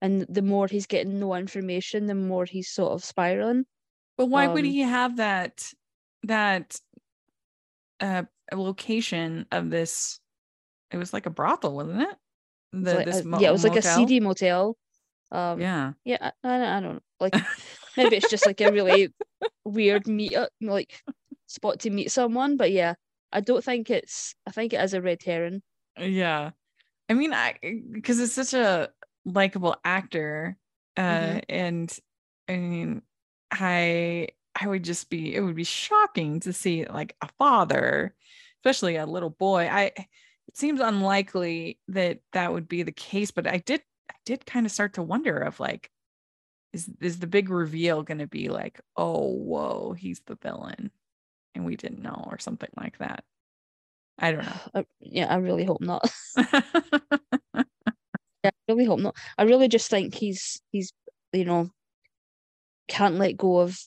And 0.00 0.24
the 0.28 0.40
more 0.40 0.66
he's 0.66 0.86
getting 0.86 1.20
no 1.20 1.34
information, 1.34 2.06
the 2.06 2.14
more 2.14 2.46
he's 2.46 2.70
sort 2.70 2.92
of 2.92 3.04
spiraling. 3.04 3.66
But 4.16 4.26
why 4.26 4.46
would 4.46 4.64
Um, 4.64 4.70
he 4.70 4.80
have 4.80 5.18
that 5.18 5.70
that 6.22 6.76
uh 8.00 8.22
location 8.54 9.46
of 9.52 9.68
this? 9.68 10.18
It 10.90 10.96
was 10.96 11.12
like 11.12 11.26
a 11.26 11.30
brothel, 11.30 11.74
wasn't 11.76 12.02
it? 12.02 12.16
The, 12.72 12.94
like 12.94 13.04
this 13.06 13.20
a- 13.20 13.24
mo- 13.28 13.38
yeah, 13.38 13.48
it 13.50 13.52
was 13.52 13.64
like 13.64 13.72
a 13.72 13.76
motel? 13.76 13.96
seedy 13.96 14.20
motel. 14.20 14.76
Um, 15.30 15.60
Yeah. 15.60 15.92
Yeah, 16.04 16.18
I, 16.22 16.32
I, 16.42 16.58
don't- 16.58 16.68
I 16.68 16.80
don't 16.80 16.94
know. 16.94 17.00
Like 17.20 17.34
maybe 17.98 18.16
it's 18.16 18.30
just 18.30 18.46
like 18.46 18.60
a 18.62 18.72
really 18.72 19.12
weird 19.64 20.06
meet 20.08 20.34
up, 20.34 20.48
like 20.62 21.02
spot 21.46 21.80
to 21.80 21.90
meet 21.90 22.10
someone. 22.10 22.56
But 22.56 22.70
yeah, 22.72 22.94
I 23.32 23.40
don't 23.40 23.64
think 23.64 23.90
it's. 23.90 24.34
I 24.46 24.50
think 24.50 24.72
it 24.72 24.80
is 24.82 24.94
a 24.94 25.02
red 25.02 25.22
herring. 25.22 25.62
Yeah. 25.98 26.52
I 27.10 27.14
mean, 27.14 27.34
I 27.34 27.58
because 27.92 28.20
it's 28.20 28.32
such 28.34 28.54
a 28.54 28.92
likable 29.26 29.76
actor. 29.84 30.58
Uh 30.96 31.40
Mhm. 31.40 31.42
and 31.48 31.98
I 32.48 32.56
mean, 32.58 33.02
I 33.52 34.28
I 34.60 34.68
would 34.68 34.84
just 34.84 35.10
be 35.10 35.34
it 35.36 35.40
would 35.42 35.56
be 35.56 35.64
shocking 35.64 36.40
to 36.42 36.52
see 36.54 36.86
like 36.86 37.16
a 37.22 37.28
father, 37.38 38.16
especially 38.60 38.96
a 38.96 39.06
little 39.06 39.30
boy. 39.30 39.68
I 39.68 39.92
it 40.48 40.56
seems 40.58 40.80
unlikely 40.80 41.80
that 41.88 42.20
that 42.32 42.52
would 42.52 42.68
be 42.68 42.82
the 42.84 42.92
case, 42.92 43.30
but 43.32 43.46
I 43.48 43.58
did 43.58 43.82
I 44.10 44.14
did 44.26 44.46
kind 44.46 44.66
of 44.66 44.72
start 44.72 44.94
to 44.94 45.02
wonder 45.02 45.38
of 45.40 45.60
like 45.60 45.90
is 46.72 46.90
is 47.00 47.20
the 47.20 47.26
big 47.28 47.50
reveal 47.50 48.02
going 48.04 48.18
to 48.18 48.26
be 48.28 48.48
like, 48.48 48.80
"Oh, 48.96 49.28
whoa, 49.36 49.92
he's 49.94 50.20
the 50.22 50.36
villain." 50.36 50.92
And 51.56 51.64
we 51.64 51.74
didn't 51.76 52.02
know 52.02 52.22
or 52.28 52.38
something 52.38 52.70
like 52.76 52.98
that. 52.98 53.24
I 54.18 54.32
don't 54.32 54.44
know. 54.46 54.60
I, 54.74 54.86
yeah, 55.00 55.26
I 55.32 55.36
really 55.36 55.64
hope 55.64 55.80
not. 55.80 56.10
Yeah, 58.44 58.50
I 58.50 58.72
really 58.72 58.84
hope 58.84 59.00
not. 59.00 59.16
I 59.38 59.42
really 59.44 59.68
just 59.68 59.90
think 59.90 60.14
he's 60.14 60.60
he's 60.70 60.92
you 61.32 61.44
know 61.44 61.70
can't 62.88 63.14
let 63.16 63.36
go 63.36 63.58
of 63.60 63.78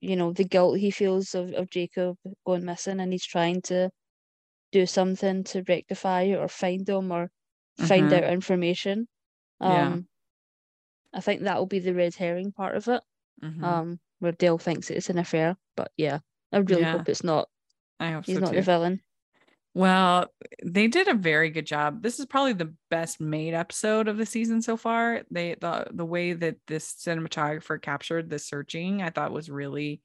you 0.00 0.14
know 0.16 0.32
the 0.32 0.44
guilt 0.44 0.78
he 0.78 0.90
feels 0.92 1.34
of, 1.34 1.52
of 1.54 1.70
Jacob 1.70 2.16
going 2.46 2.64
missing, 2.64 3.00
and 3.00 3.12
he's 3.12 3.26
trying 3.26 3.60
to 3.62 3.90
do 4.72 4.86
something 4.86 5.44
to 5.44 5.64
rectify 5.68 6.22
it 6.22 6.36
or 6.38 6.48
find 6.48 6.88
him 6.88 7.12
or 7.12 7.30
find 7.76 8.12
Mhm. 8.12 8.12
out 8.12 8.24
information. 8.24 9.08
Yeah. 9.62 9.86
Um, 9.86 10.08
I 11.12 11.20
think 11.20 11.42
that 11.42 11.58
will 11.58 11.66
be 11.66 11.80
the 11.80 11.92
red 11.94 12.14
herring 12.14 12.50
part 12.52 12.74
of 12.74 12.88
it. 12.88 13.02
Mhm. 13.42 13.62
Um, 13.62 14.00
where 14.20 14.32
Del 14.32 14.58
thinks 14.58 14.90
it's 14.90 15.10
an 15.10 15.18
affair, 15.18 15.56
but 15.76 15.92
yeah, 15.96 16.20
I 16.52 16.58
really 16.58 16.82
Yeah. 16.82 16.92
hope 16.98 17.08
it's 17.08 17.24
not. 17.24 17.48
I 18.00 18.12
hope 18.12 18.26
He's 18.26 18.36
so 18.36 18.40
not 18.40 18.50
too. 18.50 18.56
the 18.56 18.62
villain. 18.62 19.00
Well, 19.74 20.32
they 20.64 20.88
did 20.88 21.08
a 21.08 21.14
very 21.14 21.50
good 21.50 21.66
job. 21.66 22.02
This 22.02 22.18
is 22.18 22.26
probably 22.26 22.54
the 22.54 22.74
best 22.90 23.20
made 23.20 23.54
episode 23.54 24.08
of 24.08 24.16
the 24.16 24.26
season 24.26 24.60
so 24.62 24.76
far. 24.76 25.22
They 25.30 25.54
the 25.60 25.86
the 25.92 26.06
way 26.06 26.32
that 26.32 26.56
this 26.66 26.94
cinematographer 26.94 27.80
captured 27.80 28.28
the 28.30 28.38
searching, 28.38 29.02
I 29.02 29.10
thought 29.10 29.32
was 29.32 29.50
really 29.50 30.00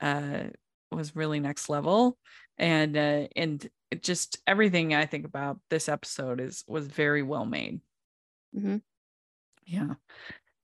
uh 0.00 0.44
was 0.90 1.14
really 1.14 1.40
next 1.40 1.68
level. 1.68 2.18
And 2.58 2.96
uh 2.96 3.28
and 3.36 3.68
it 3.90 4.02
just 4.02 4.38
everything 4.46 4.94
I 4.94 5.06
think 5.06 5.24
about 5.26 5.60
this 5.70 5.88
episode 5.88 6.40
is 6.40 6.64
was 6.66 6.86
very 6.88 7.22
well 7.22 7.44
made. 7.46 7.80
Mhm. 8.56 8.80
Yeah. 9.66 9.94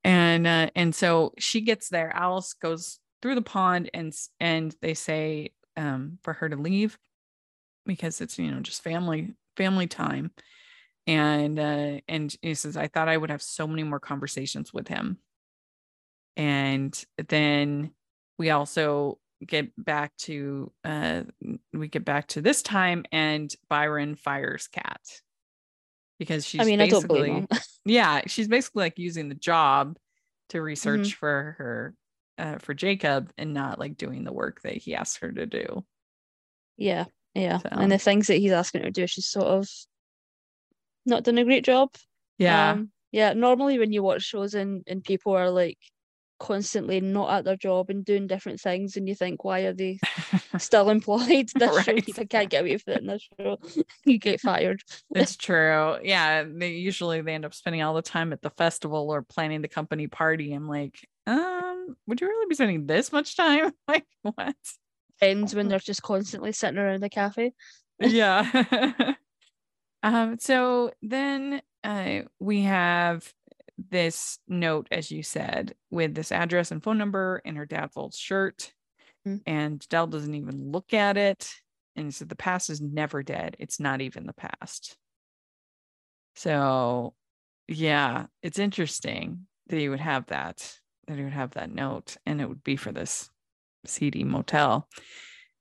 And 0.02 0.46
uh 0.46 0.70
and 0.74 0.94
so 0.94 1.34
she 1.38 1.60
gets 1.60 1.90
there. 1.90 2.10
Alice 2.14 2.54
goes 2.54 2.98
through 3.22 3.36
the 3.36 3.42
pond 3.42 3.90
and 3.94 4.14
and 4.40 4.76
they 4.82 4.94
say 4.94 5.52
um 5.76 6.18
for 6.22 6.34
her 6.34 6.48
to 6.48 6.56
leave 6.56 6.98
because 7.86 8.20
it's 8.20 8.38
you 8.38 8.50
know 8.50 8.60
just 8.60 8.82
family 8.82 9.34
family 9.56 9.86
time. 9.86 10.32
And 11.06 11.58
uh 11.58 12.00
and 12.08 12.34
he 12.42 12.54
says 12.54 12.76
i 12.76 12.86
thought 12.88 13.08
i 13.08 13.16
would 13.16 13.30
have 13.30 13.42
so 13.42 13.66
many 13.66 13.82
more 13.82 14.00
conversations 14.00 14.72
with 14.72 14.88
him. 14.88 15.18
And 16.36 17.04
then 17.28 17.92
we 18.38 18.50
also 18.50 19.18
get 19.46 19.72
back 19.82 20.16
to 20.16 20.72
uh 20.84 21.24
we 21.72 21.88
get 21.88 22.04
back 22.04 22.28
to 22.28 22.40
this 22.40 22.62
time 22.62 23.04
and 23.10 23.52
byron 23.68 24.14
fires 24.14 24.68
kat 24.68 25.00
because 26.18 26.46
she's 26.46 26.60
I 26.60 26.64
mean, 26.64 26.80
I 26.80 26.86
don't 26.86 27.06
blame 27.08 27.46
basically 27.48 27.58
yeah 27.84 28.22
she's 28.26 28.48
basically 28.48 28.84
like 28.84 28.98
using 28.98 29.28
the 29.28 29.34
job 29.34 29.98
to 30.50 30.58
Mm-hmm. 30.58 30.64
research 30.64 31.14
for 31.14 31.56
her 31.58 31.94
uh, 32.38 32.58
for 32.58 32.74
jacob 32.74 33.30
and 33.38 33.52
not 33.54 33.78
like 33.78 33.96
doing 33.96 34.24
the 34.24 34.32
work 34.32 34.60
that 34.62 34.76
he 34.76 34.94
asked 34.94 35.18
her 35.20 35.30
to 35.32 35.46
do 35.46 35.84
Yeah, 36.76 37.04
yeah. 37.34 37.58
So- 37.58 37.68
And 37.72 37.92
the 37.92 37.98
things 37.98 38.26
that 38.28 38.38
he's 38.38 38.52
asking 38.52 38.80
her 38.82 38.88
to 38.88 38.92
do, 38.92 39.06
she's 39.06 39.26
sort 39.26 39.46
of 39.46 39.68
not 41.06 41.24
done 41.24 41.38
a 41.38 41.44
great 41.44 41.64
job. 41.64 41.90
yeah 42.38 42.72
Um, 42.72 42.90
yeah. 43.10 43.34
Normally, 43.34 43.78
when 43.78 43.92
you 43.92 44.02
watch 44.02 44.22
shows 44.22 44.54
and, 44.54 44.82
and 44.86 45.04
people 45.04 45.34
are 45.36 45.50
like 45.50 45.78
constantly 46.40 47.00
not 47.00 47.30
at 47.30 47.44
their 47.44 47.56
job 47.56 47.90
and 47.90 48.04
doing 48.04 48.26
different 48.26 48.60
things, 48.60 48.96
and 48.96 49.06
you 49.08 49.14
think, 49.14 49.44
why 49.44 49.60
are 49.60 49.72
they 49.74 49.98
still 50.58 50.88
employed? 50.90 51.50
This 51.54 51.84
show, 51.84 51.92
Right. 51.92 52.18
I 52.18 52.24
can't 52.24 52.50
get 52.50 52.62
away 52.62 52.72
with 52.72 52.88
it 52.88 53.00
in 53.00 53.06
this 53.06 53.28
show. 53.38 53.58
you 54.06 54.18
get 54.18 54.40
fired. 54.40 54.80
It's 55.14 55.36
true. 55.36 55.98
Yeah, 56.02 56.44
they 56.48 56.70
usually 56.70 57.20
they 57.20 57.34
end 57.34 57.44
up 57.44 57.54
spending 57.54 57.82
all 57.82 57.94
the 57.94 58.02
time 58.02 58.32
at 58.32 58.40
the 58.42 58.50
festival 58.50 59.10
or 59.10 59.22
planning 59.22 59.60
the 59.62 59.68
company 59.68 60.06
party. 60.06 60.52
I'm 60.52 60.68
like, 60.68 60.98
um, 61.26 61.96
would 62.06 62.20
you 62.20 62.26
really 62.26 62.46
be 62.48 62.54
spending 62.54 62.86
this 62.86 63.12
much 63.12 63.36
time? 63.36 63.72
Like 63.88 64.06
what? 64.22 64.56
Ends 65.20 65.54
when 65.54 65.68
they're 65.68 65.78
just 65.78 66.02
constantly 66.02 66.52
sitting 66.52 66.78
around 66.78 67.00
the 67.00 67.08
cafe. 67.08 67.52
yeah. 68.00 69.14
um, 70.02 70.38
so 70.38 70.92
then 71.02 71.62
uh 71.84 72.20
we 72.40 72.62
have 72.62 73.32
this 73.90 74.38
note, 74.48 74.88
as 74.90 75.10
you 75.10 75.22
said, 75.22 75.74
with 75.90 76.14
this 76.14 76.32
address 76.32 76.70
and 76.70 76.82
phone 76.82 76.98
number 76.98 77.42
and 77.44 77.56
her 77.56 77.66
dad's 77.66 77.96
old 77.96 78.14
shirt. 78.14 78.72
Mm. 79.26 79.40
And 79.46 79.88
Del 79.88 80.06
doesn't 80.06 80.34
even 80.34 80.72
look 80.72 80.92
at 80.94 81.16
it. 81.16 81.48
And 81.96 82.06
he 82.06 82.10
said, 82.12 82.28
the 82.28 82.36
past 82.36 82.70
is 82.70 82.80
never 82.80 83.22
dead. 83.22 83.56
It's 83.58 83.78
not 83.80 84.00
even 84.00 84.26
the 84.26 84.32
past. 84.32 84.96
So 86.34 87.14
yeah, 87.68 88.26
it's 88.42 88.58
interesting 88.58 89.46
that 89.68 89.80
you 89.80 89.90
would 89.90 90.00
have 90.00 90.26
that, 90.26 90.76
that 91.12 91.18
he 91.18 91.24
would 91.24 91.32
have 91.32 91.52
that 91.52 91.70
note, 91.70 92.16
and 92.26 92.40
it 92.40 92.48
would 92.48 92.64
be 92.64 92.76
for 92.76 92.92
this 92.92 93.30
seedy 93.84 94.24
motel. 94.24 94.88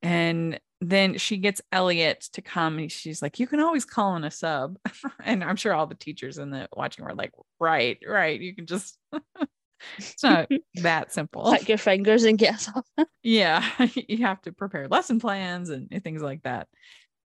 And 0.02 0.60
then 0.80 1.18
she 1.18 1.38
gets 1.38 1.62
Elliot 1.72 2.22
to 2.34 2.42
come 2.42 2.80
and 2.80 2.92
she's 2.92 3.22
like, 3.22 3.40
You 3.40 3.46
can 3.46 3.60
always 3.60 3.86
call 3.86 4.16
in 4.16 4.24
a 4.24 4.32
sub. 4.32 4.78
and 5.24 5.44
I'm 5.44 5.56
sure 5.56 5.74
all 5.74 5.86
the 5.86 5.96
teachers 5.96 6.40
in 6.40 6.50
the 6.50 6.68
watching 6.76 7.06
were 7.06 7.14
like, 7.14 7.32
Right, 7.60 8.00
right. 8.08 8.40
You 8.40 8.56
can 8.56 8.66
just, 8.66 8.98
it's 9.98 10.24
not 10.24 10.50
that 10.76 11.14
simple. 11.14 11.44
Click 11.44 11.70
your 11.70 11.78
fingers 11.78 12.24
and 12.24 12.38
get 12.38 12.68
up. 12.76 13.08
yeah. 13.22 13.64
you 13.96 14.26
have 14.26 14.42
to 14.42 14.52
prepare 14.52 14.88
lesson 14.88 15.20
plans 15.20 15.70
and 15.70 15.90
things 16.04 16.24
like 16.24 16.42
that. 16.44 16.68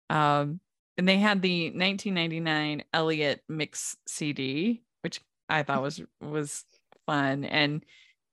Um, 0.10 0.60
and 0.98 1.08
they 1.08 1.18
had 1.18 1.42
the 1.42 1.68
1999 1.68 2.84
Elliot 2.94 3.42
mix 3.48 3.96
CD, 4.08 4.82
which 5.04 5.22
I 5.48 5.64
thought 5.64 5.84
was 5.84 6.02
was 6.20 6.66
fun, 7.06 7.46
and 7.46 7.86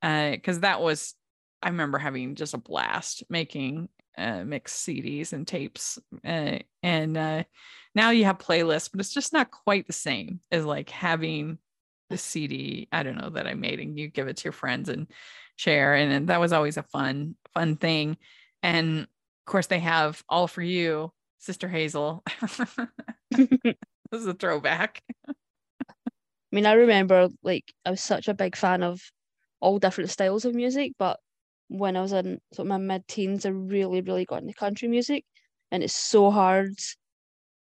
because 0.04 0.58
uh, 0.58 0.60
that 0.60 0.82
was, 0.82 1.14
I 1.62 1.68
remember 1.70 1.96
having 1.98 2.34
just 2.34 2.52
a 2.52 2.58
blast 2.58 3.24
making 3.30 3.88
uh, 4.18 4.44
mixed 4.44 4.86
CDs 4.86 5.32
and 5.32 5.46
tapes, 5.46 5.98
uh, 6.24 6.58
and 6.82 7.16
uh, 7.16 7.44
now 7.94 8.10
you 8.10 8.26
have 8.26 8.38
playlists, 8.38 8.90
but 8.90 9.00
it's 9.00 9.14
just 9.14 9.32
not 9.32 9.50
quite 9.50 9.86
the 9.86 9.94
same 9.94 10.40
as 10.52 10.66
like 10.66 10.90
having 10.90 11.58
the 12.10 12.18
CD. 12.18 12.86
I 12.92 13.02
don't 13.02 13.16
know 13.16 13.30
that 13.30 13.46
I 13.46 13.54
made, 13.54 13.80
and 13.80 13.98
you 13.98 14.08
give 14.08 14.28
it 14.28 14.36
to 14.36 14.44
your 14.44 14.52
friends 14.52 14.90
and 14.90 15.06
share, 15.56 15.94
and, 15.94 16.12
and 16.12 16.28
that 16.28 16.40
was 16.40 16.52
always 16.52 16.76
a 16.76 16.82
fun 16.82 17.34
fun 17.54 17.76
thing, 17.76 18.18
and 18.62 19.00
of 19.00 19.06
course 19.46 19.68
they 19.68 19.78
have 19.78 20.22
all 20.28 20.46
for 20.46 20.62
you 20.62 21.10
Sister 21.44 21.68
Hazel. 21.68 22.22
this 23.30 23.76
is 24.12 24.26
a 24.26 24.34
throwback. 24.34 25.02
I 25.28 25.32
mean, 26.52 26.66
I 26.66 26.74
remember 26.74 27.28
like 27.42 27.72
I 27.84 27.90
was 27.90 28.00
such 28.00 28.28
a 28.28 28.34
big 28.34 28.54
fan 28.54 28.82
of 28.82 29.02
all 29.64 29.80
different 29.80 30.10
styles 30.10 30.44
of 30.46 30.54
music, 30.56 30.92
but 30.98 31.20
when 31.68 31.96
I 31.96 32.02
was 32.02 32.12
in 32.14 32.40
sort 32.54 32.66
of 32.66 32.70
my 32.70 32.78
mid 32.78 33.08
teens, 33.08 33.46
I 33.46 33.50
really, 33.50 34.02
really 34.02 34.26
got 34.26 34.42
into 34.42 34.54
country 34.54 34.88
music. 34.88 35.24
And 35.72 35.82
it's 35.84 35.94
so 35.96 36.30
hard 36.30 36.74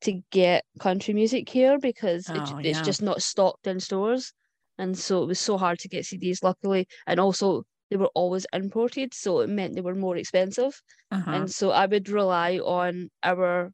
to 0.02 0.22
get 0.32 0.64
country 0.80 1.14
music 1.14 1.50
here 1.50 1.78
because 1.80 2.30
Oh, 2.30 2.60
it's 2.60 2.60
yeah. 2.60 2.82
just 2.82 3.02
not 3.02 3.22
stocked 3.22 3.68
in 3.68 3.80
stores. 3.80 4.34
And 4.78 4.98
so 4.98 5.24
it 5.24 5.28
was 5.28 5.40
so 5.40 5.58
hard 5.58 5.80
to 5.80 5.90
get 5.90 6.06
CDs, 6.06 6.44
luckily. 6.44 6.88
And 7.08 7.20
also, 7.20 7.64
they 7.90 7.98
were 7.98 8.12
always 8.16 8.46
imported. 8.54 9.14
So 9.14 9.40
it 9.42 9.50
meant 9.50 9.76
they 9.76 9.82
were 9.82 9.96
more 9.96 10.18
expensive. 10.18 10.82
Uh-huh. 11.12 11.48
and 11.48 11.52
so 11.52 11.72
I 11.72 11.88
would 11.88 12.10
rely 12.10 12.60
on 12.60 13.10
our 13.24 13.72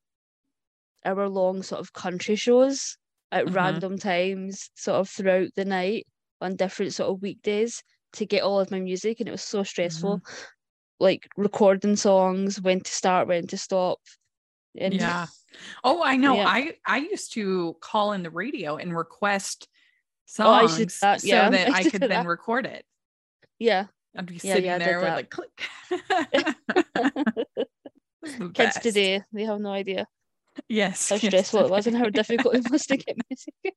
hour 1.05 1.29
long 1.29 1.61
sort 1.63 1.79
of 1.81 1.93
country 1.93 2.35
shows 2.35 2.97
at 3.31 3.47
Mhm. 3.47 3.51
random 3.51 3.97
times, 3.97 4.69
sort 4.75 4.99
of 4.99 5.09
throughout 5.09 5.49
the 5.55 5.65
night 5.65 6.05
on 6.41 6.55
different 6.55 6.93
sort 6.93 7.09
of 7.11 7.21
weekdays 7.21 7.83
to 8.13 8.25
get 8.25 8.43
all 8.43 8.59
of 8.59 8.71
my 8.71 8.79
music, 8.79 9.19
and 9.19 9.27
it 9.27 9.31
was 9.31 9.41
so 9.43 9.63
stressful. 9.63 10.17
Mm-hmm. 10.17 10.33
Like 10.99 11.27
recording 11.37 11.95
songs, 11.95 12.61
when 12.61 12.81
to 12.81 12.91
start, 12.91 13.27
when 13.27 13.47
to 13.47 13.57
stop. 13.57 13.99
And 14.77 14.93
yeah. 14.93 15.27
Oh, 15.83 16.01
I 16.01 16.15
know. 16.15 16.35
Yeah. 16.35 16.47
I 16.47 16.75
I 16.87 16.97
used 16.99 17.33
to 17.33 17.75
call 17.81 18.13
in 18.13 18.23
the 18.23 18.29
radio 18.31 18.77
and 18.77 18.95
request 18.95 19.67
Oh, 20.39 20.49
I 20.49 20.61
used 20.61 20.77
to 20.77 20.85
do 20.85 20.89
songs 20.89 21.25
yeah. 21.25 21.47
so 21.47 21.51
that 21.57 21.69
I 21.69 21.79
I 21.79 21.83
could 21.83 21.99
then 22.01 22.09
that. 22.09 22.25
record 22.25 22.65
it. 22.65 22.85
yeah, 23.59 23.87
I'd 24.15 24.25
be 24.27 24.35
Yeah, 24.35 24.39
sitting 24.39 24.63
yeah, 24.65 24.77
there 24.77 24.99
with 24.99 25.07
that. 25.09 25.15
like 25.15 25.29
click. 25.29 25.51
Kids 28.23 28.53
best. 28.53 28.81
today 28.83 29.21
they 29.33 29.43
have 29.43 29.59
no 29.59 29.71
idea 29.71 30.07
Yes. 30.69 31.09
how 31.09 31.15
yes, 31.15 31.25
stressful 31.27 31.65
it 31.65 31.71
was 31.71 31.87
and 31.87 31.97
how 31.97 32.09
difficult 32.09 32.55
it 32.55 32.69
was 32.71 32.85
to 32.87 32.97
get 32.97 33.17
music. 33.29 33.75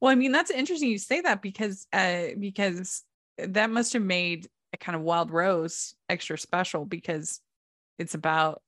Well, 0.00 0.12
I 0.12 0.14
mean, 0.16 0.32
that's 0.32 0.50
interesting 0.50 0.90
you 0.90 0.98
say 0.98 1.20
that 1.22 1.40
because 1.42 1.86
uh 1.92 2.28
because 2.38 3.02
that 3.38 3.70
must 3.70 3.92
have 3.92 4.02
made 4.02 4.48
a 4.72 4.76
kind 4.76 4.96
of 4.96 5.02
Wild 5.02 5.30
Rose 5.30 5.94
extra 6.08 6.38
special 6.38 6.84
because 6.84 7.40
it's 7.98 8.14
about 8.14 8.62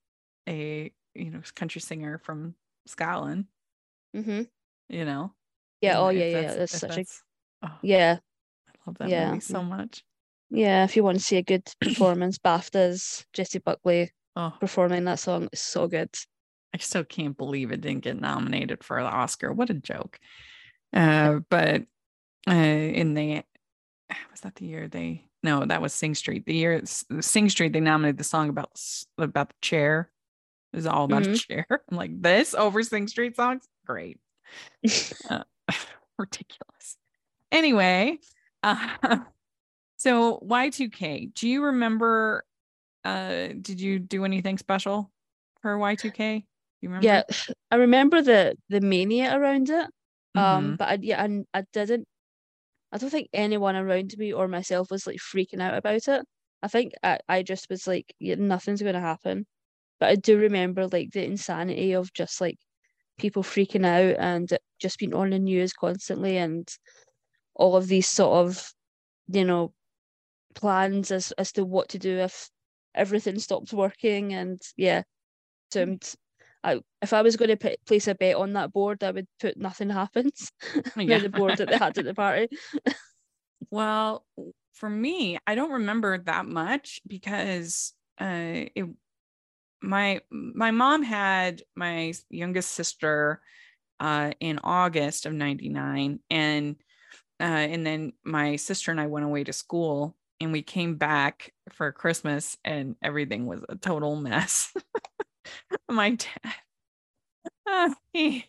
a 0.49 0.93
you 1.15 1.31
know 1.31 1.41
country 1.55 1.81
singer 1.81 2.19
from 2.19 2.55
Scotland, 2.87 3.47
hmm 4.15 4.43
you 4.89 5.05
know. 5.05 5.33
Yeah. 5.81 5.99
Oh 5.99 6.09
yeah, 6.09 6.25
yeah. 6.25 6.55
That's 6.55 6.75
if 6.75 6.81
such 6.81 6.99
a 6.99 7.05
oh, 7.67 7.79
yeah. 7.83 8.19
I 8.69 8.73
love 8.87 8.99
that 8.99 9.09
yeah. 9.09 9.29
movie 9.29 9.41
so 9.41 9.63
much. 9.63 10.05
Yeah, 10.51 10.85
if 10.85 10.97
you 10.97 11.05
want 11.05 11.19
to 11.19 11.25
see 11.25 11.37
a 11.37 11.43
good 11.43 11.63
performance, 11.81 12.39
BAFTAs, 12.39 13.27
Jessie 13.35 13.59
Buckley 13.59 14.11
Oh, 14.39 14.53
performing 14.61 15.05
that 15.05 15.19
song 15.19 15.49
is 15.53 15.61
so 15.61 15.89
good. 15.89 16.15
I 16.73 16.79
still 16.79 17.03
can't 17.03 17.37
believe 17.37 17.73
it 17.73 17.81
didn't 17.81 18.05
get 18.05 18.21
nominated 18.21 18.85
for 18.85 19.03
the 19.03 19.09
Oscar. 19.09 19.53
What 19.53 19.69
a 19.69 19.75
joke. 19.75 20.21
Uh, 20.93 21.41
but 21.51 21.83
uh, 22.49 22.53
in 22.53 23.15
the 23.15 23.43
was 24.31 24.41
that 24.43 24.55
the 24.57 24.67
year 24.67 24.89
they 24.89 25.25
no 25.43 25.65
that 25.65 25.83
was 25.83 25.93
Sing 25.93 26.15
Street. 26.15 26.47
The 26.47 26.55
year 26.55 26.83
Sing 27.21 27.49
Street 27.49 27.73
they 27.73 27.81
nominated 27.81 28.19
the 28.19 28.25
song 28.25 28.49
about 28.49 28.71
about 29.19 29.51
the 29.51 29.55
chair. 29.61 30.11
It 30.73 30.77
was 30.77 30.87
all 30.87 31.05
about 31.05 31.27
a 31.27 31.35
chair. 31.37 31.67
I'm 31.71 31.97
like 31.97 32.21
this 32.21 32.55
over 32.55 32.83
Sing 32.83 33.09
Street 33.09 33.37
songs. 33.37 33.65
Great, 33.87 34.19
uh, 35.31 35.45
ridiculous. 36.19 36.97
Anyway, 37.51 38.19
uh, 38.63 38.89
so 39.97 40.39
Y2K. 40.47 41.35
Do 41.35 41.49
you 41.49 41.65
remember? 41.65 42.45
Uh, 43.05 43.49
did 43.61 43.81
you 43.81 43.99
do 43.99 44.25
anything 44.25 44.59
special 44.59 45.11
for 45.63 45.79
Y2K? 45.79 46.45
You 46.83 46.89
remember? 46.89 47.07
Yeah, 47.07 47.23
I 47.71 47.77
remember 47.77 48.23
the 48.23 48.57
the 48.69 48.81
mania 48.81 49.37
around 49.37 49.71
it. 49.71 49.87
Um, 50.35 50.73
Mhm. 50.75 50.79
but 50.79 50.89
I, 50.89 50.99
yeah, 51.01 51.23
I, 51.23 51.45
I 51.55 51.63
didn't. 51.73 52.07
I 52.93 52.99
don't 52.99 53.11
think 53.11 53.29
anyone 53.33 53.77
around 53.77 54.15
me 54.19 54.33
or 54.33 54.49
myself 54.49 54.91
was 54.91 55.07
like 55.07 55.19
freaking 55.19 55.63
out 55.63 55.75
about 55.77 56.09
it. 56.09 56.27
I 56.63 56.69
think 56.69 56.93
I, 57.03 57.19
I 57.29 57.43
just 57.43 57.69
was 57.71 57.87
like, 57.87 58.15
yeah, 58.19 58.37
nothing's 58.37 58.83
gonna 58.83 59.01
happen. 59.01 59.47
But 60.01 60.11
I 60.11 60.17
do 60.17 60.39
remember 60.39 60.89
like 60.89 61.13
the 61.13 61.25
insanity 61.25 61.95
of 61.95 62.13
just 62.15 62.41
like 62.41 62.59
people 63.19 63.43
freaking 63.45 63.87
out 63.87 64.17
and 64.21 64.51
just 64.81 64.99
being 64.99 65.15
on 65.15 65.31
the 65.31 65.39
news 65.41 65.73
constantly 65.75 66.39
and 66.39 66.69
all 67.55 67.77
of 67.77 67.89
these 67.89 68.09
sort 68.09 68.47
of, 68.47 68.73
you 69.29 69.45
know, 69.45 69.73
plans 70.55 71.11
as 71.13 71.33
as 71.33 71.53
to 71.53 71.65
what 71.65 71.89
to 71.91 71.99
do 71.99 72.19
if 72.19 72.51
everything 72.95 73.39
stopped 73.39 73.73
working 73.73 74.35
and 74.35 74.61
yeah. 74.77 75.03
So 75.73 75.85
um, 75.85 75.99
I, 76.65 76.81
if 77.03 77.13
I 77.13 77.23
was 77.23 77.37
going 77.37 77.51
to 77.51 77.57
put, 77.57 77.85
place 77.87 78.09
a 78.09 78.15
bet 78.15 78.37
on 78.37 78.55
that 78.55 78.73
board, 78.73 79.03
I 79.05 79.11
would 79.11 79.27
put 79.41 79.57
nothing 79.57 79.91
happens. 79.91 80.51
Yeah. 80.97 81.19
the 81.19 81.29
board 81.29 81.57
that 81.59 81.69
they 81.69 81.77
had 81.77 81.97
at 81.97 82.05
the 82.05 82.15
party. 82.15 82.49
Well, 83.71 84.25
for 84.75 84.89
me, 84.89 85.39
I 85.47 85.55
don't 85.55 85.73
remember 85.73 86.17
that 86.19 86.47
much 86.47 87.01
because 87.07 87.93
uh, 88.21 88.65
it, 88.75 88.87
my 89.83 90.21
my 90.31 90.71
mom 90.71 91.03
had 91.03 91.63
my 91.77 92.15
youngest 92.31 92.71
sister 92.71 93.43
uh, 94.01 94.33
in 94.41 94.61
August 94.65 95.27
of 95.27 95.33
'99, 95.35 96.21
and 96.31 96.77
uh, 97.41 97.45
and 97.45 97.87
then 97.87 98.13
my 98.25 98.57
sister 98.57 98.91
and 98.91 99.01
I 99.01 99.07
went 99.07 99.27
away 99.27 99.45
to 99.45 99.53
school, 99.53 100.17
and 100.41 100.53
we 100.53 100.63
came 100.63 100.97
back 100.97 101.53
for 101.73 101.93
Christmas, 101.93 102.57
and 102.65 102.97
everything 103.03 103.47
was 103.47 103.61
a 103.69 103.77
total 103.77 104.17
mess. 104.17 104.73
my 105.89 106.11
dad, 106.11 106.55
uh, 107.67 107.91
he 108.13 108.45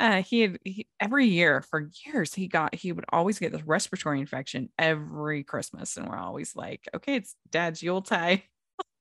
uh, 0.00 0.22
he 0.22 0.40
had 0.42 0.58
he, 0.64 0.86
every 1.00 1.26
year 1.26 1.60
for 1.62 1.88
years 2.06 2.32
he 2.34 2.46
got 2.46 2.74
he 2.74 2.92
would 2.92 3.04
always 3.10 3.38
get 3.38 3.52
this 3.52 3.62
respiratory 3.62 4.20
infection 4.20 4.68
every 4.78 5.42
Christmas, 5.44 5.96
and 5.96 6.08
we're 6.08 6.16
always 6.18 6.54
like, 6.54 6.88
okay, 6.94 7.16
it's 7.16 7.34
Dad's 7.50 7.82
yule 7.82 7.96
Yuletide, 7.96 8.42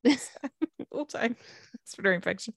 Yuletide 0.93 1.35
respiratory 1.85 2.15
infection, 2.15 2.53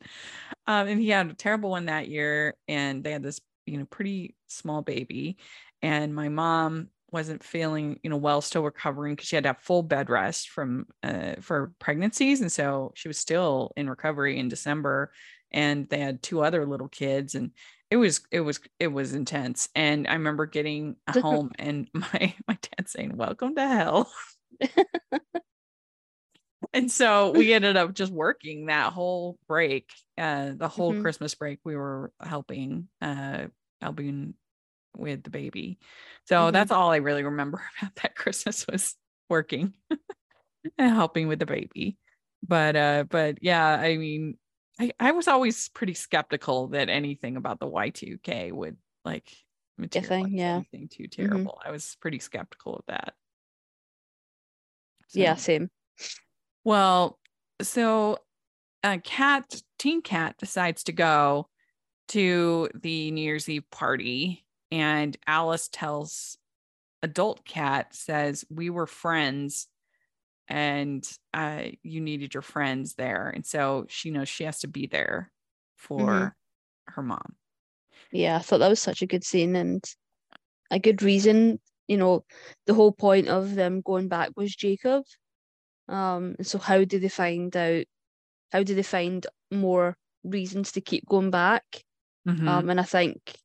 um, 0.67 0.89
and 0.89 1.01
he 1.01 1.11
had 1.11 1.31
a 1.31 1.35
terrible 1.35 1.71
one 1.71 1.87
that 1.87 2.09
year, 2.09 2.55
and 2.69 3.05
they 3.05 3.13
had 3.13 3.23
this 3.23 3.41
you 3.67 3.79
know 3.79 3.85
pretty 3.87 4.37
small 4.47 4.83
baby, 4.83 5.37
and 5.83 6.15
my 6.15 6.29
mom 6.29 6.89
wasn't 7.13 7.43
feeling 7.43 7.99
you 8.03 8.11
know 8.11 8.17
well 8.17 8.41
still 8.41 8.63
recovering 8.63 9.15
because 9.15 9.29
she 9.29 9.37
had 9.37 9.45
to 9.45 9.51
have 9.51 9.61
full 9.61 9.83
bed 9.83 10.11
rest 10.11 10.51
from 10.51 10.87
uh 11.03 11.35
for 11.41 11.73
pregnancies 11.79 12.41
and 12.41 12.53
so 12.53 12.93
she 12.95 13.09
was 13.09 13.19
still 13.19 13.73
in 13.77 13.89
recovery 13.89 14.39
in 14.39 14.49
december 14.49 15.13
and 15.53 15.89
they 15.89 15.99
had 15.99 16.23
two 16.23 16.43
other 16.43 16.67
little 16.67 16.89
kids 16.89 17.35
and 17.35 17.53
it 17.91 17.97
was 17.97 18.21
it 18.31 18.41
was 18.41 18.61
it 18.79 18.89
was 18.89 19.15
intense 19.15 19.69
and 19.75 20.07
i 20.09 20.13
remember 20.13 20.47
getting 20.47 20.97
home 21.11 21.51
and 21.59 21.89
my 21.95 22.35
my 22.47 22.59
dad 22.77 22.89
saying 22.89 23.17
welcome 23.17 23.55
to 23.55 23.67
hell 23.67 24.11
and 26.73 26.91
so 26.91 27.33
we 27.33 27.53
ended 27.53 27.77
up 27.77 27.95
just 27.95 28.13
working 28.13 28.67
that 28.67 28.93
whole 28.93 29.39
break 29.49 29.91
uh 30.19 30.53
the 30.57 30.69
whole 30.69 30.93
Mhm. 30.93 30.95
christmas 30.95 31.35
break 31.35 31.59
we 31.65 31.77
were 31.77 32.13
helping 32.21 32.89
uh 33.01 33.47
helping 33.81 34.35
with 34.97 35.23
the 35.23 35.31
baby 35.31 35.79
so 36.27 36.49
Mhm. 36.49 36.53
that's 36.53 36.71
all 36.71 36.91
i 36.91 36.97
really 36.97 37.23
remember 37.25 37.63
about 37.83 37.95
that 37.97 38.15
christmas 38.15 38.67
was 38.67 38.97
working 39.29 39.75
and 40.79 40.95
helping 40.95 41.29
with 41.29 41.39
the 41.39 41.47
baby 41.47 41.97
but 42.47 42.77
uh 42.77 43.05
but 43.09 43.39
yeah 43.43 43.67
i 43.67 43.97
mean 43.97 44.37
I, 44.79 44.93
I 44.99 45.13
was 45.13 45.29
always 45.29 45.69
pretty 45.69 45.93
skeptical 45.93 46.69
that 46.69 46.89
anything 46.89 47.37
about 47.37 47.61
the 47.61 47.67
y2k 47.69 48.51
would 48.51 48.79
like 49.05 49.31
materialize 49.77 50.33
yeah. 50.33 50.57
anything 50.57 50.89
too 50.89 51.07
terrible. 51.07 51.61
I 51.65 51.71
was 51.71 51.97
pretty 52.01 52.19
skeptical 52.19 52.77
of 52.77 52.85
that. 52.89 53.15
Yeah, 55.13 55.35
same. 55.35 55.71
Well, 56.65 57.19
so 57.61 58.19
uh, 58.83 58.99
Kat, 59.03 59.63
Teen 59.79 60.03
Kat 60.03 60.37
decides 60.39 60.85
to 60.85 60.93
go 60.93 61.49
to 62.09 62.69
the 62.75 63.11
New 63.11 63.23
Year's 63.23 63.49
Eve 63.49 63.69
party, 63.71 64.47
and 64.71 65.17
Alice 65.27 65.69
tells 65.69 66.39
adult 67.03 67.45
Kat, 67.45 67.95
says, 67.95 68.45
We 68.51 68.71
were 68.71 68.87
friends 68.87 69.69
and 70.49 71.09
uh, 71.33 71.65
you 71.83 72.01
needed 72.01 72.35
your 72.35 72.43
friends 72.43 72.95
there. 72.95 73.29
And 73.29 73.47
so 73.47 73.87
she 73.89 74.11
knows 74.11 74.29
she 74.29 74.45
has 74.45 74.61
to 74.61 74.69
be 74.69 74.87
there 74.87 75.33
for 75.77 76.37
her 76.89 77.03
mom. 77.03 77.37
Yeah, 78.13 78.37
I 78.37 78.41
thought 78.41 78.59
that 78.59 78.69
was 78.69 78.83
such 78.83 79.03
a 79.03 79.07
good 79.07 79.25
scene 79.25 79.55
and 79.57 79.85
a 80.71 80.79
good 80.79 81.03
reason. 81.03 81.61
You 81.89 81.97
know, 81.97 82.25
the 82.67 82.75
whole 82.75 82.93
point 82.93 83.29
of 83.29 83.55
them 83.55 83.81
going 83.81 84.09
back 84.09 84.31
was 84.37 84.55
Jacob. 84.55 85.05
Um, 85.89 86.37
and 86.39 86.47
so 86.47 86.59
how 86.59 86.85
do 86.85 86.99
they 86.99 87.09
find 87.09 87.57
out? 87.57 87.85
How 88.53 88.63
do 88.63 88.75
they 88.75 88.83
find 88.83 89.27
more 89.51 89.97
reasons 90.25 90.73
to 90.73 90.81
keep 90.81 91.07
going 91.07 91.31
back? 91.31 91.65
Mhm. 92.27 92.49
Um, 92.49 92.71
and 92.71 92.81
I 92.81 92.85
think 92.85 93.37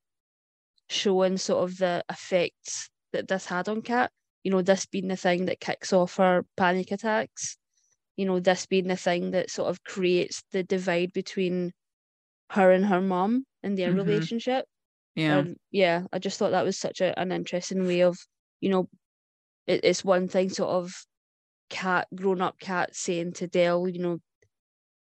showing 0.90 1.38
sort 1.38 1.70
of 1.70 1.78
the 1.78 2.04
effects 2.10 2.90
that 3.14 3.28
this 3.28 3.46
had 3.48 3.70
on 3.70 3.82
Kat, 3.82 4.12
you 4.44 4.52
know, 4.52 4.62
this 4.62 4.86
being 4.86 5.08
the 5.08 5.18
thing 5.18 5.46
that 5.46 5.60
kicks 5.60 5.94
off 5.94 6.18
her 6.18 6.44
panic 6.58 6.92
attacks, 6.92 7.58
you 8.18 8.26
know, 8.26 8.40
this 8.40 8.66
being 8.68 8.88
the 8.88 8.98
thing 8.98 9.32
that 9.32 9.50
sort 9.52 9.70
of 9.70 9.84
creates 9.84 10.44
the 10.52 10.64
divide 10.64 11.14
between 11.14 11.74
her 12.52 12.72
and 12.72 12.86
her 12.86 13.02
mom 13.02 13.46
and 13.64 13.78
their 13.78 13.94
Mhm. 13.94 13.94
relationship. 13.94 14.66
yeah. 15.16 15.44
And 15.44 15.58
yeah, 15.72 16.06
I 16.14 16.20
just 16.20 16.40
thought 16.40 16.52
that 16.52 16.66
was 16.66 16.78
such 16.80 17.02
a, 17.02 17.18
an 17.20 17.32
interesting 17.32 17.86
way 17.88 18.02
of, 18.04 18.18
you 18.62 18.70
know, 18.70 18.90
it, 19.68 19.82
it's 19.84 20.06
one 20.06 20.28
thing 20.28 20.50
sort 20.50 20.72
of 20.72 20.94
Kat 21.70 22.08
grown 22.16 22.42
up 22.42 22.60
Kat 22.60 22.96
saying 22.96 23.34
to 23.36 23.48
Del, 23.48 23.88
you 23.90 24.00
know, 24.00 24.20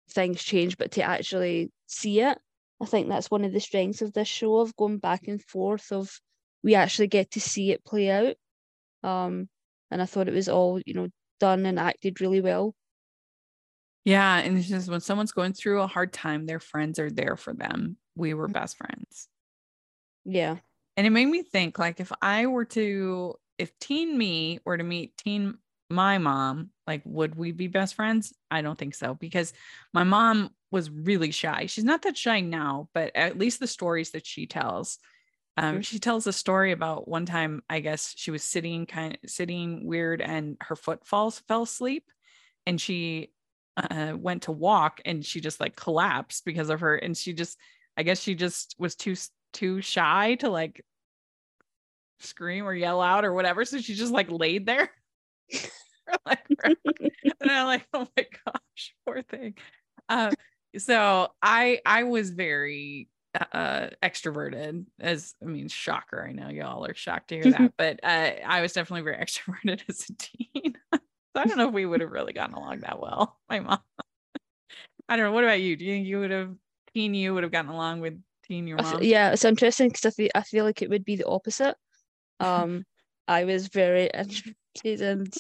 things 0.10 0.44
change, 0.44 0.78
but 0.78 0.92
to 0.94 1.04
actually 1.04 1.72
see 1.88 2.22
it, 2.22 2.38
I 2.82 2.86
think 2.86 3.08
that's 3.10 3.32
one 3.32 3.46
of 3.46 3.54
the 3.54 3.60
strengths 3.60 4.02
of 4.02 4.14
this 4.14 4.28
show 4.28 4.58
of 4.60 4.76
going 4.76 5.00
back 5.00 5.28
and 5.28 5.42
forth 5.44 5.92
of 5.92 6.20
we 6.64 6.76
actually 6.76 7.08
get 7.08 7.32
to 7.32 7.40
see 7.42 7.72
it 7.72 7.86
play 7.86 8.10
out. 8.10 8.36
Um, 9.04 9.50
and 9.92 10.02
I 10.02 10.06
thought 10.06 10.28
it 10.30 10.34
was 10.34 10.50
all, 10.50 10.82
you 10.86 10.94
know, 10.96 11.10
done 11.40 11.66
and 11.66 11.80
acted 11.80 12.22
really 12.22 12.42
well. 12.42 12.76
Yeah. 14.04 14.38
And 14.38 14.58
it's 14.58 14.68
just 14.68 14.90
when 14.90 15.02
someone's 15.02 15.32
going 15.32 15.54
through 15.54 15.82
a 15.82 15.88
hard 15.88 16.14
time, 16.14 16.46
their 16.46 16.60
friends 16.60 17.00
are 17.00 17.10
there 17.10 17.36
for 17.38 17.54
them. 17.54 17.98
We 18.16 18.34
were 18.34 18.48
Mhm. 18.48 18.54
best 18.54 18.78
friends. 18.78 19.30
Yeah. 20.26 20.60
And 20.98 21.06
it 21.06 21.10
made 21.10 21.26
me 21.28 21.44
think 21.44 21.78
like 21.78 22.00
if 22.00 22.12
I 22.22 22.48
were 22.48 22.66
to, 22.66 23.36
if 23.58 23.78
teen 23.80 24.18
me 24.18 24.60
were 24.66 24.78
to 24.78 24.84
meet 24.84 25.18
teen 25.18 25.58
my 25.90 26.18
mom, 26.18 26.72
like 26.88 27.02
would 27.06 27.36
we 27.36 27.52
be 27.52 27.68
best 27.68 27.96
friends? 27.96 28.34
I 28.50 28.62
don't 28.62 28.78
think 28.78 28.96
so 28.96 29.14
because 29.14 29.54
my 29.94 30.04
mom 30.04 30.50
was 30.72 30.90
really 30.90 31.32
shy. 31.32 31.68
She's 31.68 31.84
not 31.84 32.02
that 32.04 32.18
shy 32.18 32.42
now, 32.42 32.90
but 32.94 33.16
at 33.16 33.38
least 33.38 33.60
the 33.60 33.68
stories 33.68 34.12
that 34.12 34.26
she 34.26 34.48
tells. 34.48 34.98
Um, 35.58 35.82
she 35.82 36.00
tells 36.00 36.28
a 36.28 36.34
story 36.34 36.74
about 36.74 37.08
one 37.08 37.26
time, 37.26 37.64
I 37.70 37.80
guess 37.80 38.14
she 38.18 38.30
was 38.30 38.44
sitting 38.44 38.86
kind 38.86 39.18
of 39.24 39.30
sitting 39.30 39.86
weird 39.86 40.22
and 40.22 40.58
her 40.60 40.76
foot 40.76 41.08
falls 41.08 41.40
fell 41.48 41.64
asleep 41.64 42.04
and 42.66 42.80
she 42.80 43.32
uh, 43.78 44.14
went 44.18 44.44
to 44.44 44.52
walk 44.52 45.00
and 45.06 45.26
she 45.26 45.40
just 45.40 45.62
like 45.62 45.76
collapsed 45.76 46.44
because 46.44 46.70
of 46.70 46.82
her 46.82 46.96
and 46.96 47.16
she 47.16 47.34
just 47.34 47.58
I 47.98 48.04
guess 48.04 48.20
she 48.20 48.36
just 48.36 48.76
was 48.78 48.96
too 48.96 49.16
too 49.54 49.82
shy 49.82 50.36
to 50.36 50.50
like 50.50 50.84
scream 52.20 52.66
or 52.66 52.74
yell 52.74 53.02
out 53.02 53.26
or 53.26 53.34
whatever. 53.34 53.64
So 53.66 53.80
she 53.80 53.96
just 53.96 54.12
like 54.12 54.30
laid 54.30 54.66
there. 54.66 54.90
Like, 56.26 56.46
and 56.64 57.52
I'm 57.52 57.66
like, 57.66 57.88
oh 57.94 58.08
my 58.18 58.26
gosh, 58.46 58.96
poor 59.06 59.22
thing. 59.22 59.56
Uh, 60.10 60.32
so 60.78 61.30
I 61.42 61.80
I 61.86 62.04
was 62.04 62.30
very 62.30 63.10
uh 63.52 63.90
extroverted 64.02 64.86
as 65.00 65.36
I 65.42 65.46
mean 65.46 65.68
shocker. 65.68 66.26
I 66.28 66.32
know 66.32 66.50
y'all 66.50 66.86
are 66.86 66.94
shocked 66.94 67.30
to 67.30 67.36
hear 67.36 67.52
that, 67.52 67.74
but 67.78 68.00
uh 68.04 68.32
I 68.46 68.62
was 68.62 68.74
definitely 68.74 69.04
very 69.04 69.18
extroverted 69.24 69.82
as 69.90 70.10
a 70.10 70.14
teen. 70.14 70.76
so 70.94 71.00
I 71.36 71.46
don't 71.46 71.58
know 71.58 71.68
if 71.68 71.74
we 71.74 71.86
would 71.86 72.02
have 72.02 72.12
really 72.12 72.34
gotten 72.34 72.56
along 72.56 72.82
that 72.82 73.00
well. 73.00 73.38
My 73.50 73.60
mom. 73.60 73.80
I 75.08 75.16
don't 75.16 75.26
know. 75.26 75.32
What 75.32 75.44
about 75.44 75.62
you? 75.62 75.76
Do 75.76 75.86
you 75.86 75.94
think 75.94 76.08
you 76.08 76.20
would 76.20 76.32
have 76.32 76.56
teen 76.94 77.14
you 77.14 77.34
would 77.34 77.44
have 77.44 77.52
gotten 77.52 77.72
along 77.72 78.02
with 78.02 78.20
teen 78.48 78.68
your 78.68 78.78
mom? 78.78 79.04
yeah, 79.04 79.32
it's 79.32 79.46
interesting 79.46 79.90
because 79.90 80.06
I 80.06 80.10
feel 80.12 80.30
I 80.36 80.42
feel 80.42 80.66
like 80.66 80.82
it 80.82 80.90
would 80.90 81.06
be 81.06 81.16
the 81.16 81.28
opposite. 81.28 81.76
Um, 82.40 82.86
I 83.28 83.46
was 83.46 83.68
very 83.68 84.14
and 84.84 85.34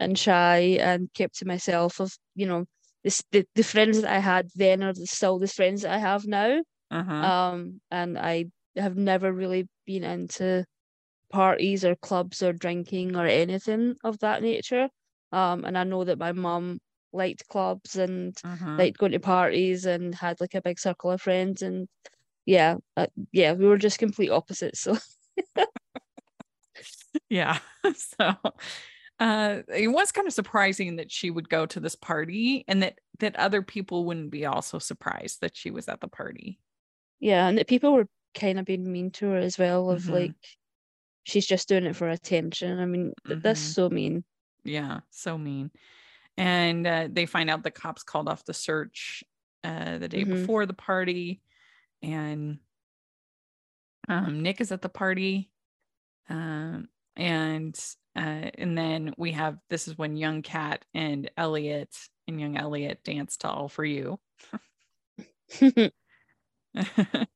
and 0.00 0.18
shy 0.18 0.78
and 0.80 1.12
kept 1.14 1.38
to 1.38 1.46
myself. 1.46 2.00
Of 2.00 2.12
you 2.34 2.46
know, 2.46 2.64
this 3.04 3.22
the, 3.32 3.46
the 3.54 3.64
friends 3.64 4.00
that 4.00 4.12
I 4.12 4.18
had 4.18 4.48
then 4.54 4.82
are 4.82 4.92
the- 4.92 5.06
still 5.06 5.38
the 5.38 5.48
friends 5.48 5.82
that 5.82 5.92
I 5.92 5.98
have 5.98 6.26
now. 6.26 6.60
Uh-huh. 6.90 7.12
Um, 7.14 7.80
and 7.90 8.18
I 8.18 8.46
have 8.76 8.96
never 8.96 9.32
really 9.32 9.66
been 9.86 10.04
into 10.04 10.64
parties 11.30 11.84
or 11.84 11.96
clubs 11.96 12.42
or 12.42 12.52
drinking 12.52 13.16
or 13.16 13.26
anything 13.26 13.96
of 14.04 14.18
that 14.18 14.42
nature. 14.42 14.88
Um, 15.32 15.64
and 15.64 15.78
I 15.78 15.84
know 15.84 16.04
that 16.04 16.18
my 16.18 16.32
mum 16.32 16.78
liked 17.12 17.48
clubs 17.48 17.96
and 17.96 18.36
uh-huh. 18.44 18.76
liked 18.78 18.98
going 18.98 19.12
to 19.12 19.20
parties 19.20 19.84
and 19.86 20.14
had 20.14 20.40
like 20.40 20.54
a 20.54 20.62
big 20.62 20.78
circle 20.78 21.10
of 21.10 21.20
friends 21.20 21.62
and 21.62 21.88
yeah 22.46 22.76
uh, 22.96 23.06
yeah 23.32 23.52
we 23.52 23.66
were 23.66 23.76
just 23.76 23.98
complete 23.98 24.30
opposites 24.30 24.80
so 24.80 24.96
yeah 27.28 27.58
so 27.94 28.34
uh 29.20 29.62
it 29.68 29.88
was 29.88 30.12
kind 30.12 30.26
of 30.26 30.32
surprising 30.32 30.96
that 30.96 31.10
she 31.10 31.30
would 31.30 31.48
go 31.48 31.66
to 31.66 31.80
this 31.80 31.94
party 31.94 32.64
and 32.68 32.82
that 32.82 33.00
that 33.18 33.36
other 33.36 33.62
people 33.62 34.04
wouldn't 34.04 34.30
be 34.30 34.46
also 34.46 34.78
surprised 34.78 35.40
that 35.40 35.56
she 35.56 35.70
was 35.70 35.88
at 35.88 36.00
the 36.00 36.08
party 36.08 36.58
yeah 37.20 37.46
and 37.48 37.58
that 37.58 37.68
people 37.68 37.92
were 37.92 38.08
kind 38.34 38.58
of 38.58 38.64
being 38.64 38.90
mean 38.90 39.10
to 39.10 39.26
her 39.26 39.36
as 39.36 39.58
well 39.58 39.90
of 39.90 40.04
Mhm. 40.04 40.12
like 40.12 40.34
she's 41.24 41.46
just 41.46 41.68
doing 41.68 41.84
it 41.84 41.96
for 41.96 42.08
attention 42.08 42.78
i 42.80 42.86
mean 42.86 43.12
th- 43.26 43.40
that's 43.42 43.60
so 43.60 43.90
mean 43.90 44.24
yeah 44.64 45.00
so 45.10 45.38
mean 45.38 45.70
and 46.38 46.86
uh, 46.86 47.08
they 47.10 47.26
find 47.26 47.50
out 47.50 47.62
the 47.62 47.70
cops 47.70 48.02
called 48.02 48.28
off 48.28 48.44
the 48.46 48.54
search 48.54 49.24
uh 49.64 49.98
the 49.98 50.08
day 50.08 50.24
Mhm. 50.24 50.30
before 50.30 50.66
the 50.66 50.74
party 50.74 51.42
and 52.02 52.58
um 54.08 54.42
nick 54.42 54.60
is 54.60 54.72
at 54.72 54.82
the 54.82 54.88
party 54.88 55.50
um 56.28 56.88
and 57.16 57.78
uh 58.16 58.50
and 58.58 58.76
then 58.76 59.14
we 59.16 59.32
have 59.32 59.58
this 59.70 59.88
is 59.88 59.98
when 59.98 60.16
young 60.16 60.42
kat 60.42 60.84
and 60.94 61.30
elliot 61.36 61.94
and 62.26 62.40
young 62.40 62.56
elliot 62.56 63.02
dance 63.04 63.36
to 63.38 63.48
all 63.48 63.68
for 63.68 63.84
you. 63.84 64.18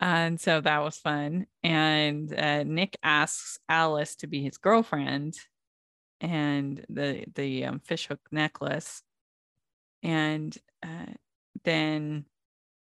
And 0.00 0.40
so 0.40 0.60
that 0.62 0.82
was 0.82 0.96
fun. 0.96 1.46
And 1.62 2.32
uh, 2.32 2.62
Nick 2.62 2.96
asks 3.02 3.58
Alice 3.68 4.16
to 4.16 4.26
be 4.26 4.42
his 4.42 4.56
girlfriend, 4.56 5.36
and 6.22 6.82
the 6.88 7.26
the 7.34 7.66
um, 7.66 7.80
fishhook 7.80 8.20
necklace, 8.32 9.02
and 10.02 10.56
uh, 10.82 11.12
then 11.64 12.24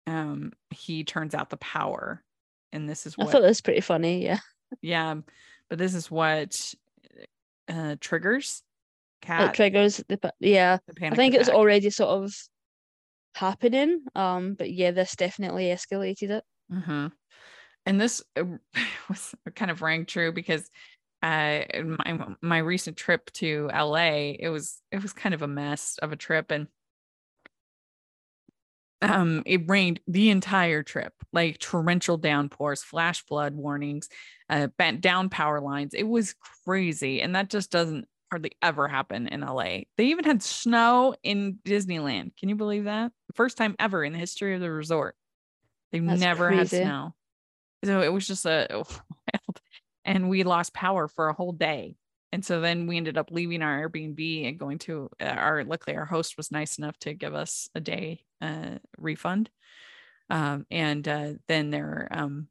um, 0.07 0.53
he 0.72 1.03
turns 1.03 1.36
out 1.36 1.51
the 1.51 1.57
power, 1.57 2.24
and 2.72 2.89
this 2.89 3.05
is 3.05 3.16
what 3.16 3.28
i 3.28 3.32
thought 3.32 3.41
that 3.43 3.47
was 3.47 3.61
pretty 3.61 3.82
funny 3.82 4.24
yeah. 4.24 4.39
Yeah, 4.82 5.18
but 5.74 5.80
this 5.80 5.95
is 5.95 6.11
what 6.11 6.76
uh, 7.67 7.95
triggers? 7.99 8.61
It 9.28 9.55
triggers 9.55 10.03
the 10.07 10.32
yeah. 10.39 10.78
The 10.86 11.07
i 11.07 11.15
think 11.15 11.34
it 11.34 11.39
was 11.39 11.49
already 11.49 11.89
sort 11.89 12.11
of 12.11 12.32
happening 13.34 14.01
um 14.13 14.53
but 14.53 14.71
yeah 14.71 14.91
this 14.91 15.15
definitely 15.15 15.63
escalated 15.63 16.30
it. 16.30 16.43
Hmm 16.71 17.07
And 17.88 17.99
this 17.99 18.21
uh, 18.36 18.43
was 19.09 19.34
kind 19.55 19.71
of 19.71 19.82
rang 19.82 20.05
true 20.05 20.32
because 20.32 20.69
uh, 21.24 21.61
my 21.84 22.36
my 22.43 22.59
recent 22.59 22.95
trip 22.95 23.32
to 23.32 23.71
LA, 23.74 24.36
it 24.38 24.49
was 24.49 24.80
it 24.91 25.01
was 25.01 25.11
kind 25.11 25.34
of 25.34 25.41
a 25.41 25.47
mess 25.47 25.97
of 26.03 26.11
a 26.11 26.15
trip, 26.15 26.51
and 26.51 26.67
um, 29.04 29.43
it 29.45 29.70
rained 29.70 29.99
the 30.08 30.30
entire 30.30 30.82
trip, 30.82 31.14
like 31.34 31.60
torrential 31.60 32.18
downpours, 32.18 32.82
flash 32.82 33.24
flood 33.26 33.54
warnings, 33.54 34.08
uh, 34.49 34.68
bent 34.78 35.01
down 35.01 35.30
power 35.30 35.60
lines. 35.60 35.93
It 35.93 36.08
was 36.08 36.36
crazy, 36.66 37.22
and 37.22 37.36
that 37.36 37.49
just 37.49 37.70
doesn't 37.70 38.08
hardly 38.32 38.54
ever 38.62 38.88
happen 38.88 39.28
in 39.28 39.41
LA. 39.41 39.82
They 39.97 40.06
even 40.06 40.24
had 40.24 40.41
snow 40.41 41.16
in 41.22 41.60
Disneyland. 41.66 42.32
Can 42.38 42.49
you 42.49 42.56
believe 42.56 42.86
that? 42.86 43.12
First 43.36 43.58
time 43.58 43.76
ever 43.78 44.04
in 44.04 44.14
the 44.14 44.20
history 44.20 44.56
of 44.56 44.62
the 44.62 44.72
resort. 44.72 45.16
They've 45.91 46.06
That's 46.06 46.22
never 46.22 46.49
had 46.49 46.70
snow. 46.70 47.14
So 47.84 48.01
it 48.01 48.12
was 48.12 48.26
just 48.26 48.45
a 48.45 48.68
wild, 48.72 49.62
and 50.06 50.30
we 50.30 50.43
lost 50.43 50.74
power 50.74 51.10
for 51.10 51.28
a 51.28 51.34
whole 51.34 51.51
day. 51.51 51.97
And 52.32 52.43
so 52.43 52.62
then 52.62 52.88
we 52.88 52.97
ended 52.97 53.18
up 53.18 53.30
leaving 53.30 53.62
our 53.62 53.88
Airbnb 53.88 54.47
and 54.47 54.58
going 54.58 54.80
to 54.80 55.10
uh, 55.22 55.26
our, 55.26 55.64
luckily, 55.64 55.95
our 55.95 56.06
host 56.06 56.36
was 56.36 56.51
nice 56.51 56.80
enough 56.80 56.97
to 56.99 57.14
give 57.14 57.36
us 57.36 57.70
a 57.76 57.80
day 57.80 58.24
uh, 58.44 58.80
refund. 58.98 59.50
Um, 60.30 60.66
and 60.72 61.08
uh, 61.08 61.34
then 61.48 61.72
there, 61.72 62.08
um, 62.12 62.50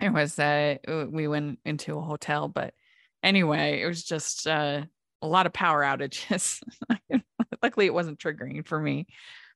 it 0.00 0.12
was 0.12 0.38
uh 0.38 0.76
we 1.10 1.28
went 1.28 1.58
into 1.64 1.98
a 1.98 2.02
hotel, 2.02 2.48
but 2.48 2.74
anyway, 3.22 3.80
it 3.82 3.86
was 3.86 4.04
just 4.04 4.46
uh, 4.46 4.82
a 5.22 5.26
lot 5.26 5.46
of 5.46 5.52
power 5.52 5.82
outages. 5.82 6.62
Luckily, 7.62 7.86
it 7.86 7.94
wasn't 7.94 8.18
triggering 8.18 8.66
for 8.66 8.78
me, 8.78 9.06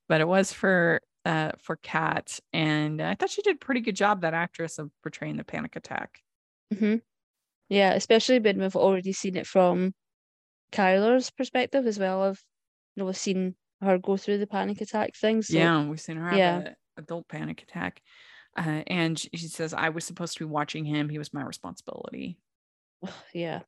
but 0.09 0.21
it 0.21 0.29
was 0.29 0.53
for 0.53 1.01
uh 1.25 1.53
for 1.59 1.77
Kat, 1.77 2.41
and 2.53 3.01
I 3.03 3.15
thought 3.15 3.31
she 3.31 3.43
did 3.43 3.57
a 3.57 3.59
pretty 3.59 3.81
good 3.81 3.97
job. 3.97 4.23
That 4.23 4.35
actress 4.35 4.79
of 4.79 4.91
portraying 5.03 5.37
the 5.37 5.45
panic 5.45 5.77
attack. 5.77 6.21
hmm 6.77 6.97
Yeah, 7.69 7.95
especially 7.95 8.41
when 8.41 8.61
we've 8.61 8.77
already 8.77 9.13
seen 9.13 9.37
it 9.37 9.47
from 9.47 9.95
Chyler's 10.73 11.31
perspective 11.31 11.87
as 11.87 11.99
well. 11.99 12.25
Of 12.25 12.43
you 12.97 13.03
know, 13.03 13.07
we've 13.07 13.17
seen 13.17 13.57
her 13.83 13.99
go 13.99 14.17
through 14.17 14.39
the 14.39 14.47
panic 14.47 14.81
attack 14.81 15.15
thing. 15.17 15.43
So 15.43 15.57
yeah, 15.57 15.85
we've 15.85 16.01
seen 16.01 16.17
her 16.17 16.29
have 16.29 16.39
yeah. 16.39 16.57
an 16.59 16.77
adult 16.97 17.29
panic 17.29 17.63
attack. 17.63 18.01
Uh, 18.57 18.83
and 18.87 19.19
she 19.19 19.49
says, 19.49 19.73
I 19.73 19.89
was 19.89 20.05
supposed 20.05 20.35
to 20.35 20.41
be 20.41 20.51
watching 20.51 20.85
him. 20.85 21.09
He 21.09 21.19
was 21.19 21.33
my 21.33 21.43
responsibility. 21.43 22.39
yeah, 23.33 23.61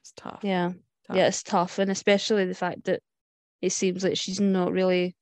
It's 0.00 0.12
tough. 0.16 0.40
yeah, 0.42 0.68
tough. 1.06 1.16
yeah. 1.16 1.26
It's 1.26 1.42
tough, 1.42 1.78
and 1.78 1.90
especially 1.90 2.46
the 2.46 2.54
fact 2.54 2.84
that 2.84 3.00
it 3.60 3.70
seems 3.72 4.04
like 4.04 4.16
she's 4.16 4.40
not 4.40 4.72
really 4.72 5.16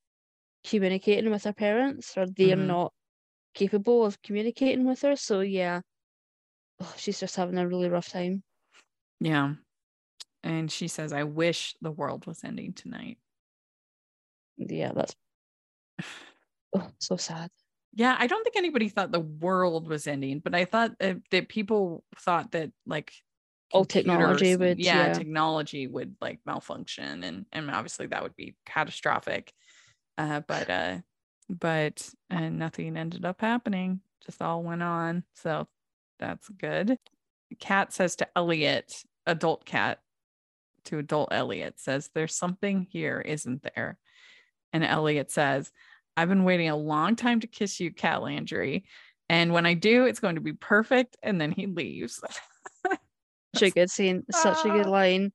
communicating 0.67 1.31
with 1.31 1.45
her 1.45 1.53
parents, 1.53 2.17
or 2.17 2.27
they're 2.27 2.57
Mhm. 2.57 2.67
not 2.67 2.93
capable 3.55 4.05
of 4.05 4.21
communicating 4.23 4.85
with 4.87 5.01
her. 5.03 5.17
So 5.17 5.41
yeah, 5.41 5.81
oh, 6.81 6.95
she's 6.97 7.19
just 7.19 7.37
having 7.37 7.59
a 7.59 7.67
really 7.67 7.89
rough 7.89 8.09
time. 8.11 8.43
Yeah. 9.19 9.55
And 10.43 10.71
she 10.71 10.89
says, 10.89 11.13
I 11.13 11.25
wish 11.25 11.75
the 11.81 11.91
world 11.91 12.27
was 12.27 12.45
ending 12.45 12.73
tonight. 12.73 13.19
Yeah, 14.69 14.93
that's 14.95 15.15
oh, 16.77 16.89
so 16.99 17.17
sad. 17.17 17.51
Yeah, 17.93 18.17
I 18.19 18.27
don't 18.27 18.45
think 18.45 18.57
anybody 18.57 18.89
thought 18.89 19.11
the 19.11 19.21
world 19.21 19.89
was 19.89 20.07
ending, 20.07 20.39
but 20.39 20.55
I 20.55 20.65
thought 20.65 20.93
that, 21.01 21.19
that 21.31 21.49
people 21.49 22.05
thought 22.19 22.53
that 22.53 22.71
like 22.87 23.13
All 23.73 23.85
technology 23.85 24.55
would, 24.55 24.79
yeah, 24.79 25.09
yeah. 25.09 25.13
technology 25.13 25.87
would 25.89 26.15
like 26.21 26.39
malfunction 26.47 27.25
and 27.25 27.47
and 27.53 27.71
obviously 27.71 28.07
that 28.07 28.23
would 28.23 28.37
be 28.37 28.55
catastrophic. 28.67 29.53
Uh 30.17 30.41
but 30.47 30.71
uh 30.71 30.99
but 31.49 32.09
uh, 32.31 32.49
nothing 32.49 32.97
ended 32.97 33.25
up 33.25 33.41
happening. 33.41 34.01
Just 34.25 34.41
all 34.41 34.63
went 34.63 34.83
on. 34.83 35.25
So 35.35 35.67
that's 36.21 36.49
good. 36.49 36.97
Kat 37.59 37.93
says 37.93 38.15
to 38.17 38.29
Elliot, 38.37 39.03
adult 39.27 39.65
Kat 39.65 39.99
to 40.85 40.99
adult 40.99 41.31
Elliot 41.33 41.81
says, 41.81 42.11
There's 42.15 42.35
something 42.37 42.87
here, 42.89 43.21
isn't 43.21 43.67
there? 43.75 43.99
And 44.73 44.85
Elliot 44.85 45.31
says, 45.31 45.71
I've 46.17 46.29
been 46.29 46.45
waiting 46.45 46.69
a 46.69 46.77
long 46.77 47.17
time 47.17 47.41
to 47.41 47.47
kiss 47.47 47.81
you, 47.81 47.93
Kat 47.93 48.23
Landry. 48.23 48.85
And 49.29 49.53
when 49.53 49.67
I 49.67 49.75
do, 49.75 50.07
it's 50.07 50.21
going 50.21 50.35
to 50.37 50.41
be 50.41 50.53
perfect. 50.53 51.17
And 51.23 51.41
then 51.41 51.53
he 51.53 51.67
leaves. 51.67 52.21
Such 53.55 53.63
a 53.63 53.71
good 53.71 53.91
scene, 53.91 54.25
such 54.31 54.65
a 54.65 54.69
good 54.69 54.87
Ah. 54.87 54.91
line. 54.91 55.33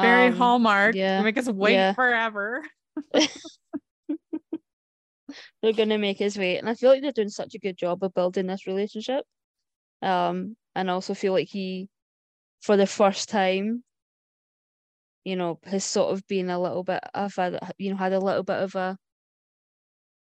Very 0.00 0.28
Um, 0.28 0.36
hallmark. 0.36 0.96
yeah, 0.96 1.22
Make 1.22 1.38
us 1.38 1.48
wait 1.48 1.74
yeah. 1.74 1.92
forever. 1.92 2.64
they're 5.62 5.72
gonna 5.72 5.98
make 5.98 6.18
his 6.18 6.36
way, 6.36 6.58
and 6.58 6.68
I 6.68 6.74
feel 6.74 6.90
like 6.90 7.02
they're 7.02 7.12
doing 7.12 7.28
such 7.28 7.54
a 7.54 7.58
good 7.60 7.76
job 7.76 8.02
of 8.02 8.14
building 8.14 8.46
this 8.46 8.66
relationship. 8.66 9.24
Um, 10.02 10.56
and 10.74 10.90
I 10.90 10.94
also 10.94 11.14
feel 11.14 11.32
like 11.32 11.48
he, 11.48 11.88
for 12.62 12.76
the 12.76 12.86
first 12.86 13.28
time, 13.28 13.84
you 15.24 15.36
know, 15.36 15.58
has 15.64 15.84
sort 15.84 16.12
of 16.12 16.26
been 16.26 16.50
a 16.50 16.60
little 16.60 16.84
bit 16.84 17.02
of 17.14 17.38
a, 17.38 17.72
you 17.78 17.90
know, 17.90 17.96
had 17.96 18.12
a 18.12 18.20
little 18.20 18.42
bit 18.44 18.58
of 18.62 18.74
a 18.74 18.96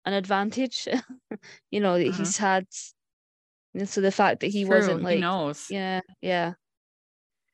an 0.06 0.14
advantage. 0.14 0.88
you 1.72 1.80
know, 1.80 1.98
that 1.98 2.06
Uh-huh. 2.06 2.16
he's 2.16 2.38
had. 2.38 2.66
and 3.74 3.88
so 3.90 4.02
the 4.02 4.12
fact 4.12 4.42
that 4.42 4.48
he 4.48 4.66
True, 4.66 4.66
wasn't 4.66 5.02
like, 5.02 5.10
he 5.10 5.20
knows. 5.20 5.70
yeah, 5.70 6.02
yeah. 6.22 6.54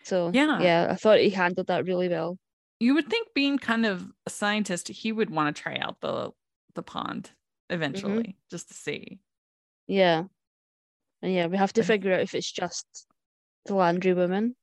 So 0.04 0.34
Yeah. 0.34 0.46
yeah, 0.58 0.88
I 0.90 0.96
thought 0.96 1.20
he 1.20 1.30
handled 1.32 1.68
that 1.68 1.84
really 1.86 2.08
well. 2.08 2.38
You 2.80 2.94
would 2.94 3.10
think 3.10 3.34
being 3.34 3.58
kind 3.58 3.86
of 3.86 4.12
a 4.26 4.30
scientist, 4.30 4.88
he 4.90 5.12
would 5.12 5.30
want 5.30 5.56
to 5.56 5.62
try 5.62 5.78
out 5.78 6.02
the 6.02 6.32
the 6.74 6.84
pond 6.84 7.32
eventually, 7.70 8.38
just 8.50 8.68
to 8.68 8.74
see. 8.74 9.22
Yeah. 9.88 10.26
And 11.22 11.34
yeah, 11.34 11.48
we 11.48 11.58
have 11.58 11.74
to 11.74 11.84
figure 11.84 12.14
out 12.14 12.22
if 12.22 12.36
it's 12.36 12.52
just 12.52 13.08
the 13.66 13.76
Landry 13.76 14.14
woman. 14.14 14.56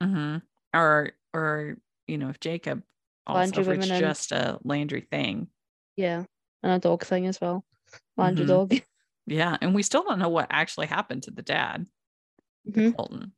hmm 0.00 0.42
Or 0.74 1.12
or 1.34 1.76
you 2.06 2.18
know, 2.18 2.28
if 2.30 2.40
Jacob 2.40 2.82
also 3.26 3.38
Landry 3.40 3.62
if 3.62 3.68
it's 3.68 3.78
women 3.86 3.90
and- 3.96 4.00
just 4.00 4.32
a 4.32 4.58
Landry 4.64 5.00
thing. 5.02 5.48
Yeah. 5.96 6.24
And 6.62 6.72
a 6.72 6.78
dog 6.78 7.04
thing 7.04 7.26
as 7.26 7.40
well. 7.40 7.64
Landry 8.16 8.44
Mhm. 8.44 8.48
dog. 8.48 8.74
Yeah. 9.26 9.56
And 9.60 9.72
we 9.74 9.82
still 9.84 10.02
don't 10.02 10.18
know 10.18 10.28
what 10.28 10.48
actually 10.50 10.86
happened 10.88 11.22
to 11.24 11.30
the 11.30 11.42
dad, 11.42 11.86
Mhm. 12.68 12.96
Colton. 12.96 13.32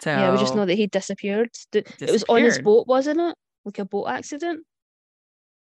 So 0.00 0.10
Yeah, 0.10 0.32
we 0.32 0.38
just 0.38 0.54
know 0.56 0.64
that 0.64 0.74
he 0.74 0.86
disappeared. 0.86 1.50
D- 1.70 1.80
It 2.00 2.10
was 2.10 2.24
on 2.30 2.38
his 2.42 2.54
disappeared. 2.54 2.64
boat, 2.64 2.86
wasn't 2.86 3.20
it? 3.20 3.36
Like 3.66 3.78
a 3.78 3.84
boat 3.84 4.06
accident? 4.06 4.64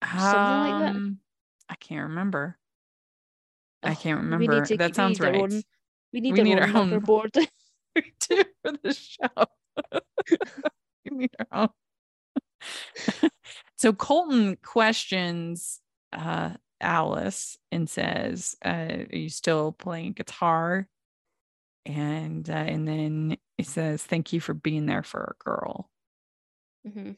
something 0.02 0.20
like 0.20 0.80
that. 0.82 0.96
Um, 0.96 1.20
I 1.68 1.74
can't 1.76 2.08
remember. 2.08 2.58
I 3.82 3.92
Ugh, 3.92 3.98
can't 3.98 4.20
remember. 4.22 4.60
That 4.66 4.88
we 4.88 4.92
sounds 4.92 5.20
right. 5.20 5.34
we 6.12 6.20
need, 6.20 6.32
We 6.34 6.38
our, 6.40 6.44
need 6.44 6.58
own 6.58 6.70
our 6.74 6.76
own- 6.82 6.90
hoverboard. 6.90 7.46
we 7.96 8.12
do 8.28 8.44
for 8.62 8.72
the 8.82 8.92
show. 8.92 9.46
We 11.10 11.16
need 11.16 11.30
our 11.52 11.62
own. 11.62 13.30
so 13.76 13.92
Colton 13.92 14.56
questions 14.62 15.80
uh, 16.12 16.50
Alice 16.80 17.56
and 17.72 17.88
says, 17.88 18.56
uh, 18.64 18.68
"Are 19.12 19.16
you 19.16 19.28
still 19.28 19.72
playing 19.72 20.12
guitar?" 20.12 20.88
And 21.86 22.48
uh, 22.48 22.52
and 22.52 22.86
then 22.86 23.36
he 23.56 23.64
says, 23.64 24.02
"Thank 24.02 24.32
you 24.32 24.40
for 24.40 24.54
being 24.54 24.86
there 24.86 25.02
for 25.02 25.36
a 25.38 25.44
girl." 25.44 25.90
Mhm. 26.86 27.16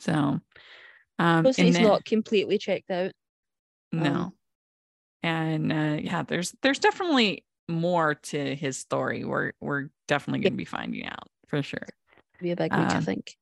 So, 0.00 0.40
um, 1.18 1.44
he's 1.44 1.56
then- 1.56 1.82
not 1.82 2.04
completely 2.04 2.58
checked 2.58 2.90
out. 2.90 3.12
no, 3.92 4.14
um, 4.14 4.32
and 5.22 5.72
uh, 5.72 5.98
yeah, 6.02 6.22
there's 6.22 6.54
there's 6.62 6.78
definitely 6.78 7.44
more 7.68 8.14
to 8.14 8.54
his 8.54 8.78
story. 8.78 9.24
We're 9.24 9.52
we're 9.60 9.88
definitely 10.08 10.40
going 10.40 10.52
to 10.52 10.56
be 10.56 10.64
finding 10.64 11.06
out 11.06 11.28
for 11.46 11.62
sure. 11.62 11.88
Be 12.40 12.50
a 12.50 12.56
big 12.56 12.72
week, 12.72 12.90
I 12.90 12.96
Um, 12.96 13.02
think. 13.04 13.36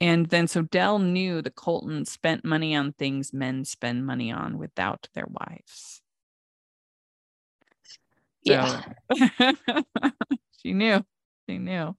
And 0.00 0.26
then 0.26 0.48
so 0.48 0.62
Del 0.62 0.98
knew 0.98 1.42
that 1.42 1.54
Colton 1.54 2.04
spent 2.04 2.44
money 2.44 2.74
on 2.74 2.92
things 2.92 3.32
men 3.32 3.64
spend 3.64 4.04
money 4.04 4.32
on 4.32 4.58
without 4.58 5.08
their 5.14 5.26
wives. 5.28 6.02
Yeah. 8.42 8.82
She 10.62 10.72
knew. 10.74 11.04
She 11.48 11.58
knew. 11.58 11.96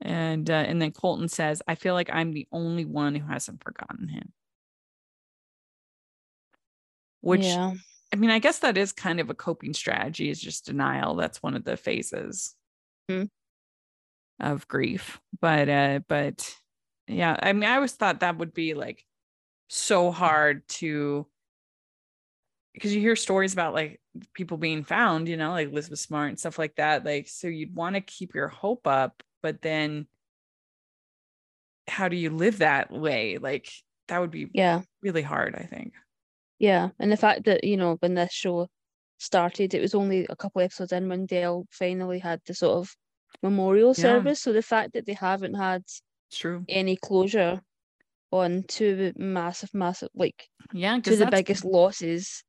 And 0.00 0.50
uh, 0.50 0.54
and 0.54 0.82
then 0.82 0.90
Colton 0.90 1.28
says, 1.28 1.62
I 1.68 1.76
feel 1.76 1.94
like 1.94 2.10
I'm 2.12 2.32
the 2.32 2.48
only 2.50 2.84
one 2.84 3.14
who 3.14 3.24
hasn't 3.26 3.62
forgotten 3.62 4.08
him. 4.08 4.32
Which 7.20 7.44
yeah. 7.44 7.74
I 8.12 8.16
mean, 8.16 8.30
I 8.30 8.38
guess 8.38 8.58
that 8.60 8.76
is 8.76 8.92
kind 8.92 9.20
of 9.20 9.30
a 9.30 9.34
coping 9.34 9.72
strategy, 9.74 10.28
is 10.28 10.40
just 10.40 10.66
denial. 10.66 11.14
That's 11.14 11.42
one 11.42 11.54
of 11.56 11.64
the 11.64 11.76
phases 11.76 12.54
Mhm. 13.08 13.28
of 14.40 14.66
grief. 14.68 15.20
But 15.40 15.68
uh, 15.68 16.00
but 16.08 16.54
yeah, 17.06 17.36
I 17.42 17.52
mean, 17.52 17.64
I 17.64 17.76
always 17.76 17.92
thought 17.92 18.20
that 18.20 18.38
would 18.38 18.54
be 18.54 18.74
like 18.74 19.04
so 19.68 20.10
hard 20.12 20.68
to 20.68 21.28
because 22.74 22.94
you 22.94 23.00
hear 23.00 23.16
stories 23.16 23.52
about 23.52 23.74
like 23.74 24.00
people 24.34 24.56
being 24.56 24.82
found, 24.84 25.28
you 25.28 25.36
know, 25.36 25.50
like 25.50 25.68
Elizabeth 25.68 25.98
Smart 25.98 26.28
and 26.30 26.38
stuff 26.38 26.58
like 26.58 26.76
that. 26.76 27.04
Like, 27.04 27.28
so 27.28 27.48
you'd 27.48 27.74
want 27.74 27.96
to 27.96 28.00
keep 28.00 28.34
your 28.34 28.48
hope 28.48 28.86
up, 28.86 29.22
but 29.42 29.60
then 29.62 30.06
how 31.88 32.08
do 32.08 32.16
you 32.16 32.30
live 32.30 32.58
that 32.58 32.90
way? 32.90 33.38
Like, 33.38 33.70
that 34.08 34.18
would 34.20 34.30
be 34.30 34.52
Yeah. 34.52 34.82
really 35.02 35.22
hard, 35.22 35.54
I 35.54 35.64
think. 35.64 35.94
Yeah, 36.62 36.90
and 36.98 37.10
the 37.12 37.16
fact 37.18 37.44
that 37.44 37.64
you 37.64 37.76
know 37.76 37.96
when 37.96 38.14
this 38.14 38.32
show 38.32 38.68
started, 39.18 39.74
it 39.74 39.80
was 39.82 39.94
only 39.94 40.26
a 40.30 40.36
couple 40.36 40.62
episodes 40.62 40.92
in 40.92 41.08
when 41.08 41.26
Del 41.26 41.66
finally 41.70 42.20
had 42.20 42.40
the 42.46 42.54
sort 42.54 42.78
of 42.78 42.96
memorial 43.42 43.94
Yeah. 43.96 44.24
service. 44.24 44.40
So 44.40 44.52
the 44.52 44.62
fact 44.62 44.92
that 44.94 45.04
they 45.06 45.12
haven't 45.14 45.54
had 45.54 45.82
true. 46.30 46.66
any 46.68 46.96
closure 46.96 47.62
on 48.32 48.64
two 48.68 49.12
massive, 49.16 49.74
massive, 49.74 50.10
like 50.14 50.48
Yeah, 50.72 51.00
two 51.00 51.14
of 51.14 51.20
the 51.20 51.26
biggest 51.28 51.64
losses, 51.64 52.44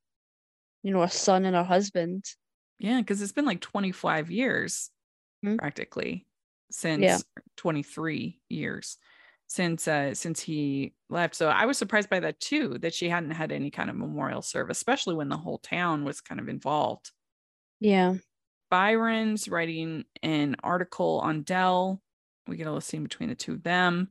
you 0.84 0.92
know, 0.94 1.02
our 1.02 1.10
son 1.10 1.46
and 1.46 1.56
our 1.56 1.66
husband. 1.66 2.26
Yeah, 2.80 3.00
because 3.00 3.22
it's 3.22 3.32
been 3.32 3.46
like 3.46 3.62
25 3.62 4.32
years 4.32 4.92
Mhm. 5.44 5.60
practically 5.60 6.28
since 6.72 7.02
yeah. 7.02 7.22
23 7.58 8.42
years 8.50 8.98
since 9.54 9.88
uh 9.88 10.16
since 10.16 10.40
he 10.42 10.94
left. 11.10 11.36
So 11.36 11.48
I 11.48 11.66
was 11.66 11.78
surprised 11.78 12.10
by 12.10 12.20
that 12.22 12.40
too, 12.40 12.80
that 12.80 12.94
she 12.94 13.08
hadn't 13.08 13.32
had 13.32 13.52
any 13.52 13.70
kind 13.70 13.92
of 13.92 13.96
memorial 13.96 14.42
service, 14.42 14.78
especially 14.78 15.14
when 15.14 15.30
the 15.30 15.38
whole 15.38 15.60
town 15.60 16.06
was 16.06 16.22
kind 16.22 16.42
of 16.42 16.50
involved. 16.50 17.12
Yeah, 17.80 18.16
Byron's 18.72 19.48
writing 19.48 20.06
an 20.24 20.56
article 20.64 21.20
on 21.24 21.44
Del. 21.44 22.02
We 22.48 22.58
get 22.58 22.64
a 22.64 22.72
little 22.72 22.82
scene 22.82 23.04
between 23.04 23.30
the 23.30 23.36
two 23.36 23.54
of 23.54 23.64
them. 23.64 24.10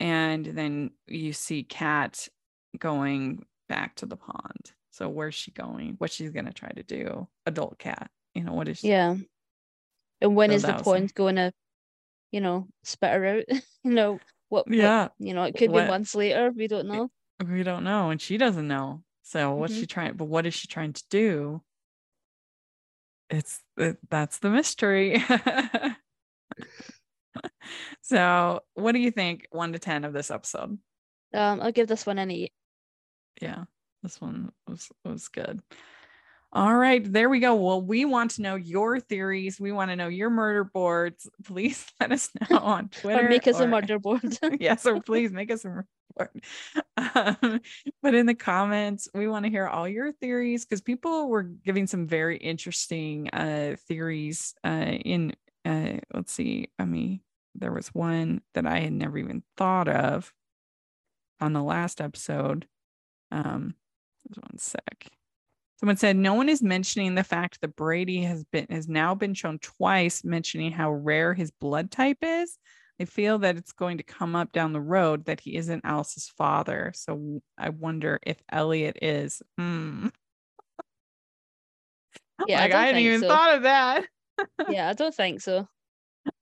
And 0.00 0.44
then 0.44 0.90
you 1.06 1.32
see 1.32 1.62
Kat 1.62 2.28
going 2.76 3.46
back 3.68 3.94
to 3.96 4.06
the 4.06 4.16
pond. 4.16 4.72
So 4.90 5.08
where's 5.08 5.36
she 5.36 5.52
going? 5.52 5.94
What 5.98 6.10
she's 6.10 6.30
gonna 6.30 6.52
try 6.52 6.70
to 6.70 6.82
do? 6.82 7.28
Adult 7.46 7.78
Kat. 7.78 8.10
You 8.34 8.42
know 8.42 8.52
what 8.52 8.66
is? 8.66 8.78
She, 8.78 8.88
Yeah. 8.88 9.14
And 10.20 10.34
when 10.34 10.50
So 10.50 10.56
is 10.56 10.62
the 10.62 10.72
was 10.72 10.82
pond 10.82 11.14
going 11.14 11.36
to, 11.36 11.52
you 12.32 12.40
know, 12.40 12.66
spit 12.82 13.12
her 13.12 13.26
out? 13.26 13.44
you 13.84 13.92
know 13.92 14.18
what? 14.48 14.66
what- 14.66 14.74
Yeah. 14.76 15.08
you 15.18 15.34
know, 15.34 15.44
it 15.44 15.56
could 15.56 15.70
What- 15.70 15.84
be 15.84 15.88
months 15.90 16.14
later. 16.14 16.50
We 16.54 16.66
don't 16.68 16.86
know. 16.88 17.10
we 17.46 17.62
don't 17.62 17.84
know, 17.84 18.10
and 18.10 18.20
she 18.20 18.36
doesn't 18.38 18.66
know. 18.68 19.02
So 19.22 19.54
what's 19.54 19.74
Mhm. 19.74 19.80
she 19.80 19.86
trying? 19.86 20.14
But 20.16 20.26
what 20.26 20.46
is 20.46 20.54
she 20.54 20.68
trying 20.68 20.92
to 20.94 21.04
do? 21.10 21.62
It's 23.28 23.60
it, 23.76 23.98
that's 24.08 24.38
the 24.38 24.50
mystery. 24.50 25.16
so 28.02 28.60
what 28.74 28.92
do 28.92 28.98
you 29.00 29.10
think? 29.10 29.46
One 29.50 29.72
to 29.72 29.78
ten 29.78 30.04
of 30.04 30.12
this 30.12 30.30
episode? 30.30 30.78
Um, 31.34 31.60
I'll 31.60 31.72
give 31.72 31.88
this 31.88 32.06
one 32.06 32.18
an 32.18 32.30
eight. 32.30 32.52
yeah 33.42 33.64
this 34.02 34.18
one 34.20 34.50
was 34.66 34.88
was 35.04 35.28
good 35.28 35.60
all 36.56 36.74
right 36.74 37.12
there 37.12 37.28
we 37.28 37.40
go. 37.40 37.54
Well 37.54 37.82
we 37.82 38.04
want 38.04 38.32
to 38.32 38.42
know 38.42 38.56
your 38.56 38.98
theories. 38.98 39.60
We 39.60 39.72
want 39.72 39.90
to 39.90 39.96
know 39.96 40.08
your 40.08 40.30
murder 40.30 40.64
boards. 40.64 41.28
Please 41.44 41.86
let 42.00 42.12
us 42.12 42.30
know 42.50 42.58
on 42.58 42.88
twitter 43.00 43.26
or 43.26 43.28
make 43.28 43.46
us 43.46 43.60
a 43.60 43.66
murder 43.66 43.98
board. 43.98 44.38
yes 44.60 44.86
or 44.86 45.00
please 45.00 45.32
make 45.32 45.50
us 45.50 45.64
a 45.64 45.68
murder 45.68 45.88
board. 46.16 46.30
Um, 46.96 47.60
but 48.02 48.14
in 48.14 48.26
the 48.26 48.34
comments 48.34 49.08
we 49.14 49.28
want 49.28 49.44
to 49.44 49.50
hear 49.50 49.66
all 49.66 49.86
your 49.86 50.12
theories 50.12 50.64
because 50.64 50.80
people 50.80 51.28
were 51.28 51.42
giving 51.42 51.86
some 51.86 52.06
very 52.06 52.38
interesting 52.38 53.28
uh 53.32 53.76
theories 53.86 54.54
uh 54.64 54.68
in 55.04 55.34
uh 55.66 55.98
let's 56.14 56.32
see 56.32 56.68
i 56.78 56.84
mean 56.86 57.20
there 57.54 57.72
was 57.72 57.88
one 57.88 58.40
that 58.54 58.66
i 58.66 58.80
had 58.80 58.92
never 58.92 59.18
even 59.18 59.42
thought 59.56 59.88
of 59.88 60.32
on 61.40 61.52
the 61.52 61.62
last 61.62 62.00
episode. 62.00 62.66
Um, 63.30 63.74
just 64.26 64.40
one 64.40 64.58
sec. 64.58 65.15
Someone 65.78 65.96
said 65.98 66.16
no 66.16 66.34
one 66.34 66.48
is 66.48 66.62
mentioning 66.62 67.14
the 67.14 67.24
fact 67.24 67.60
that 67.60 67.76
Brady 67.76 68.22
has 68.22 68.44
been 68.44 68.66
has 68.70 68.88
now 68.88 69.14
been 69.14 69.34
shown 69.34 69.58
twice 69.58 70.24
mentioning 70.24 70.72
how 70.72 70.90
rare 70.92 71.34
his 71.34 71.50
blood 71.50 71.90
type 71.90 72.18
is. 72.22 72.56
I 72.98 73.04
feel 73.04 73.38
that 73.40 73.58
it's 73.58 73.72
going 73.72 73.98
to 73.98 74.02
come 74.02 74.34
up 74.34 74.52
down 74.52 74.72
the 74.72 74.80
road 74.80 75.26
that 75.26 75.40
he 75.40 75.56
isn't 75.56 75.84
Alice's 75.84 76.30
father. 76.38 76.92
So 76.94 77.42
I 77.58 77.68
wonder 77.68 78.18
if 78.22 78.38
Elliot 78.50 78.98
is. 79.02 79.42
Hmm. 79.58 80.08
Yeah, 82.46 82.58
I 82.58 82.62
like 82.64 82.70
don't 82.72 82.80
I, 82.80 82.86
hadn't 82.86 83.00
even 83.02 83.20
so. 83.22 83.28
thought 83.28 83.56
of 83.56 83.62
that. 83.62 84.04
yeah, 84.68 84.90
I 84.90 84.92
don't 84.92 85.14
think 85.14 85.40
so. 85.40 85.66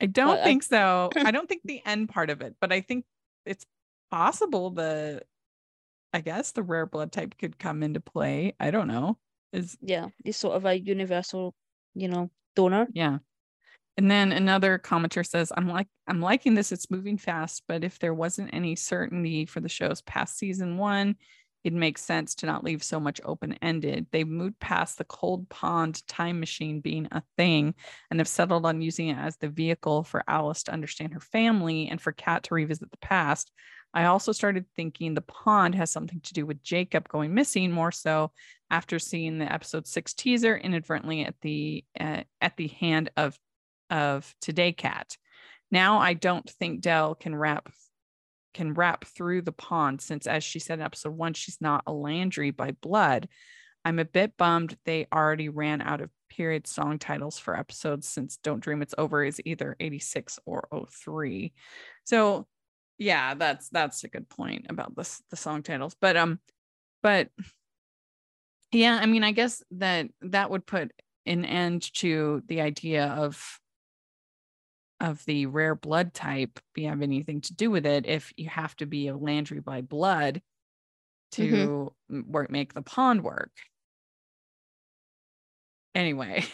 I 0.00 0.06
don't 0.06 0.26
But 0.26 0.40
I- 0.40 0.44
think 0.44 0.62
so. 0.64 1.10
I 1.16 1.30
don't 1.30 1.48
think 1.48 1.62
the 1.64 1.80
end 1.86 2.08
part 2.08 2.30
of 2.30 2.40
it, 2.40 2.56
but 2.60 2.72
I 2.72 2.80
think 2.80 3.04
it's 3.46 3.64
possible 4.10 4.70
the 4.70 5.22
I 6.12 6.20
guess 6.20 6.50
the 6.52 6.62
rare 6.64 6.86
blood 6.86 7.12
type 7.12 7.36
could 7.38 7.58
come 7.58 7.82
into 7.82 8.00
play. 8.00 8.54
I 8.58 8.70
don't 8.72 8.88
know. 8.88 9.18
Is 9.54 9.76
Yeah, 9.80 10.08
he's 10.24 10.36
sort 10.36 10.56
of 10.56 10.64
a 10.64 10.78
universal, 10.78 11.54
you 11.94 12.08
know, 12.08 12.30
donor. 12.56 12.86
yeah. 12.92 13.18
And 13.96 14.10
then 14.10 14.32
another 14.32 14.78
commenter 14.78 15.24
says, 15.24 15.52
I'm 15.56 15.68
like 15.68 15.86
I'm 16.08 16.20
liking 16.20 16.54
this, 16.54 16.72
it's 16.72 16.90
moving 16.90 17.16
fast, 17.16 17.62
but 17.68 17.84
if 17.84 17.98
there 18.00 18.12
wasn't 18.12 18.52
any 18.52 18.74
certainty 18.74 19.46
for 19.46 19.60
the 19.60 19.68
shows 19.68 20.02
past 20.02 20.36
season 20.36 20.76
one, 20.76 21.14
it 21.62 21.72
makes 21.72 22.02
sense 22.02 22.34
to 22.36 22.46
not 22.46 22.64
leave 22.64 22.82
so 22.82 23.00
much 23.00 23.20
open-ended. 23.24 24.08
They've 24.10 24.28
moved 24.28 24.58
past 24.58 24.98
the 24.98 25.04
cold 25.04 25.48
pond 25.48 26.06
time 26.08 26.40
machine 26.40 26.80
being 26.80 27.08
a 27.12 27.22
thing 27.38 27.74
and 28.10 28.20
have 28.20 28.28
settled 28.28 28.66
on 28.66 28.82
using 28.82 29.08
it 29.08 29.16
as 29.16 29.36
the 29.36 29.48
vehicle 29.48 30.02
for 30.02 30.24
Alice 30.28 30.64
to 30.64 30.72
understand 30.72 31.14
her 31.14 31.20
family 31.20 31.88
and 31.88 32.00
for 32.00 32.12
Kat 32.12 32.42
to 32.44 32.54
revisit 32.54 32.90
the 32.90 32.98
past. 32.98 33.50
I 33.94 34.06
also 34.06 34.32
started 34.32 34.66
thinking 34.74 35.14
the 35.14 35.20
pond 35.20 35.76
has 35.76 35.90
something 35.90 36.20
to 36.20 36.34
do 36.34 36.44
with 36.44 36.62
Jacob 36.62 37.08
going 37.08 37.32
missing 37.32 37.70
more 37.70 37.92
so 37.92 38.32
after 38.68 38.98
seeing 38.98 39.38
the 39.38 39.50
episode 39.50 39.86
six 39.86 40.12
teaser 40.12 40.56
inadvertently 40.56 41.24
at 41.24 41.36
the 41.40 41.84
uh, 41.98 42.24
at 42.40 42.56
the 42.56 42.68
hand 42.68 43.10
of 43.16 43.38
of 43.90 44.34
Today 44.40 44.72
Kat. 44.72 45.16
Now 45.70 45.98
I 45.98 46.14
don't 46.14 46.48
think 46.50 46.80
Del 46.80 47.14
can 47.14 47.36
wrap 47.36 47.70
can 48.52 48.74
wrap 48.74 49.04
through 49.04 49.42
the 49.42 49.52
pond 49.52 50.00
since 50.00 50.26
as 50.26 50.42
she 50.42 50.58
said 50.58 50.80
in 50.80 50.84
episode 50.84 51.16
one, 51.16 51.34
she's 51.34 51.58
not 51.60 51.84
a 51.86 51.92
Landry 51.92 52.50
by 52.50 52.72
blood. 52.72 53.28
I'm 53.84 53.98
a 53.98 54.04
bit 54.04 54.36
bummed 54.36 54.76
they 54.84 55.06
already 55.12 55.50
ran 55.50 55.82
out 55.82 56.00
of 56.00 56.10
period 56.30 56.66
song 56.66 56.98
titles 56.98 57.38
for 57.38 57.56
episodes 57.56 58.08
since 58.08 58.38
Don't 58.38 58.60
Dream 58.60 58.82
It's 58.82 58.94
Over 58.98 59.22
is 59.24 59.40
either 59.44 59.76
86 59.78 60.40
or 60.46 60.66
03. 60.90 61.52
So 62.04 62.46
yeah, 62.98 63.34
that's 63.34 63.68
that's 63.70 64.04
a 64.04 64.08
good 64.08 64.28
point 64.28 64.66
about 64.68 64.96
this 64.96 65.22
the 65.30 65.36
song 65.36 65.62
titles. 65.62 65.96
But 66.00 66.16
um 66.16 66.40
but 67.02 67.28
yeah, 68.72 68.98
I 69.00 69.06
mean 69.06 69.24
I 69.24 69.32
guess 69.32 69.62
that 69.72 70.08
that 70.22 70.50
would 70.50 70.66
put 70.66 70.92
an 71.26 71.44
end 71.44 71.92
to 71.94 72.42
the 72.46 72.60
idea 72.60 73.06
of 73.06 73.60
of 75.00 75.24
the 75.26 75.46
rare 75.46 75.74
blood 75.74 76.14
type 76.14 76.58
be 76.72 76.84
have 76.84 77.02
anything 77.02 77.40
to 77.42 77.54
do 77.54 77.70
with 77.70 77.84
it 77.84 78.06
if 78.06 78.32
you 78.36 78.48
have 78.48 78.74
to 78.76 78.86
be 78.86 79.08
a 79.08 79.16
Landry 79.16 79.60
by 79.60 79.80
blood 79.80 80.40
to 81.32 81.92
m- 82.10 82.26
work 82.28 82.50
make 82.50 82.72
the 82.74 82.82
pond 82.82 83.22
work. 83.22 83.50
Anyway, 85.94 86.44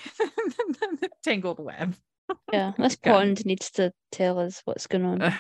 tangled 1.23 1.59
web. 1.59 1.95
Yeah, 2.53 2.73
this 2.79 2.97
pond 2.97 3.45
needs 3.45 3.71
to 3.73 3.93
tell 4.13 4.39
us 4.39 4.61
what's 4.65 4.87
going 4.87 5.23
on. 5.23 5.35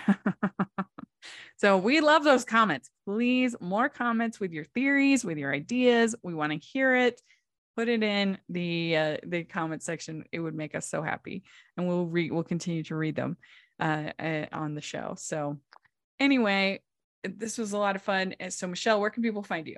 so 1.56 1.76
we 1.76 2.00
love 2.00 2.24
those 2.24 2.44
comments. 2.44 2.90
Please, 3.06 3.56
more 3.60 3.88
comments 3.88 4.40
with 4.40 4.52
your 4.52 4.64
theories, 4.64 5.24
with 5.24 5.38
your 5.38 5.52
ideas. 5.52 6.14
We 6.22 6.34
want 6.34 6.52
to 6.52 6.58
hear 6.58 6.94
it. 6.94 7.20
Put 7.76 7.88
it 7.88 8.02
in 8.02 8.38
the 8.48 8.96
uh, 8.96 9.16
the 9.24 9.44
comment 9.44 9.82
section. 9.82 10.24
It 10.32 10.40
would 10.40 10.54
make 10.54 10.74
us 10.74 10.88
so 10.88 11.02
happy, 11.02 11.44
and 11.76 11.88
we'll 11.88 12.06
read. 12.06 12.32
We'll 12.32 12.42
continue 12.42 12.82
to 12.84 12.96
read 12.96 13.16
them 13.16 13.36
uh, 13.78 14.10
uh, 14.18 14.46
on 14.52 14.74
the 14.74 14.80
show. 14.80 15.14
So, 15.16 15.58
anyway, 16.18 16.82
this 17.24 17.58
was 17.58 17.72
a 17.72 17.78
lot 17.78 17.96
of 17.96 18.02
fun. 18.02 18.34
So, 18.50 18.66
Michelle, 18.66 19.00
where 19.00 19.10
can 19.10 19.22
people 19.22 19.42
find 19.42 19.66
you? 19.66 19.76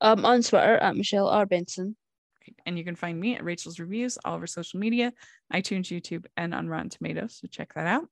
Um, 0.00 0.24
on 0.24 0.42
Twitter 0.42 0.76
at 0.76 0.96
Michelle 0.96 1.28
R 1.28 1.46
Benson. 1.46 1.96
And 2.66 2.78
you 2.78 2.84
can 2.84 2.96
find 2.96 3.18
me 3.18 3.36
at 3.36 3.44
Rachel's 3.44 3.78
Reviews, 3.78 4.18
all 4.24 4.34
over 4.34 4.46
social 4.46 4.80
media, 4.80 5.12
iTunes, 5.52 5.86
YouTube, 5.86 6.26
and 6.36 6.54
on 6.54 6.68
Rotten 6.68 6.90
Tomatoes. 6.90 7.38
So 7.40 7.48
check 7.48 7.74
that 7.74 7.86
out. 7.86 8.06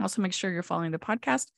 Also, 0.00 0.22
make 0.22 0.32
sure 0.32 0.50
you're 0.50 0.62
following 0.62 0.92
the 0.92 0.98
podcast, 0.98 1.48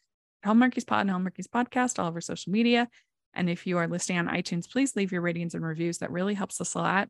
Hallmarkies 0.45 0.87
Pod 0.87 1.07
and 1.07 1.11
Hallmarkies 1.11 1.49
Podcast, 1.49 1.99
all 1.99 2.09
over 2.09 2.21
social 2.21 2.53
media. 2.53 2.89
And 3.35 3.49
if 3.49 3.67
you 3.67 3.79
are 3.79 3.89
listening 3.89 4.19
on 4.19 4.29
iTunes, 4.29 4.71
please 4.71 4.97
leave 4.97 5.13
your 5.13 5.21
ratings 5.21 5.55
and 5.55 5.65
reviews. 5.65 5.99
That 5.99 6.11
really 6.11 6.35
helps 6.35 6.61
us 6.61 6.75
a 6.75 6.79
lot. 6.79 7.09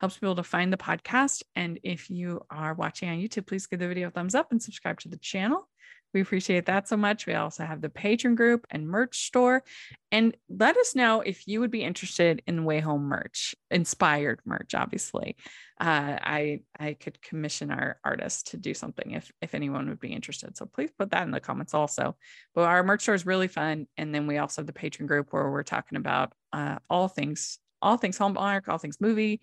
Helps 0.00 0.16
people 0.16 0.36
to 0.36 0.42
find 0.42 0.72
the 0.72 0.78
podcast. 0.78 1.42
And 1.54 1.78
if 1.82 2.08
you 2.08 2.40
are 2.50 2.72
watching 2.74 3.08
on 3.10 3.18
YouTube, 3.18 3.46
please 3.46 3.66
give 3.66 3.80
the 3.80 3.88
video 3.88 4.08
a 4.08 4.10
thumbs 4.10 4.34
up 4.34 4.50
and 4.50 4.62
subscribe 4.62 4.98
to 5.00 5.08
the 5.08 5.18
channel. 5.18 5.68
We 6.12 6.20
appreciate 6.20 6.66
that 6.66 6.88
so 6.88 6.96
much. 6.96 7.26
We 7.26 7.34
also 7.34 7.64
have 7.64 7.80
the 7.80 7.88
patron 7.88 8.34
group 8.34 8.66
and 8.70 8.88
merch 8.88 9.26
store. 9.26 9.62
And 10.10 10.36
let 10.48 10.76
us 10.76 10.96
know 10.96 11.20
if 11.20 11.46
you 11.46 11.60
would 11.60 11.70
be 11.70 11.84
interested 11.84 12.42
in 12.46 12.64
Way 12.64 12.80
Home 12.80 13.02
merch, 13.02 13.54
inspired 13.70 14.40
merch, 14.44 14.74
obviously. 14.74 15.36
Uh, 15.80 16.18
I 16.20 16.60
I 16.78 16.94
could 16.94 17.22
commission 17.22 17.70
our 17.70 17.98
artists 18.04 18.50
to 18.50 18.56
do 18.56 18.74
something 18.74 19.12
if 19.12 19.30
if 19.40 19.54
anyone 19.54 19.88
would 19.88 20.00
be 20.00 20.12
interested. 20.12 20.56
So 20.56 20.66
please 20.66 20.90
put 20.98 21.10
that 21.12 21.22
in 21.22 21.30
the 21.30 21.40
comments 21.40 21.74
also. 21.74 22.16
But 22.54 22.64
our 22.64 22.82
merch 22.82 23.02
store 23.02 23.14
is 23.14 23.24
really 23.24 23.48
fun. 23.48 23.86
And 23.96 24.14
then 24.14 24.26
we 24.26 24.38
also 24.38 24.62
have 24.62 24.66
the 24.66 24.72
patron 24.72 25.06
group 25.06 25.28
where 25.30 25.48
we're 25.48 25.62
talking 25.62 25.96
about 25.96 26.32
uh, 26.52 26.78
all 26.88 27.06
things, 27.06 27.58
all 27.80 27.96
things 27.96 28.18
Hallmark, 28.18 28.68
all 28.68 28.78
things 28.78 29.00
movie. 29.00 29.40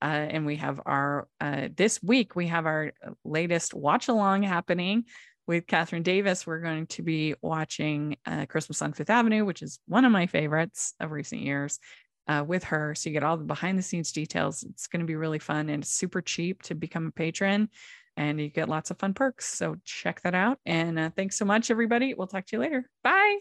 Uh, 0.00 0.04
and 0.30 0.46
we 0.46 0.56
have 0.56 0.80
our 0.84 1.28
uh, 1.40 1.68
this 1.76 2.02
week 2.02 2.36
we 2.36 2.46
have 2.46 2.66
our 2.66 2.92
latest 3.24 3.74
watch 3.74 4.08
along 4.08 4.42
happening 4.44 5.04
with 5.48 5.66
Catherine 5.66 6.04
Davis. 6.04 6.46
We're 6.46 6.60
going 6.60 6.86
to 6.88 7.02
be 7.02 7.34
watching 7.42 8.16
uh, 8.26 8.46
Christmas 8.46 8.82
on 8.82 8.92
Fifth 8.92 9.10
Avenue, 9.10 9.44
which 9.44 9.62
is 9.62 9.80
one 9.88 10.04
of 10.04 10.12
my 10.12 10.26
favorites 10.26 10.94
of 11.00 11.10
recent 11.10 11.40
years, 11.40 11.80
uh, 12.28 12.44
with 12.46 12.62
her. 12.64 12.94
So 12.94 13.08
you 13.08 13.14
get 13.14 13.24
all 13.24 13.38
the 13.38 13.44
behind 13.44 13.78
the 13.78 13.82
scenes 13.82 14.12
details. 14.12 14.62
It's 14.62 14.86
going 14.86 15.00
to 15.00 15.06
be 15.06 15.16
really 15.16 15.38
fun 15.40 15.70
and 15.70 15.84
super 15.84 16.20
cheap 16.20 16.62
to 16.64 16.74
become 16.74 17.06
a 17.08 17.10
patron, 17.10 17.70
and 18.16 18.40
you 18.40 18.48
get 18.50 18.68
lots 18.68 18.90
of 18.90 18.98
fun 18.98 19.14
perks. 19.14 19.46
So 19.46 19.76
check 19.84 20.20
that 20.22 20.34
out. 20.34 20.58
And 20.66 20.98
uh, 20.98 21.10
thanks 21.16 21.36
so 21.36 21.46
much, 21.46 21.70
everybody. 21.70 22.14
We'll 22.14 22.26
talk 22.26 22.46
to 22.46 22.56
you 22.56 22.60
later. 22.60 22.88
Bye. 23.02 23.38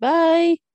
Bye. 0.00 0.71